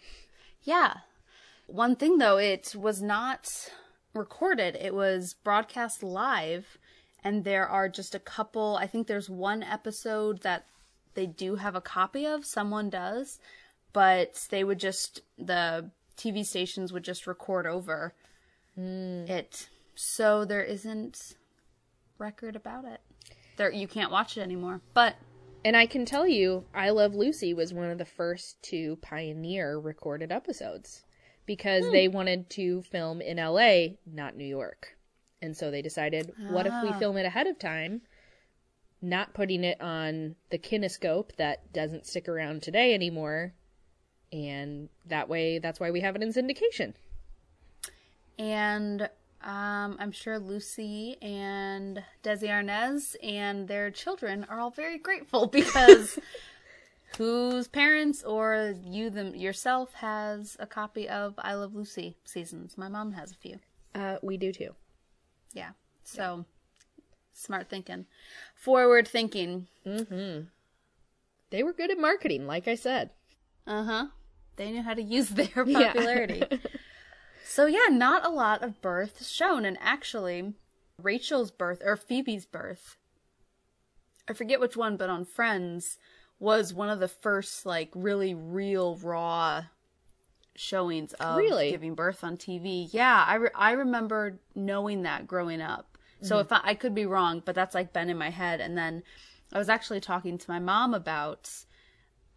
Yeah. 0.64 0.98
One 1.68 1.96
thing 1.96 2.18
though, 2.18 2.38
it 2.38 2.74
was 2.76 3.02
not 3.02 3.70
recorded. 4.14 4.76
It 4.76 4.96
was 4.96 5.36
broadcast 5.44 6.02
live 6.02 6.78
and 7.24 7.44
there 7.44 7.68
are 7.68 7.90
just 7.90 8.16
a 8.16 8.20
couple, 8.20 8.78
I 8.78 8.88
think 8.88 9.08
there's 9.08 9.30
one 9.30 9.62
episode 9.62 10.42
that 10.42 10.66
they 11.14 11.26
do 11.26 11.56
have 11.56 11.76
a 11.76 11.82
copy 11.82 12.26
of, 12.26 12.46
someone 12.46 12.90
does, 12.90 13.40
but 13.92 14.48
they 14.50 14.64
would 14.64 14.80
just 14.80 15.22
the 15.38 15.92
TV 16.18 16.46
stations 16.46 16.94
would 16.94 17.04
just 17.04 17.28
record 17.28 17.66
over 17.66 18.14
hmm. 18.76 19.26
it. 19.28 19.68
So 19.96 20.46
there 20.46 20.64
isn't 20.64 21.36
record 22.18 22.56
about 22.56 22.86
it. 22.86 23.02
There 23.58 23.72
you 23.72 23.88
can't 23.88 24.12
watch 24.12 24.38
it 24.38 24.42
anymore. 24.42 24.82
But 24.94 25.16
And 25.66 25.76
I 25.76 25.86
can 25.86 26.06
tell 26.06 26.28
you, 26.28 26.66
I 26.74 26.92
Love 26.92 27.14
Lucy 27.14 27.54
was 27.54 27.74
one 27.74 27.90
of 27.90 27.98
the 27.98 28.06
first 28.06 28.62
to 28.64 28.96
pioneer 28.98 29.78
recorded 29.78 30.32
episodes 30.32 31.04
because 31.48 31.90
they 31.92 32.08
wanted 32.08 32.48
to 32.52 32.84
film 32.84 33.22
in 33.22 33.38
LA, 33.38 33.96
not 34.06 34.36
New 34.36 34.46
York. 34.46 34.96
And 35.42 35.58
so 35.58 35.72
they 35.72 35.82
decided, 35.82 36.32
what 36.50 36.68
if 36.68 36.74
we 36.84 36.92
film 37.00 37.18
it 37.18 37.26
ahead 37.26 37.48
of 37.48 37.58
time, 37.58 38.02
not 39.02 39.34
putting 39.34 39.64
it 39.64 39.80
on 39.82 40.36
the 40.52 40.60
kinescope 40.60 41.36
that 41.38 41.72
doesn't 41.74 42.06
stick 42.06 42.28
around 42.28 42.62
today 42.62 42.94
anymore, 42.94 43.54
and 44.32 44.90
that 45.06 45.30
way, 45.30 45.58
that's 45.58 45.80
why 45.80 45.90
we 45.90 46.02
have 46.02 46.16
it 46.16 46.22
in 46.22 46.34
syndication. 46.34 46.94
and 48.38 49.10
um, 49.44 49.98
I'm 50.00 50.12
sure 50.12 50.40
Lucy 50.40 51.16
and 51.22 52.04
Desi 52.24 52.50
Arnaz 52.50 53.16
and 53.24 53.68
their 53.68 53.92
children 53.92 54.46
are 54.50 54.60
all 54.60 54.72
very 54.72 54.98
grateful 54.98 55.48
because 55.60 56.18
whose 57.18 57.68
parents 57.68 58.24
or 58.24 58.74
you 58.84 59.10
them 59.10 59.34
yourself 59.36 59.94
has 59.96 60.58
a 60.60 60.68
copy 60.68 61.08
of 61.08 61.36
I 61.38 61.54
Love 61.54 61.74
Lucy 61.74 62.18
seasons? 62.26 62.78
My 62.78 62.90
mom 62.90 63.14
has 63.14 63.32
a 63.32 63.36
few. 63.36 63.60
Uh, 63.96 64.18
we 64.22 64.38
do 64.38 64.52
too. 64.52 64.76
Yeah. 65.54 65.72
So 66.04 66.46
smart 67.34 67.70
thinking, 67.70 68.06
forward 68.56 69.08
thinking. 69.08 69.68
Mm-hmm. 69.86 70.46
They 71.50 71.64
were 71.64 71.74
good 71.74 71.92
at 71.92 71.98
marketing, 72.00 72.46
like 72.46 72.68
I 72.68 72.76
said. 72.76 73.12
Uh 73.66 73.84
huh. 73.84 74.06
They 74.58 74.72
knew 74.72 74.84
how 74.84 74.94
to 74.94 75.02
use 75.02 75.30
their 75.32 75.64
Yeah. 75.66 75.94
popularity. 75.94 76.44
so 77.46 77.66
yeah, 77.66 77.88
not 77.90 78.26
a 78.26 78.30
lot 78.30 78.64
of 78.64 78.82
births 78.82 79.30
shown, 79.30 79.66
and 79.66 79.78
actually, 79.80 80.54
Rachel's 81.02 81.52
birth 81.52 81.82
or 81.86 81.96
Phoebe's 81.96 82.46
birth, 82.46 82.98
I 84.28 84.34
forget 84.34 84.60
which 84.60 84.76
one, 84.76 84.98
but 84.98 85.10
on 85.10 85.24
Friends 85.26 85.98
was 86.40 86.74
one 86.74 86.90
of 86.90 87.00
the 87.00 87.08
first 87.08 87.66
like 87.66 87.90
really 87.96 88.34
real 88.34 88.96
raw 88.98 89.64
showings 90.56 91.14
of 91.14 91.38
Really? 91.38 91.72
giving 91.72 91.96
birth 91.96 92.24
on 92.24 92.38
TV. 92.38 92.90
Yeah, 92.92 93.24
I 93.28 93.36
re- 93.36 93.50
I 93.56 93.72
remember 93.72 94.40
knowing 94.56 95.04
that 95.04 95.28
growing 95.28 95.62
up. 95.62 95.98
So 96.24 96.40
if 96.40 96.52
I, 96.52 96.62
I 96.64 96.74
could 96.74 96.96
be 96.96 97.06
wrong, 97.06 97.44
but 97.46 97.54
that's 97.54 97.76
like 97.76 97.94
been 97.94 98.10
in 98.10 98.18
my 98.18 98.32
head. 98.32 98.60
And 98.60 98.76
then 98.76 99.04
I 99.54 99.60
was 99.60 99.70
actually 99.70 100.00
talking 100.00 100.40
to 100.40 100.50
my 100.52 100.58
mom 100.58 100.96
about 100.96 101.50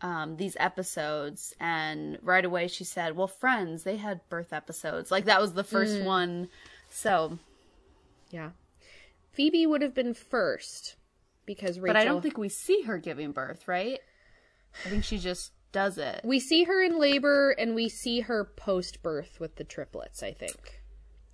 um, 0.02 0.36
these 0.36 0.54
episodes, 0.60 1.54
and 1.58 2.18
right 2.22 2.44
away 2.44 2.68
she 2.68 2.84
said, 2.84 3.16
"Well, 3.16 3.26
Friends, 3.26 3.82
they 3.84 3.96
had 3.96 4.20
birth 4.28 4.52
episodes. 4.52 5.10
Like 5.10 5.24
that 5.24 5.40
was 5.40 5.54
the 5.54 5.64
first 5.64 6.02
one." 6.02 6.48
So, 6.90 7.38
Yeah. 8.30 8.50
Phoebe 9.32 9.66
would 9.66 9.80
have 9.80 9.94
been 9.94 10.12
first 10.12 10.96
because 11.46 11.78
Rachel. 11.78 11.94
but 11.94 12.00
I 12.00 12.04
don't 12.04 12.22
think 12.22 12.38
we 12.38 12.48
see 12.48 12.82
her 12.82 12.98
giving 12.98 13.32
birth, 13.32 13.66
right? 13.66 14.00
I 14.84 14.88
think 14.88 15.04
she 15.04 15.18
just 15.18 15.52
does 15.72 15.98
it. 15.98 16.20
we 16.24 16.40
see 16.40 16.64
her 16.64 16.82
in 16.82 16.98
labor 16.98 17.50
and 17.50 17.74
we 17.74 17.88
see 17.88 18.20
her 18.20 18.44
post 18.44 19.02
birth 19.02 19.38
with 19.40 19.56
the 19.56 19.64
triplets. 19.64 20.22
I 20.22 20.32
think. 20.32 20.80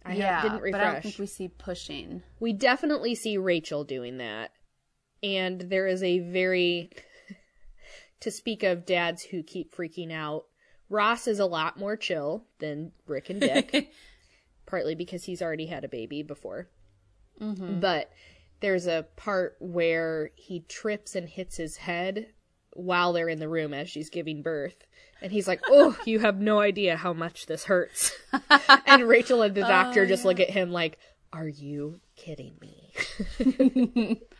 I 0.04 0.14
yeah, 0.14 0.42
didn't 0.42 0.60
refresh. 0.60 0.72
but 0.72 0.86
I 0.86 0.92
don't 0.92 1.02
think 1.02 1.18
we 1.18 1.26
see 1.26 1.48
pushing. 1.48 2.22
we 2.38 2.52
definitely 2.52 3.14
see 3.14 3.36
Rachel 3.36 3.84
doing 3.84 4.18
that. 4.18 4.52
And 5.22 5.62
there 5.62 5.86
is 5.86 6.02
a 6.02 6.20
very, 6.20 6.90
to 8.20 8.30
speak 8.30 8.62
of 8.62 8.86
dads 8.86 9.24
who 9.24 9.42
keep 9.42 9.74
freaking 9.74 10.12
out, 10.12 10.44
Ross 10.88 11.26
is 11.26 11.40
a 11.40 11.46
lot 11.46 11.78
more 11.78 11.96
chill 11.96 12.44
than 12.60 12.92
Rick 13.06 13.30
and 13.30 13.40
Dick, 13.40 13.90
partly 14.66 14.94
because 14.94 15.24
he's 15.24 15.42
already 15.42 15.66
had 15.66 15.84
a 15.84 15.88
baby 15.88 16.22
before. 16.22 16.68
Mm-hmm. 17.40 17.80
But 17.80 18.12
there's 18.60 18.86
a 18.86 19.06
part 19.16 19.56
where 19.60 20.30
he 20.34 20.60
trips 20.60 21.14
and 21.14 21.28
hits 21.28 21.56
his 21.56 21.76
head 21.78 22.28
while 22.72 23.12
they're 23.12 23.28
in 23.28 23.38
the 23.38 23.48
room 23.48 23.72
as 23.72 23.88
she's 23.88 24.10
giving 24.10 24.42
birth. 24.42 24.84
And 25.22 25.32
he's 25.32 25.48
like, 25.48 25.60
Oh, 25.68 25.96
you 26.04 26.20
have 26.20 26.40
no 26.40 26.60
idea 26.60 26.96
how 26.96 27.12
much 27.12 27.46
this 27.46 27.64
hurts. 27.64 28.12
and 28.86 29.08
Rachel 29.08 29.42
and 29.42 29.54
the 29.54 29.64
oh, 29.64 29.68
doctor 29.68 30.06
just 30.06 30.24
look 30.24 30.40
at 30.40 30.50
him 30.50 30.70
like, 30.70 30.98
Are 31.32 31.48
you 31.48 32.00
kidding 32.16 32.56
me? 32.60 34.20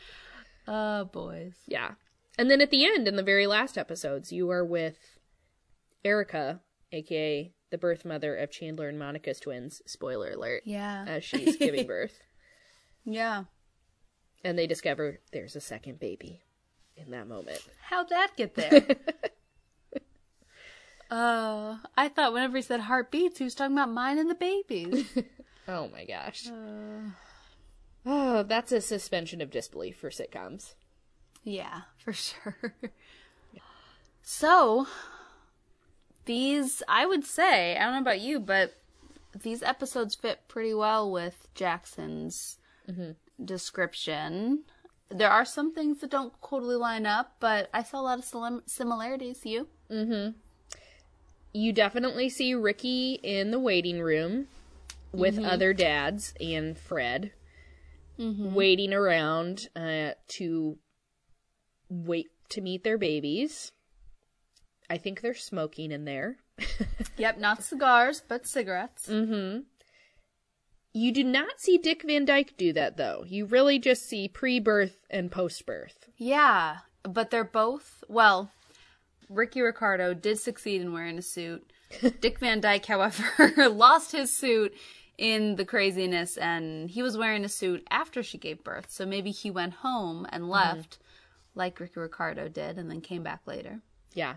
Oh, 0.68 1.04
boys. 1.04 1.54
Yeah. 1.66 1.92
And 2.38 2.50
then 2.50 2.60
at 2.60 2.70
the 2.70 2.84
end, 2.84 3.08
in 3.08 3.16
the 3.16 3.22
very 3.22 3.46
last 3.46 3.78
episodes, 3.78 4.32
you 4.32 4.50
are 4.50 4.64
with 4.64 4.98
Erica, 6.04 6.60
aka 6.92 7.52
the 7.70 7.78
birth 7.78 8.04
mother 8.04 8.36
of 8.36 8.50
Chandler 8.50 8.88
and 8.88 8.98
Monica's 8.98 9.40
twins. 9.40 9.82
Spoiler 9.86 10.32
alert. 10.32 10.62
Yeah. 10.64 11.04
As 11.06 11.24
she's 11.24 11.56
giving 11.56 11.86
birth. 11.86 12.18
Yeah. 13.04 13.44
And 14.46 14.56
they 14.56 14.68
discover 14.68 15.18
there's 15.32 15.56
a 15.56 15.60
second 15.60 15.98
baby 15.98 16.40
in 16.96 17.10
that 17.10 17.26
moment. 17.26 17.60
How'd 17.82 18.10
that 18.10 18.36
get 18.36 18.54
there? 18.54 18.86
uh, 21.10 21.78
I 21.96 22.08
thought 22.08 22.32
whenever 22.32 22.56
he 22.56 22.62
said 22.62 22.78
heartbeats, 22.78 23.38
he 23.38 23.44
was 23.44 23.56
talking 23.56 23.76
about 23.76 23.90
mine 23.90 24.18
and 24.18 24.30
the 24.30 24.36
babies. 24.36 25.06
Oh 25.68 25.88
my 25.88 26.04
gosh. 26.04 26.48
Oh, 28.06 28.44
that's 28.44 28.70
a 28.70 28.80
suspension 28.80 29.40
of 29.40 29.50
disbelief 29.50 29.96
for 29.96 30.10
sitcoms. 30.10 30.74
Yeah, 31.42 31.80
for 31.98 32.12
sure. 32.12 32.76
So, 34.22 34.86
these, 36.24 36.84
I 36.86 37.04
would 37.04 37.24
say, 37.24 37.76
I 37.76 37.82
don't 37.82 37.94
know 37.94 38.00
about 38.00 38.20
you, 38.20 38.38
but 38.38 38.76
these 39.42 39.60
episodes 39.60 40.14
fit 40.14 40.46
pretty 40.46 40.72
well 40.72 41.10
with 41.10 41.48
Jackson's 41.52 42.58
description. 43.42 44.64
There 45.08 45.30
are 45.30 45.44
some 45.44 45.72
things 45.72 46.00
that 46.00 46.10
don't 46.10 46.32
totally 46.42 46.76
line 46.76 47.06
up, 47.06 47.36
but 47.38 47.68
I 47.72 47.82
saw 47.82 48.00
a 48.00 48.02
lot 48.02 48.18
of 48.18 48.24
sim- 48.24 48.62
similarities. 48.66 49.44
You? 49.44 49.68
Mm-hmm. 49.90 50.38
You 51.52 51.72
definitely 51.72 52.28
see 52.28 52.54
Ricky 52.54 53.20
in 53.22 53.50
the 53.50 53.58
waiting 53.58 54.00
room 54.00 54.48
with 55.12 55.36
mm-hmm. 55.36 55.46
other 55.46 55.72
dads 55.72 56.34
and 56.40 56.76
Fred 56.76 57.32
mm-hmm. 58.18 58.54
waiting 58.54 58.92
around 58.92 59.68
uh, 59.76 60.10
to 60.28 60.78
wait 61.88 62.28
to 62.50 62.60
meet 62.60 62.84
their 62.84 62.98
babies. 62.98 63.72
I 64.88 64.98
think 64.98 65.20
they're 65.20 65.34
smoking 65.34 65.92
in 65.92 66.04
there. 66.04 66.36
Yep, 67.18 67.38
not 67.38 67.62
cigars, 67.62 68.22
but 68.26 68.46
cigarettes. 68.46 69.08
You 70.96 71.12
do 71.12 71.24
not 71.24 71.60
see 71.60 71.76
Dick 71.76 72.04
Van 72.06 72.24
Dyke 72.24 72.56
do 72.56 72.72
that 72.72 72.96
though. 72.96 73.26
You 73.28 73.44
really 73.44 73.78
just 73.78 74.08
see 74.08 74.28
pre-birth 74.28 74.96
and 75.10 75.30
post-birth. 75.30 76.08
Yeah, 76.16 76.78
but 77.02 77.30
they're 77.30 77.44
both 77.44 78.02
well. 78.08 78.50
Ricky 79.28 79.60
Ricardo 79.60 80.14
did 80.14 80.38
succeed 80.38 80.80
in 80.80 80.94
wearing 80.94 81.18
a 81.18 81.22
suit. 81.22 81.70
Dick 82.22 82.38
Van 82.38 82.62
Dyke, 82.62 82.86
however, 82.86 83.68
lost 83.68 84.12
his 84.12 84.34
suit 84.34 84.72
in 85.18 85.56
the 85.56 85.66
craziness, 85.66 86.38
and 86.38 86.88
he 86.88 87.02
was 87.02 87.18
wearing 87.18 87.44
a 87.44 87.48
suit 87.50 87.86
after 87.90 88.22
she 88.22 88.38
gave 88.38 88.64
birth. 88.64 88.86
So 88.88 89.04
maybe 89.04 89.32
he 89.32 89.50
went 89.50 89.74
home 89.74 90.26
and 90.30 90.44
mm-hmm. 90.44 90.52
left, 90.52 90.98
like 91.54 91.78
Ricky 91.78 92.00
Ricardo 92.00 92.48
did, 92.48 92.78
and 92.78 92.90
then 92.90 93.02
came 93.02 93.22
back 93.22 93.42
later. 93.44 93.82
Yeah. 94.14 94.36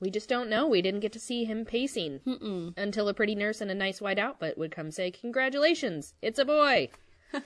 We 0.00 0.10
just 0.10 0.28
don't 0.28 0.50
know. 0.50 0.66
We 0.66 0.82
didn't 0.82 1.00
get 1.00 1.12
to 1.12 1.20
see 1.20 1.44
him 1.44 1.64
pacing 1.64 2.20
until 2.76 3.08
a 3.08 3.14
pretty 3.14 3.34
nurse 3.34 3.60
in 3.60 3.70
a 3.70 3.74
nice 3.74 4.00
white 4.00 4.18
outfit 4.18 4.58
would 4.58 4.70
come 4.70 4.90
say, 4.90 5.10
"Congratulations, 5.10 6.14
it's 6.22 6.38
a 6.38 6.44
boy." 6.44 6.90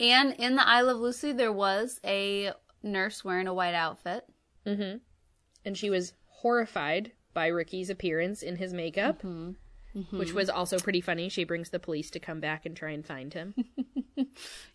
And 0.00 0.34
in 0.38 0.56
the 0.56 0.66
I 0.66 0.80
Love 0.82 0.98
Lucy, 0.98 1.32
there 1.32 1.52
was 1.52 2.00
a 2.04 2.52
nurse 2.82 3.24
wearing 3.24 3.46
a 3.48 3.54
white 3.54 3.74
outfit. 3.74 4.24
Mm-hmm. 4.66 4.98
and 5.64 5.76
she 5.78 5.88
was 5.90 6.12
horrified 6.26 7.12
by 7.32 7.46
Ricky's 7.46 7.88
appearance 7.90 8.42
in 8.42 8.56
his 8.56 8.74
makeup, 8.74 9.22
mm-hmm. 9.22 9.52
Mm-hmm. 9.98 10.18
which 10.18 10.32
was 10.34 10.50
also 10.50 10.78
pretty 10.78 11.00
funny. 11.00 11.28
She 11.30 11.44
brings 11.44 11.70
the 11.70 11.78
police 11.78 12.10
to 12.10 12.20
come 12.20 12.38
back 12.40 12.66
and 12.66 12.76
try 12.76 12.90
and 12.90 13.04
find 13.06 13.32
him. 13.32 13.54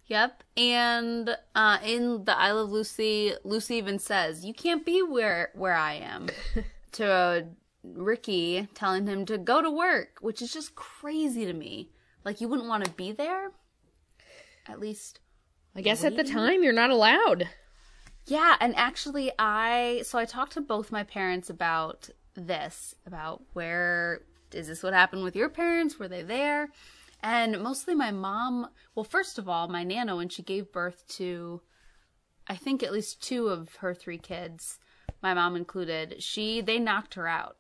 Yep. 0.08 0.44
And 0.58 1.38
uh, 1.56 1.78
in 1.86 2.26
the 2.26 2.38
I 2.38 2.52
Love 2.52 2.70
Lucy, 2.70 3.34
Lucy 3.44 3.76
even 3.76 3.98
says, 4.00 4.44
"You 4.46 4.54
can't 4.54 4.86
be 4.86 5.02
where 5.02 5.52
where 5.54 5.76
I 5.76 5.94
am." 5.94 6.28
to 6.94 7.06
uh, 7.06 7.42
Ricky, 7.84 8.68
telling 8.74 9.08
him 9.08 9.26
to 9.26 9.38
go 9.38 9.62
to 9.62 9.70
work, 9.70 10.18
which 10.22 10.42
is 10.42 10.54
just 10.54 10.76
crazy 10.76 11.46
to 11.46 11.54
me. 11.54 11.90
Like 12.24 12.40
you 12.40 12.48
wouldn't 12.48 12.70
want 12.70 12.86
to 12.86 12.92
be 12.92 13.12
there. 13.12 13.52
At 14.68 14.80
least, 14.80 15.20
I 15.76 15.82
guess 15.82 16.04
at 16.04 16.16
the 16.16 16.24
time 16.24 16.64
you're 16.64 16.72
not 16.72 16.90
allowed. 16.90 17.50
yeah. 18.26 18.56
And 18.62 18.74
actually, 18.78 19.32
I 19.38 20.04
so 20.06 20.18
I 20.18 20.26
talked 20.26 20.54
to 20.54 20.62
both 20.62 20.92
my 20.92 21.04
parents 21.04 21.50
about 21.50 22.10
this, 22.36 22.96
about 23.06 23.44
where 23.54 24.22
is 24.54 24.68
this 24.68 24.84
what 24.84 24.94
happened 24.94 25.24
with 25.24 25.36
your 25.36 25.50
parents? 25.50 26.00
Were 26.00 26.08
they 26.08 26.22
there? 26.24 26.70
And 27.22 27.62
mostly 27.62 27.96
my 27.96 28.12
mom. 28.12 28.68
Well, 28.96 29.04
first 29.04 29.38
of 29.38 29.50
all, 29.50 29.68
my 29.68 29.84
nana 29.84 30.16
when 30.16 30.30
she 30.30 30.44
gave 30.44 30.72
birth 30.72 31.06
to, 31.16 31.62
I 32.48 32.56
think 32.56 32.84
at 32.84 32.92
least 32.94 33.22
two 33.22 33.48
of 33.48 33.76
her 33.78 33.94
three 33.94 34.18
kids, 34.18 34.80
my 35.22 35.34
mom 35.34 35.56
included. 35.56 36.22
She 36.22 36.62
they 36.62 36.80
knocked 36.80 37.14
her 37.16 37.28
out. 37.28 37.58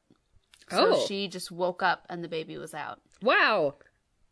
So 0.69 0.95
Oh. 0.95 1.05
she 1.07 1.27
just 1.27 1.51
woke 1.51 1.83
up 1.83 2.05
and 2.09 2.23
the 2.23 2.27
baby 2.27 2.57
was 2.57 2.73
out. 2.73 2.99
Wow. 3.21 3.75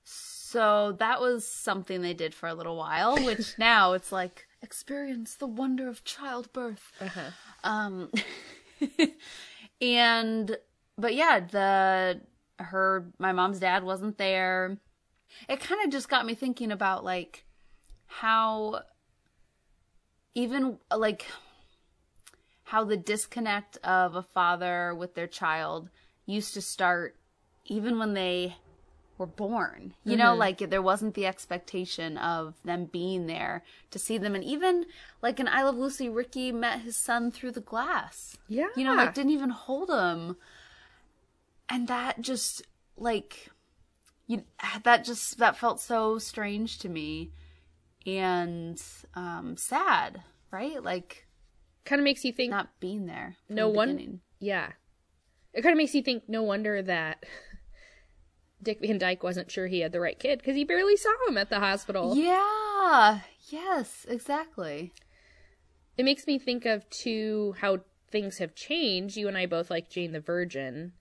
So 0.03 0.93
that 0.99 1.21
was 1.21 1.47
something 1.47 2.01
they 2.01 2.13
did 2.13 2.33
for 2.33 2.47
a 2.49 2.53
little 2.53 2.75
while, 2.77 3.15
which 3.23 3.55
now 3.57 3.93
it's 3.93 4.11
like 4.11 4.47
experience 4.61 5.35
the 5.35 5.47
wonder 5.47 5.87
of 5.87 6.03
childbirth. 6.03 6.91
Um, 7.63 8.11
and 9.81 10.57
but 10.97 11.15
yeah, 11.15 11.39
the 11.39 12.21
her 12.59 13.11
my 13.17 13.31
mom's 13.31 13.59
dad 13.59 13.83
wasn't 13.83 14.17
there. 14.17 14.77
It 15.47 15.59
kind 15.61 15.81
of 15.85 15.91
just 15.91 16.09
got 16.09 16.25
me 16.25 16.35
thinking 16.35 16.71
about 16.71 17.03
like 17.03 17.45
how 18.07 18.81
even 20.35 20.77
like 20.95 21.25
how 22.71 22.85
the 22.85 22.95
disconnect 22.95 23.75
of 23.83 24.15
a 24.15 24.23
father 24.23 24.95
with 24.95 25.13
their 25.13 25.27
child 25.27 25.89
used 26.25 26.53
to 26.53 26.61
start 26.61 27.17
even 27.65 27.99
when 27.99 28.13
they 28.13 28.55
were 29.17 29.27
born. 29.27 29.93
You 30.05 30.15
know, 30.15 30.33
like 30.33 30.59
there 30.59 30.81
wasn't 30.81 31.13
the 31.13 31.25
expectation 31.25 32.17
of 32.17 32.53
them 32.63 32.85
being 32.85 33.27
there 33.27 33.65
to 33.89 33.99
see 33.99 34.17
them. 34.17 34.35
And 34.35 34.43
even 34.45 34.85
like 35.21 35.37
in 35.37 35.49
I 35.49 35.63
Love 35.63 35.75
Lucy, 35.75 36.07
Ricky 36.07 36.53
met 36.53 36.79
his 36.79 36.95
son 36.95 37.29
through 37.29 37.51
the 37.51 37.59
glass. 37.59 38.37
Yeah. 38.47 38.69
You 38.77 38.85
know, 38.85 38.95
like 38.95 39.13
didn't 39.13 39.33
even 39.33 39.49
hold 39.49 39.89
him. 39.89 40.37
And 41.67 41.89
that 41.89 42.21
just 42.21 42.61
like 42.95 43.49
you 44.27 44.43
that 44.85 45.03
just 45.03 45.39
that 45.39 45.57
felt 45.57 45.81
so 45.81 46.19
strange 46.19 46.79
to 46.79 46.87
me 46.87 47.33
and 48.05 48.81
um 49.13 49.57
sad, 49.57 50.23
right? 50.51 50.81
Like 50.81 51.27
kind 51.85 51.99
of 51.99 52.03
makes 52.03 52.23
you 52.23 52.31
think 52.31 52.51
not 52.51 52.69
being 52.79 53.05
there. 53.05 53.35
no 53.49 53.67
the 53.71 53.77
one 53.77 54.21
yeah 54.39 54.71
it 55.53 55.61
kind 55.61 55.73
of 55.73 55.77
makes 55.77 55.93
you 55.93 56.01
think 56.01 56.23
no 56.27 56.43
wonder 56.43 56.81
that 56.81 57.23
dick 58.63 58.79
van 58.81 58.97
dyke 58.97 59.23
wasn't 59.23 59.49
sure 59.49 59.67
he 59.67 59.79
had 59.79 59.91
the 59.91 59.99
right 59.99 60.19
kid 60.19 60.39
because 60.39 60.55
he 60.55 60.63
barely 60.63 60.95
saw 60.95 61.11
him 61.27 61.37
at 61.37 61.49
the 61.49 61.59
hospital 61.59 62.15
Yeah. 62.15 63.21
Yes, 63.49 64.05
exactly. 64.07 64.93
it 65.97 66.05
makes 66.05 66.25
me 66.27 66.37
think 66.39 66.65
of 66.65 66.89
too 66.89 67.55
how 67.59 67.79
things 68.09 68.37
have 68.37 68.53
changed 68.55 69.17
you 69.17 69.27
and 69.27 69.37
i 69.37 69.45
both 69.45 69.69
like 69.69 69.89
jane 69.89 70.11
the 70.11 70.19
virgin 70.19 70.93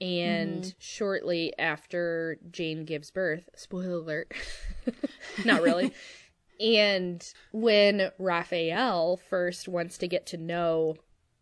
and 0.00 0.62
mm-hmm. 0.62 0.68
shortly 0.78 1.52
after 1.58 2.36
jane 2.50 2.84
gives 2.84 3.10
birth 3.10 3.48
spoiler 3.56 3.92
alert 3.94 4.32
not 5.44 5.62
really 5.62 5.92
and 6.60 7.32
when 7.52 8.10
rafael 8.18 9.16
first 9.16 9.68
wants 9.68 9.98
to 9.98 10.08
get 10.08 10.26
to 10.26 10.36
know 10.36 10.96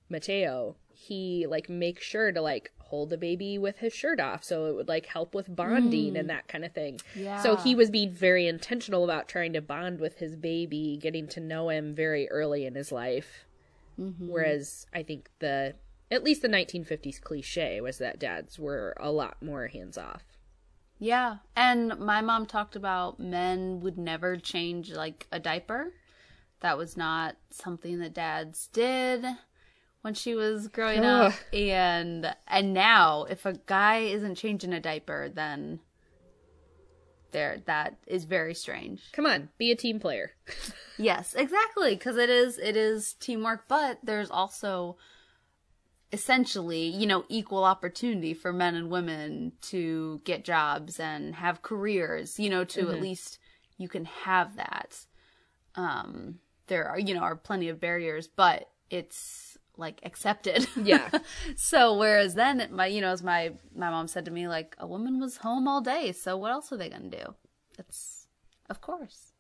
mateo 0.08 0.76
he 1.00 1.46
like 1.48 1.68
makes 1.68 2.04
sure 2.04 2.30
to 2.30 2.40
like 2.40 2.70
hold 2.90 3.08
the 3.08 3.16
baby 3.16 3.56
with 3.56 3.78
his 3.78 3.92
shirt 3.92 4.20
off 4.20 4.42
so 4.44 4.66
it 4.66 4.74
would 4.74 4.88
like 4.88 5.06
help 5.06 5.34
with 5.34 5.54
bonding 5.54 6.16
and 6.16 6.24
hmm. 6.24 6.28
that 6.28 6.48
kind 6.48 6.64
of 6.64 6.72
thing. 6.72 7.00
So 7.40 7.54
he 7.54 7.74
was 7.74 7.88
being 7.88 8.11
very 8.11 8.48
intentional 8.48 9.04
about 9.04 9.28
trying 9.28 9.52
to 9.52 9.61
bond 9.61 10.00
with 10.00 10.18
his 10.18 10.34
baby 10.34 10.98
getting 11.00 11.28
to 11.28 11.40
know 11.40 11.70
him 11.70 11.94
very 11.94 12.28
early 12.30 12.66
in 12.66 12.74
his 12.74 12.90
life. 12.90 13.46
Mm-hmm. 13.98 14.28
Whereas 14.28 14.86
i 14.92 15.02
think 15.02 15.30
the 15.38 15.74
at 16.11 16.24
least 16.24 16.42
the 16.42 16.48
1950s 16.48 17.20
cliche 17.20 17.80
was 17.80 17.98
that 17.98 18.18
dads 18.18 18.58
were 18.58 18.96
a 18.98 19.11
lot 19.11 19.42
more 19.42 19.68
hands 19.68 19.96
off 19.96 20.24
Yeah. 21.01 21.38
And 21.57 21.98
my 21.98 22.20
mom 22.20 22.46
talked 22.46 22.76
about 22.76 23.18
men 23.18 23.80
would 23.80 23.98
never 23.98 24.36
change 24.36 24.92
like 24.92 25.26
a 25.32 25.40
diaper. 25.40 25.92
That 26.61 26.78
was 26.78 26.96
not 26.96 27.36
something 27.51 27.98
that 28.01 28.14
dads 28.14 28.68
did 28.68 29.24
when 30.03 30.14
she 30.14 30.34
was 30.34 30.68
growing 30.68 31.05
up. 31.05 31.32
And 31.53 32.32
and 32.46 32.72
now 32.72 33.24
if 33.24 33.44
a 33.46 33.55
guy 33.66 33.98
isn't 33.98 34.36
changing 34.36 34.72
a 34.72 34.80
diaper 34.80 35.28
then 35.28 35.80
there 37.32 37.62
that 37.64 37.96
is 38.07 38.24
very 38.24 38.55
strange. 38.55 39.03
come 39.12 39.24
on 39.24 39.48
be 39.57 39.70
a 39.70 39.76
team 39.76 39.98
player 40.01 40.32
Yes, 41.01 41.34
exactly, 41.34 41.94
because 41.94 42.18
it 42.18 42.28
is 42.28 42.59
it 42.59 42.76
is 42.76 43.14
teamwork, 43.14 43.64
but 43.68 43.98
there's 44.03 44.30
also 44.30 44.98
essentially, 46.12 46.86
you 46.86 47.06
know, 47.06 47.24
equal 47.28 47.64
opportunity 47.64 48.34
for 48.34 48.52
men 48.52 48.74
and 48.74 48.90
women 48.90 49.52
to 49.62 50.20
get 50.24 50.44
jobs 50.44 50.98
and 50.98 51.34
have 51.36 51.62
careers, 51.62 52.38
you 52.38 52.50
know, 52.50 52.64
to 52.64 52.90
at 52.90 53.00
least 53.00 53.38
you 53.78 53.88
can 53.88 54.04
have 54.04 54.56
that. 54.56 55.06
Um 55.76 56.40
there 56.66 56.88
are, 56.88 56.98
you 56.98 57.14
know, 57.14 57.20
are 57.20 57.36
plenty 57.36 57.68
of 57.68 57.80
barriers, 57.80 58.28
but 58.28 58.68
it's 58.90 59.58
like 59.76 60.00
accepted. 60.04 60.66
Yeah. 60.76 61.11
so 61.56 61.96
whereas 61.96 62.34
then 62.34 62.68
my 62.72 62.86
you 62.86 63.00
know, 63.00 63.11
as 63.11 63.22
my 63.22 63.52
my 63.74 63.90
mom 63.90 64.08
said 64.08 64.24
to 64.26 64.30
me 64.30 64.48
like 64.48 64.76
a 64.78 64.86
woman 64.86 65.20
was 65.20 65.38
home 65.38 65.66
all 65.66 65.80
day, 65.80 66.12
so 66.12 66.36
what 66.36 66.52
else 66.52 66.72
are 66.72 66.76
they 66.76 66.88
going 66.88 67.11
to 67.11 67.24
do? 67.24 67.34
It's 67.78 68.26
of 68.68 68.80
course. 68.80 69.32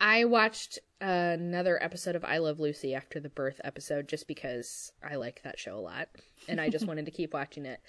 I 0.00 0.24
watched 0.24 0.78
another 1.00 1.82
episode 1.82 2.16
of 2.16 2.24
I 2.24 2.38
Love 2.38 2.60
Lucy 2.60 2.94
after 2.94 3.20
the 3.20 3.28
birth 3.28 3.60
episode 3.64 4.08
just 4.08 4.26
because 4.26 4.92
I 5.02 5.16
like 5.16 5.42
that 5.42 5.58
show 5.58 5.76
a 5.76 5.80
lot 5.80 6.08
and 6.48 6.60
I 6.60 6.68
just 6.68 6.86
wanted 6.88 7.04
to 7.06 7.10
keep 7.10 7.34
watching 7.34 7.66
it. 7.66 7.80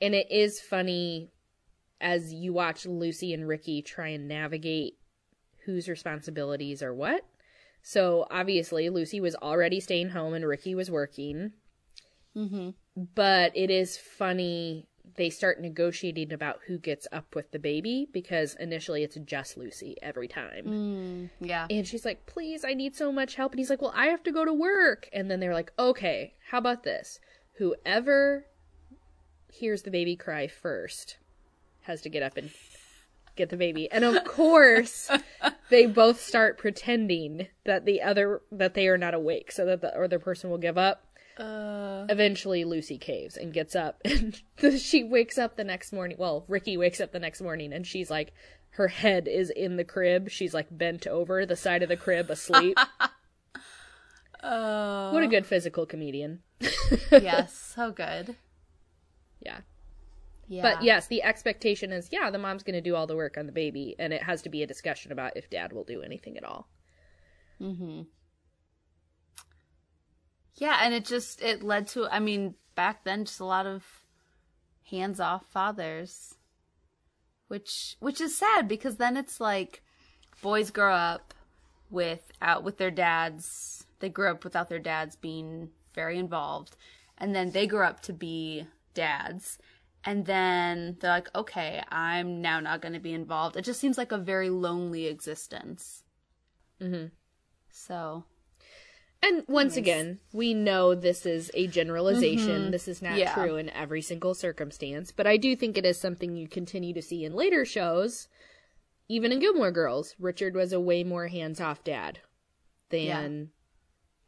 And 0.00 0.14
it 0.14 0.30
is 0.30 0.60
funny 0.60 1.30
as 2.00 2.32
you 2.32 2.52
watch 2.52 2.86
Lucy 2.86 3.32
and 3.32 3.48
Ricky 3.48 3.80
try 3.82 4.08
and 4.08 4.28
navigate 4.28 4.98
whose 5.64 5.88
responsibilities 5.88 6.82
are 6.82 6.94
what. 6.94 7.24
So 7.82 8.26
obviously 8.30 8.88
Lucy 8.88 9.20
was 9.20 9.34
already 9.36 9.80
staying 9.80 10.10
home 10.10 10.34
and 10.34 10.46
Ricky 10.46 10.74
was 10.74 10.90
working. 10.90 11.52
Mm-hmm. 12.36 12.70
But 13.14 13.52
it 13.54 13.70
is 13.70 13.96
funny 13.96 14.88
they 15.16 15.30
start 15.30 15.60
negotiating 15.60 16.32
about 16.32 16.60
who 16.66 16.78
gets 16.78 17.06
up 17.12 17.34
with 17.34 17.50
the 17.52 17.58
baby 17.58 18.08
because 18.12 18.56
initially 18.58 19.02
it's 19.02 19.16
just 19.24 19.56
Lucy 19.56 19.96
every 20.02 20.26
time. 20.26 20.64
Mm, 20.64 21.30
yeah. 21.40 21.66
And 21.70 21.86
she's 21.86 22.04
like, 22.04 22.26
please, 22.26 22.64
I 22.64 22.74
need 22.74 22.96
so 22.96 23.12
much 23.12 23.34
help. 23.34 23.52
And 23.52 23.58
he's 23.58 23.70
like, 23.70 23.82
well, 23.82 23.92
I 23.94 24.06
have 24.06 24.22
to 24.24 24.32
go 24.32 24.44
to 24.44 24.52
work. 24.52 25.08
And 25.12 25.30
then 25.30 25.40
they're 25.40 25.54
like, 25.54 25.72
okay, 25.78 26.34
how 26.50 26.58
about 26.58 26.82
this? 26.82 27.20
Whoever 27.58 28.46
hears 29.52 29.82
the 29.82 29.90
baby 29.90 30.16
cry 30.16 30.48
first 30.48 31.18
has 31.82 32.00
to 32.02 32.08
get 32.08 32.22
up 32.22 32.36
and 32.36 32.50
get 33.36 33.50
the 33.50 33.56
baby. 33.56 33.90
And 33.90 34.04
of 34.04 34.24
course, 34.24 35.10
they 35.70 35.86
both 35.86 36.20
start 36.20 36.58
pretending 36.58 37.48
that 37.64 37.84
the 37.84 38.02
other, 38.02 38.42
that 38.50 38.74
they 38.74 38.88
are 38.88 38.98
not 38.98 39.14
awake 39.14 39.52
so 39.52 39.64
that 39.66 39.80
the 39.80 39.96
other 39.96 40.18
person 40.18 40.50
will 40.50 40.58
give 40.58 40.78
up. 40.78 41.03
Uh. 41.36 42.06
Eventually, 42.08 42.64
Lucy 42.64 42.98
caves 42.98 43.36
and 43.36 43.52
gets 43.52 43.74
up, 43.74 44.00
and 44.04 44.40
she 44.78 45.02
wakes 45.02 45.38
up 45.38 45.56
the 45.56 45.64
next 45.64 45.92
morning. 45.92 46.16
Well, 46.18 46.44
Ricky 46.48 46.76
wakes 46.76 47.00
up 47.00 47.12
the 47.12 47.18
next 47.18 47.40
morning, 47.40 47.72
and 47.72 47.86
she's 47.86 48.10
like, 48.10 48.32
her 48.70 48.88
head 48.88 49.28
is 49.28 49.50
in 49.50 49.76
the 49.76 49.84
crib. 49.84 50.30
She's 50.30 50.54
like 50.54 50.66
bent 50.70 51.06
over 51.06 51.46
the 51.46 51.56
side 51.56 51.82
of 51.82 51.88
the 51.88 51.96
crib, 51.96 52.30
asleep. 52.30 52.78
Oh. 54.46 55.10
What 55.12 55.22
a 55.22 55.28
good 55.28 55.46
physical 55.46 55.86
comedian. 55.86 56.40
yes, 57.10 57.56
so 57.74 57.90
good. 57.90 58.36
Yeah. 59.40 59.60
Yeah. 60.46 60.62
But 60.62 60.82
yes, 60.82 61.06
the 61.06 61.22
expectation 61.22 61.92
is 61.92 62.10
yeah, 62.12 62.30
the 62.30 62.38
mom's 62.38 62.62
going 62.62 62.74
to 62.74 62.82
do 62.82 62.94
all 62.94 63.06
the 63.06 63.16
work 63.16 63.38
on 63.38 63.46
the 63.46 63.52
baby, 63.52 63.96
and 63.98 64.12
it 64.12 64.22
has 64.22 64.42
to 64.42 64.50
be 64.50 64.62
a 64.62 64.66
discussion 64.66 65.12
about 65.12 65.38
if 65.38 65.48
dad 65.48 65.72
will 65.72 65.84
do 65.84 66.02
anything 66.02 66.36
at 66.36 66.44
all. 66.44 66.68
Mm-hmm. 67.58 68.02
Yeah, 70.54 70.78
and 70.82 70.94
it 70.94 71.04
just 71.04 71.42
it 71.42 71.62
led 71.62 71.88
to 71.88 72.06
I 72.06 72.20
mean, 72.20 72.54
back 72.74 73.04
then 73.04 73.24
just 73.24 73.40
a 73.40 73.44
lot 73.44 73.66
of 73.66 73.84
hands-off 74.90 75.44
fathers. 75.50 76.34
Which 77.48 77.96
which 78.00 78.20
is 78.20 78.36
sad 78.36 78.68
because 78.68 78.96
then 78.96 79.16
it's 79.16 79.40
like 79.40 79.82
boys 80.42 80.70
grow 80.70 80.94
up 80.94 81.34
with 81.90 82.32
out 82.40 82.64
with 82.64 82.78
their 82.78 82.90
dads. 82.90 83.86
They 84.00 84.08
grew 84.08 84.30
up 84.30 84.44
without 84.44 84.68
their 84.68 84.78
dads 84.78 85.16
being 85.16 85.70
very 85.94 86.18
involved. 86.18 86.76
And 87.16 87.34
then 87.34 87.52
they 87.52 87.66
grow 87.66 87.86
up 87.86 88.00
to 88.02 88.12
be 88.12 88.66
dads. 88.92 89.58
And 90.04 90.26
then 90.26 90.96
they're 91.00 91.10
like, 91.10 91.34
okay, 91.34 91.82
I'm 91.88 92.42
now 92.42 92.60
not 92.60 92.82
going 92.82 92.92
to 92.92 93.00
be 93.00 93.14
involved. 93.14 93.56
It 93.56 93.64
just 93.64 93.80
seems 93.80 93.96
like 93.96 94.12
a 94.12 94.18
very 94.18 94.50
lonely 94.50 95.06
existence. 95.06 96.02
Mm-hmm. 96.80 97.06
So, 97.70 98.24
And 99.24 99.42
once 99.48 99.78
again, 99.78 100.18
we 100.34 100.52
know 100.52 100.94
this 100.94 101.24
is 101.24 101.50
a 101.54 101.66
generalization. 101.66 102.62
Mm-hmm. 102.62 102.70
This 102.72 102.86
is 102.86 103.00
not 103.00 103.16
Yeah. 103.16 103.32
true 103.32 103.56
in 103.56 103.70
every 103.70 104.02
single 104.02 104.34
circumstance, 104.34 105.12
but 105.12 105.26
I 105.26 105.38
do 105.38 105.56
think 105.56 105.78
it 105.78 105.86
is 105.86 105.98
something 105.98 106.36
you 106.36 106.46
continue 106.46 106.92
to 106.92 107.00
see 107.00 107.24
in 107.24 107.32
later 107.32 107.64
shows. 107.64 108.28
Even 109.08 109.32
in 109.32 109.40
Gilmore 109.40 109.70
Girls, 109.72 110.14
Richard 110.18 110.54
was 110.54 110.74
a 110.74 110.80
way 110.80 111.04
more 111.04 111.28
hands-off 111.28 111.82
dad 111.82 112.20
than 112.90 113.50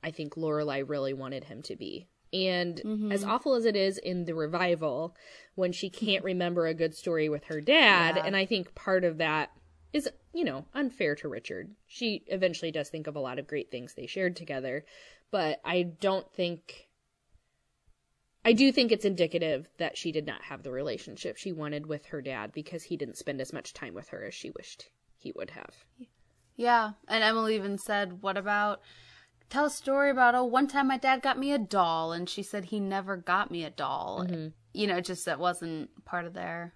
I 0.03 0.11
think 0.11 0.35
Lorelai 0.35 0.89
really 0.89 1.13
wanted 1.13 1.45
him 1.45 1.63
to 1.63 1.77
be. 1.77 2.09
And 2.33 2.77
mm-hmm. 2.77 3.13
as 3.13 3.23
awful 3.23 3.55
as 3.55 3.67
it 3.67 3.77
is 3.77 3.99
in 3.99 4.25
the 4.25 4.35
revival, 4.35 5.15
when 5.57 5.73
she 5.73 5.91
can't 5.91 6.25
remember 6.33 6.67
a 6.67 6.75
good 6.75 6.95
story 6.95 7.29
with 7.29 7.45
her 7.45 7.61
dad, 7.61 8.17
Yeah. 8.17 8.23
and 8.25 8.35
I 8.35 8.47
think 8.47 8.75
part 8.75 9.05
of 9.05 9.19
that 9.19 9.51
is, 9.93 10.09
you 10.37 10.45
know, 10.45 10.67
unfair 10.75 11.15
to 11.15 11.29
Richard. 11.29 11.71
She 11.87 12.23
eventually 12.27 12.71
does 12.71 12.91
think 12.91 13.07
of 13.07 13.17
a 13.17 13.21
lot 13.21 13.39
of 13.39 13.47
great 13.47 13.71
things 13.71 13.95
they 13.95 14.07
shared 14.07 14.37
together, 14.37 14.85
but 15.31 15.61
I 15.65 15.83
don't 15.83 16.31
think. 16.35 16.89
I 18.45 18.53
do 18.53 18.71
think 18.71 18.93
it's 18.93 19.07
indicative 19.07 19.67
that 19.79 19.97
she 19.97 20.13
did 20.13 20.27
not 20.27 20.43
have 20.43 20.63
the 20.63 20.71
relationship 20.71 21.39
she 21.39 21.53
wanted 21.53 21.87
with 21.87 22.05
her 22.07 22.21
dad 22.21 22.53
because 22.53 22.85
he 22.85 22.99
didn't 22.99 23.17
spend 23.17 23.41
as 23.41 23.53
much 23.53 23.73
time 23.73 23.95
with 23.95 24.09
her 24.11 24.25
as 24.25 24.35
she 24.35 24.51
wished 24.51 24.91
he 25.17 25.33
would 25.35 25.51
have. 25.51 25.75
Yeah, 26.55 26.93
and 27.09 27.25
Emily 27.25 27.55
even 27.55 27.79
said, 27.79 28.23
"What 28.23 28.37
about 28.37 28.83
tell 29.49 29.65
a 29.65 29.71
story 29.71 30.11
about 30.11 30.35
oh 30.35 30.45
one 30.45 30.69
time 30.69 30.89
my 30.89 30.99
dad 30.99 31.23
got 31.23 31.39
me 31.39 31.53
a 31.53 31.59
doll 31.59 32.13
and 32.13 32.29
she 32.29 32.43
said 32.43 32.67
he 32.67 32.79
never 32.79 33.17
got 33.17 33.51
me 33.51 33.65
a 33.65 33.71
doll." 33.71 34.27
Mm-hmm. 34.27 34.49
You 34.75 34.87
know, 34.87 35.01
just 35.01 35.25
that 35.25 35.41
wasn't 35.41 36.05
part 36.05 36.27
of 36.27 36.35
their 36.35 36.75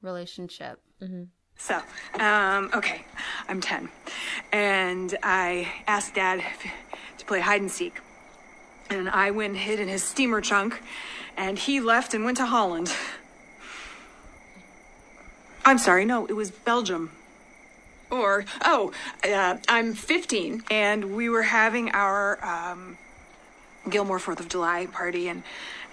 relationship. 0.00 0.80
Mm-hmm. 1.02 1.24
So, 1.56 1.80
um, 2.14 2.70
okay, 2.74 3.04
I'm 3.48 3.60
10. 3.60 3.88
And 4.52 5.16
I 5.22 5.72
asked 5.86 6.14
Dad 6.14 6.42
to 7.18 7.24
play 7.24 7.40
hide 7.40 7.60
and 7.60 7.70
seek. 7.70 8.00
And 8.90 9.08
I 9.08 9.30
went 9.30 9.54
and 9.54 9.58
hid 9.58 9.80
in 9.80 9.88
his 9.88 10.02
steamer 10.02 10.40
trunk, 10.40 10.82
and 11.36 11.58
he 11.58 11.80
left 11.80 12.12
and 12.12 12.24
went 12.24 12.36
to 12.36 12.46
Holland. 12.46 12.92
I'm 15.64 15.78
sorry, 15.78 16.04
no, 16.04 16.26
it 16.26 16.34
was 16.34 16.50
Belgium. 16.50 17.10
Or, 18.10 18.44
oh, 18.62 18.92
uh, 19.26 19.56
I'm 19.66 19.94
15, 19.94 20.64
and 20.70 21.16
we 21.16 21.30
were 21.30 21.42
having 21.42 21.90
our 21.92 22.44
um, 22.44 22.98
Gilmore 23.88 24.18
Fourth 24.18 24.40
of 24.40 24.48
July 24.48 24.86
party, 24.86 25.28
and 25.28 25.42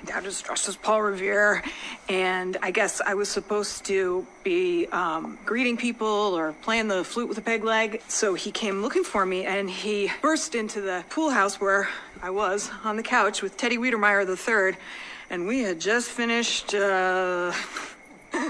Dad 0.06 0.24
dressed 0.24 0.68
as 0.68 0.76
Paul 0.76 1.02
Revere, 1.02 1.64
and 2.10 2.58
I 2.62 2.72
guess 2.72 3.02
I 3.02 3.14
was 3.14 3.30
supposed 3.30 3.86
to 3.86 4.26
be 4.44 4.88
um, 4.88 5.38
greeting 5.46 5.78
people 5.78 6.08
or 6.08 6.54
playing 6.62 6.88
the 6.88 7.04
flute 7.04 7.30
with 7.30 7.38
a 7.38 7.42
peg 7.42 7.64
leg. 7.64 8.02
So 8.08 8.34
he 8.34 8.52
came 8.52 8.82
looking 8.82 9.04
for 9.04 9.26
me, 9.26 9.46
and 9.46 9.70
he 9.70 10.12
burst 10.22 10.56
into 10.56 10.82
the 10.82 11.04
pool 11.10 11.30
house 11.30 11.62
where 11.62 11.90
I 12.22 12.30
was 12.30 12.70
on 12.84 12.98
the 12.98 13.04
couch 13.04 13.42
with 13.42 13.58
Teddy 13.58 13.78
Wiedemeyer 13.78 14.28
III, 14.28 14.78
and 15.30 15.48
we 15.48 15.62
had 15.62 15.80
just 15.80 16.10
finished. 16.10 16.74
Uh, 16.74 17.54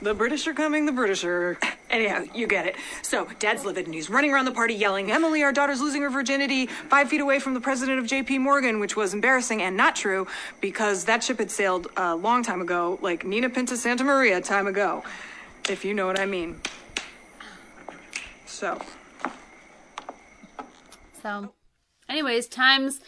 The 0.00 0.14
British 0.14 0.46
are 0.46 0.54
coming, 0.54 0.86
the 0.86 0.92
British 0.92 1.22
are. 1.22 1.58
Anyhow, 1.92 2.24
you 2.34 2.46
get 2.46 2.64
it. 2.64 2.76
So, 3.02 3.28
Dad's 3.38 3.66
livid 3.66 3.84
and 3.84 3.94
he's 3.94 4.08
running 4.08 4.32
around 4.32 4.46
the 4.46 4.52
party 4.52 4.72
yelling, 4.72 5.12
Emily, 5.12 5.42
our 5.42 5.52
daughter's 5.52 5.82
losing 5.82 6.00
her 6.00 6.08
virginity 6.08 6.66
five 6.66 7.10
feet 7.10 7.20
away 7.20 7.38
from 7.38 7.52
the 7.52 7.60
president 7.60 7.98
of 7.98 8.06
JP 8.06 8.40
Morgan, 8.40 8.80
which 8.80 8.96
was 8.96 9.12
embarrassing 9.12 9.60
and 9.60 9.76
not 9.76 9.94
true 9.94 10.26
because 10.62 11.04
that 11.04 11.22
ship 11.22 11.38
had 11.38 11.50
sailed 11.50 11.88
a 11.98 12.16
long 12.16 12.42
time 12.42 12.62
ago, 12.62 12.98
like 13.02 13.26
Nina 13.26 13.50
Pinta 13.50 13.76
Santa 13.76 14.04
Maria 14.04 14.40
time 14.40 14.66
ago, 14.66 15.04
if 15.68 15.84
you 15.84 15.92
know 15.92 16.06
what 16.06 16.18
I 16.18 16.24
mean. 16.24 16.58
So, 18.46 18.80
So, 21.20 21.52
anyways, 22.08 22.48
times 22.48 23.00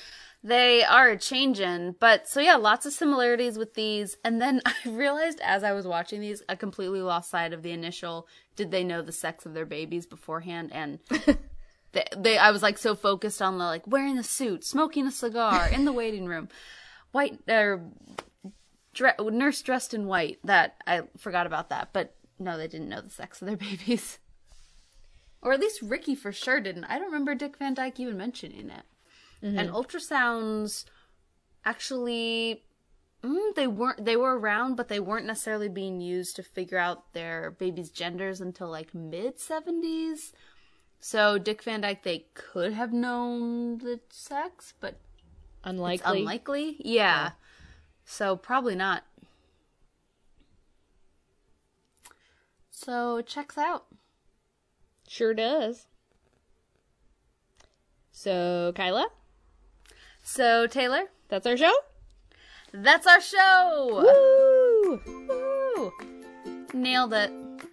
they 0.45 0.85
are 0.85 1.16
changing. 1.16 1.97
But 1.99 2.28
so 2.28 2.39
yeah, 2.39 2.57
lots 2.57 2.85
of 2.85 2.93
similarities 2.93 3.57
with 3.57 3.74
these. 3.74 4.18
And 4.22 4.41
then 4.41 4.61
I 4.66 4.74
realized 4.87 5.41
as 5.43 5.64
I 5.64 5.72
was 5.72 5.87
watching 5.87 6.20
these, 6.20 6.43
I 6.49 6.55
completely 6.55 7.01
lost 7.01 7.30
sight 7.30 7.53
of 7.53 7.62
the 7.62 7.72
initial. 7.72 8.28
Did 8.57 8.71
they 8.71 8.85
know 8.85 9.03
the 9.03 9.13
sex 9.13 9.47
of 9.47 9.55
their 9.55 9.67
babies 9.67 10.07
beforehand? 10.07 10.71
And 10.73 10.99
they, 11.93 12.05
they, 12.17 12.39
I 12.39 12.51
was 12.51 12.63
like 12.63 12.79
so 12.79 12.95
focused 12.95 13.43
on 13.43 13.59
the 13.59 13.65
like 13.65 13.87
wearing 13.87 14.19
a 14.19 14.23
suit, 14.23 14.65
smoking 14.65 15.07
a 15.07 15.13
cigar 15.13 15.69
in 15.69 15.85
the 15.85 15.93
waiting 15.93 16.27
room, 16.27 16.49
white 17.13 17.39
or 17.49 17.85
dre- 18.93 19.15
nurse 19.21 19.61
dressed 19.63 19.95
in 19.95 20.07
white 20.07 20.39
that 20.45 20.77
I 20.87 21.03
forgot 21.19 21.47
about 21.47 21.69
that. 21.71 21.91
But 21.93 22.15
no, 22.39 22.57
they 22.57 22.69
didn't 22.69 22.89
know 22.89 23.01
the 23.01 23.11
sex 23.11 23.43
of 23.43 23.49
their 23.49 23.57
babies. 23.69 24.19
Or 25.43 25.53
at 25.53 25.61
least 25.61 25.83
Ricky 25.83 26.15
for 26.15 26.33
sure 26.33 26.61
didn't. 26.61 26.85
I 26.85 26.99
don't 26.99 27.07
remember 27.07 27.35
Dick 27.35 27.59
Van 27.59 27.75
Dyke 27.75 28.01
even 28.01 28.17
mentioning 28.17 28.71
it. 28.71 28.85
Mm-hmm. 29.43 29.59
And 29.59 29.71
ultrasounds 29.71 30.87
actually 31.65 32.63
mm, 33.25 33.55
they 33.57 33.66
weren't 33.66 34.05
they 34.05 34.16
were 34.16 34.39
around 34.39 34.77
but 34.77 34.89
they 34.89 35.01
weren't 35.01 35.27
necessarily 35.27 35.68
being 35.68 36.01
used 36.01 36.37
to 36.37 36.43
figure 36.43 36.79
out 36.79 37.12
their 37.12 37.51
babies' 37.53 37.91
genders 37.91 38.41
until 38.41 38.68
like 38.68 38.95
mid 38.95 39.39
70s. 39.39 40.33
So 41.01 41.39
Dick 41.39 41.62
Van 41.62 41.81
Dyke 41.81 42.03
they 42.03 42.27
could 42.35 42.72
have 42.72 42.93
known 42.93 43.79
the 43.79 44.01
sex, 44.11 44.75
but 44.81 44.99
Unlikely. 45.64 46.11
it's 46.11 46.20
unlikely. 46.20 46.77
Yeah. 46.81 47.31
So 48.05 48.37
probably 48.37 48.75
not. 48.75 49.05
So 52.70 53.16
it 53.16 53.27
checks 53.27 53.57
out. 53.57 53.87
Sure 55.09 55.33
does. 55.35 55.87
So, 58.16 58.72
Kyla, 58.77 59.09
So 60.22 60.66
Taylor, 60.68 61.05
that's 61.29 61.47
our 61.47 61.57
show. 61.57 61.72
That's 62.75 63.07
our 63.07 63.20
show. 63.20 64.03
Woo! 64.05 65.01
Woo! 65.29 65.93
Nailed 66.72 67.14
it. 67.14 67.33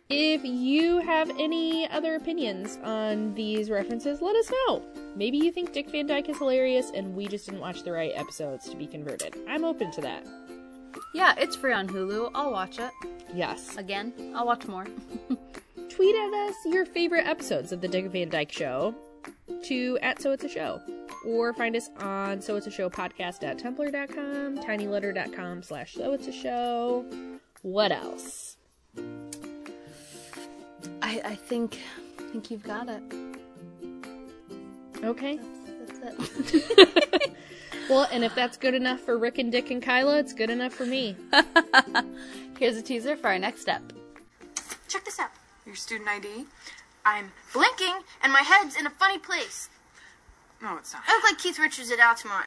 If 0.09 0.43
you 0.43 0.99
have 0.99 1.29
any 1.39 1.89
other 1.89 2.15
opinions 2.15 2.77
on 2.83 3.33
these 3.33 3.69
references, 3.69 4.21
let 4.21 4.35
us 4.35 4.51
know. 4.67 4.81
Maybe 5.15 5.37
you 5.37 5.51
think 5.51 5.71
Dick 5.73 5.89
Van 5.89 6.05
Dyke 6.05 6.29
is 6.29 6.37
hilarious 6.37 6.91
and 6.93 7.15
we 7.15 7.27
just 7.27 7.45
didn't 7.45 7.61
watch 7.61 7.83
the 7.83 7.91
right 7.93 8.11
episodes 8.15 8.69
to 8.69 8.75
be 8.75 8.87
converted. 8.87 9.35
I'm 9.47 9.63
open 9.63 9.89
to 9.91 10.01
that. 10.01 10.25
Yeah, 11.13 11.33
it's 11.37 11.55
free 11.55 11.73
on 11.73 11.87
Hulu. 11.87 12.31
I'll 12.35 12.51
watch 12.51 12.77
it 12.79 12.91
Yes. 13.33 13.77
again. 13.77 14.13
I'll 14.35 14.45
watch 14.45 14.67
more. 14.67 14.85
Tweet 15.89 16.15
at 16.15 16.33
us 16.33 16.55
your 16.65 16.85
favorite 16.85 17.25
episodes 17.27 17.71
of 17.71 17.79
the 17.81 17.87
Dick 17.87 18.07
Van 18.07 18.29
Dyke 18.29 18.51
Show 18.51 18.93
to 19.63 19.97
at 20.01 20.21
So 20.21 20.31
It's 20.31 20.43
a 20.43 20.49
Show. 20.49 20.81
Or 21.25 21.53
find 21.53 21.75
us 21.75 21.89
on 21.99 22.41
So 22.41 22.55
It's 22.55 22.67
a 22.67 22.71
Show 22.71 22.89
podcast 22.89 23.43
at 23.43 23.57
tinyletter.com 23.59 25.63
slash 25.63 25.93
So 25.93 26.13
It's 26.13 26.27
a 26.27 26.31
Show. 26.31 27.05
What 27.61 27.91
else? 27.91 28.57
I, 31.01 31.21
I 31.23 31.35
think 31.35 31.79
I 32.19 32.23
think 32.31 32.49
you've 32.49 32.63
got 32.63 32.89
it. 32.89 33.03
Okay. 35.03 35.39
That's 36.03 36.53
it. 36.53 37.35
Well, 37.91 38.07
and 38.09 38.23
if 38.23 38.33
that's 38.35 38.55
good 38.55 38.73
enough 38.73 39.01
for 39.01 39.17
Rick 39.17 39.37
and 39.37 39.51
Dick 39.51 39.69
and 39.69 39.83
Kyla, 39.83 40.19
it's 40.19 40.31
good 40.31 40.49
enough 40.49 40.71
for 40.71 40.85
me. 40.85 41.17
Here's 42.57 42.77
a 42.77 42.81
teaser 42.81 43.17
for 43.17 43.27
our 43.27 43.37
next 43.37 43.59
step. 43.59 43.81
Check 44.87 45.03
this 45.03 45.19
out. 45.19 45.31
Your 45.65 45.75
student 45.75 46.09
ID. 46.09 46.45
I'm 47.03 47.33
blinking, 47.53 47.93
and 48.23 48.31
my 48.31 48.43
head's 48.43 48.77
in 48.77 48.85
a 48.85 48.89
funny 48.91 49.17
place. 49.17 49.67
No, 50.61 50.77
it's 50.77 50.93
not. 50.93 51.01
I 51.07 51.15
look 51.15 51.23
like 51.23 51.37
Keith 51.39 51.57
Richards 51.57 51.91
at 51.91 51.99
Altamont. 51.99 52.39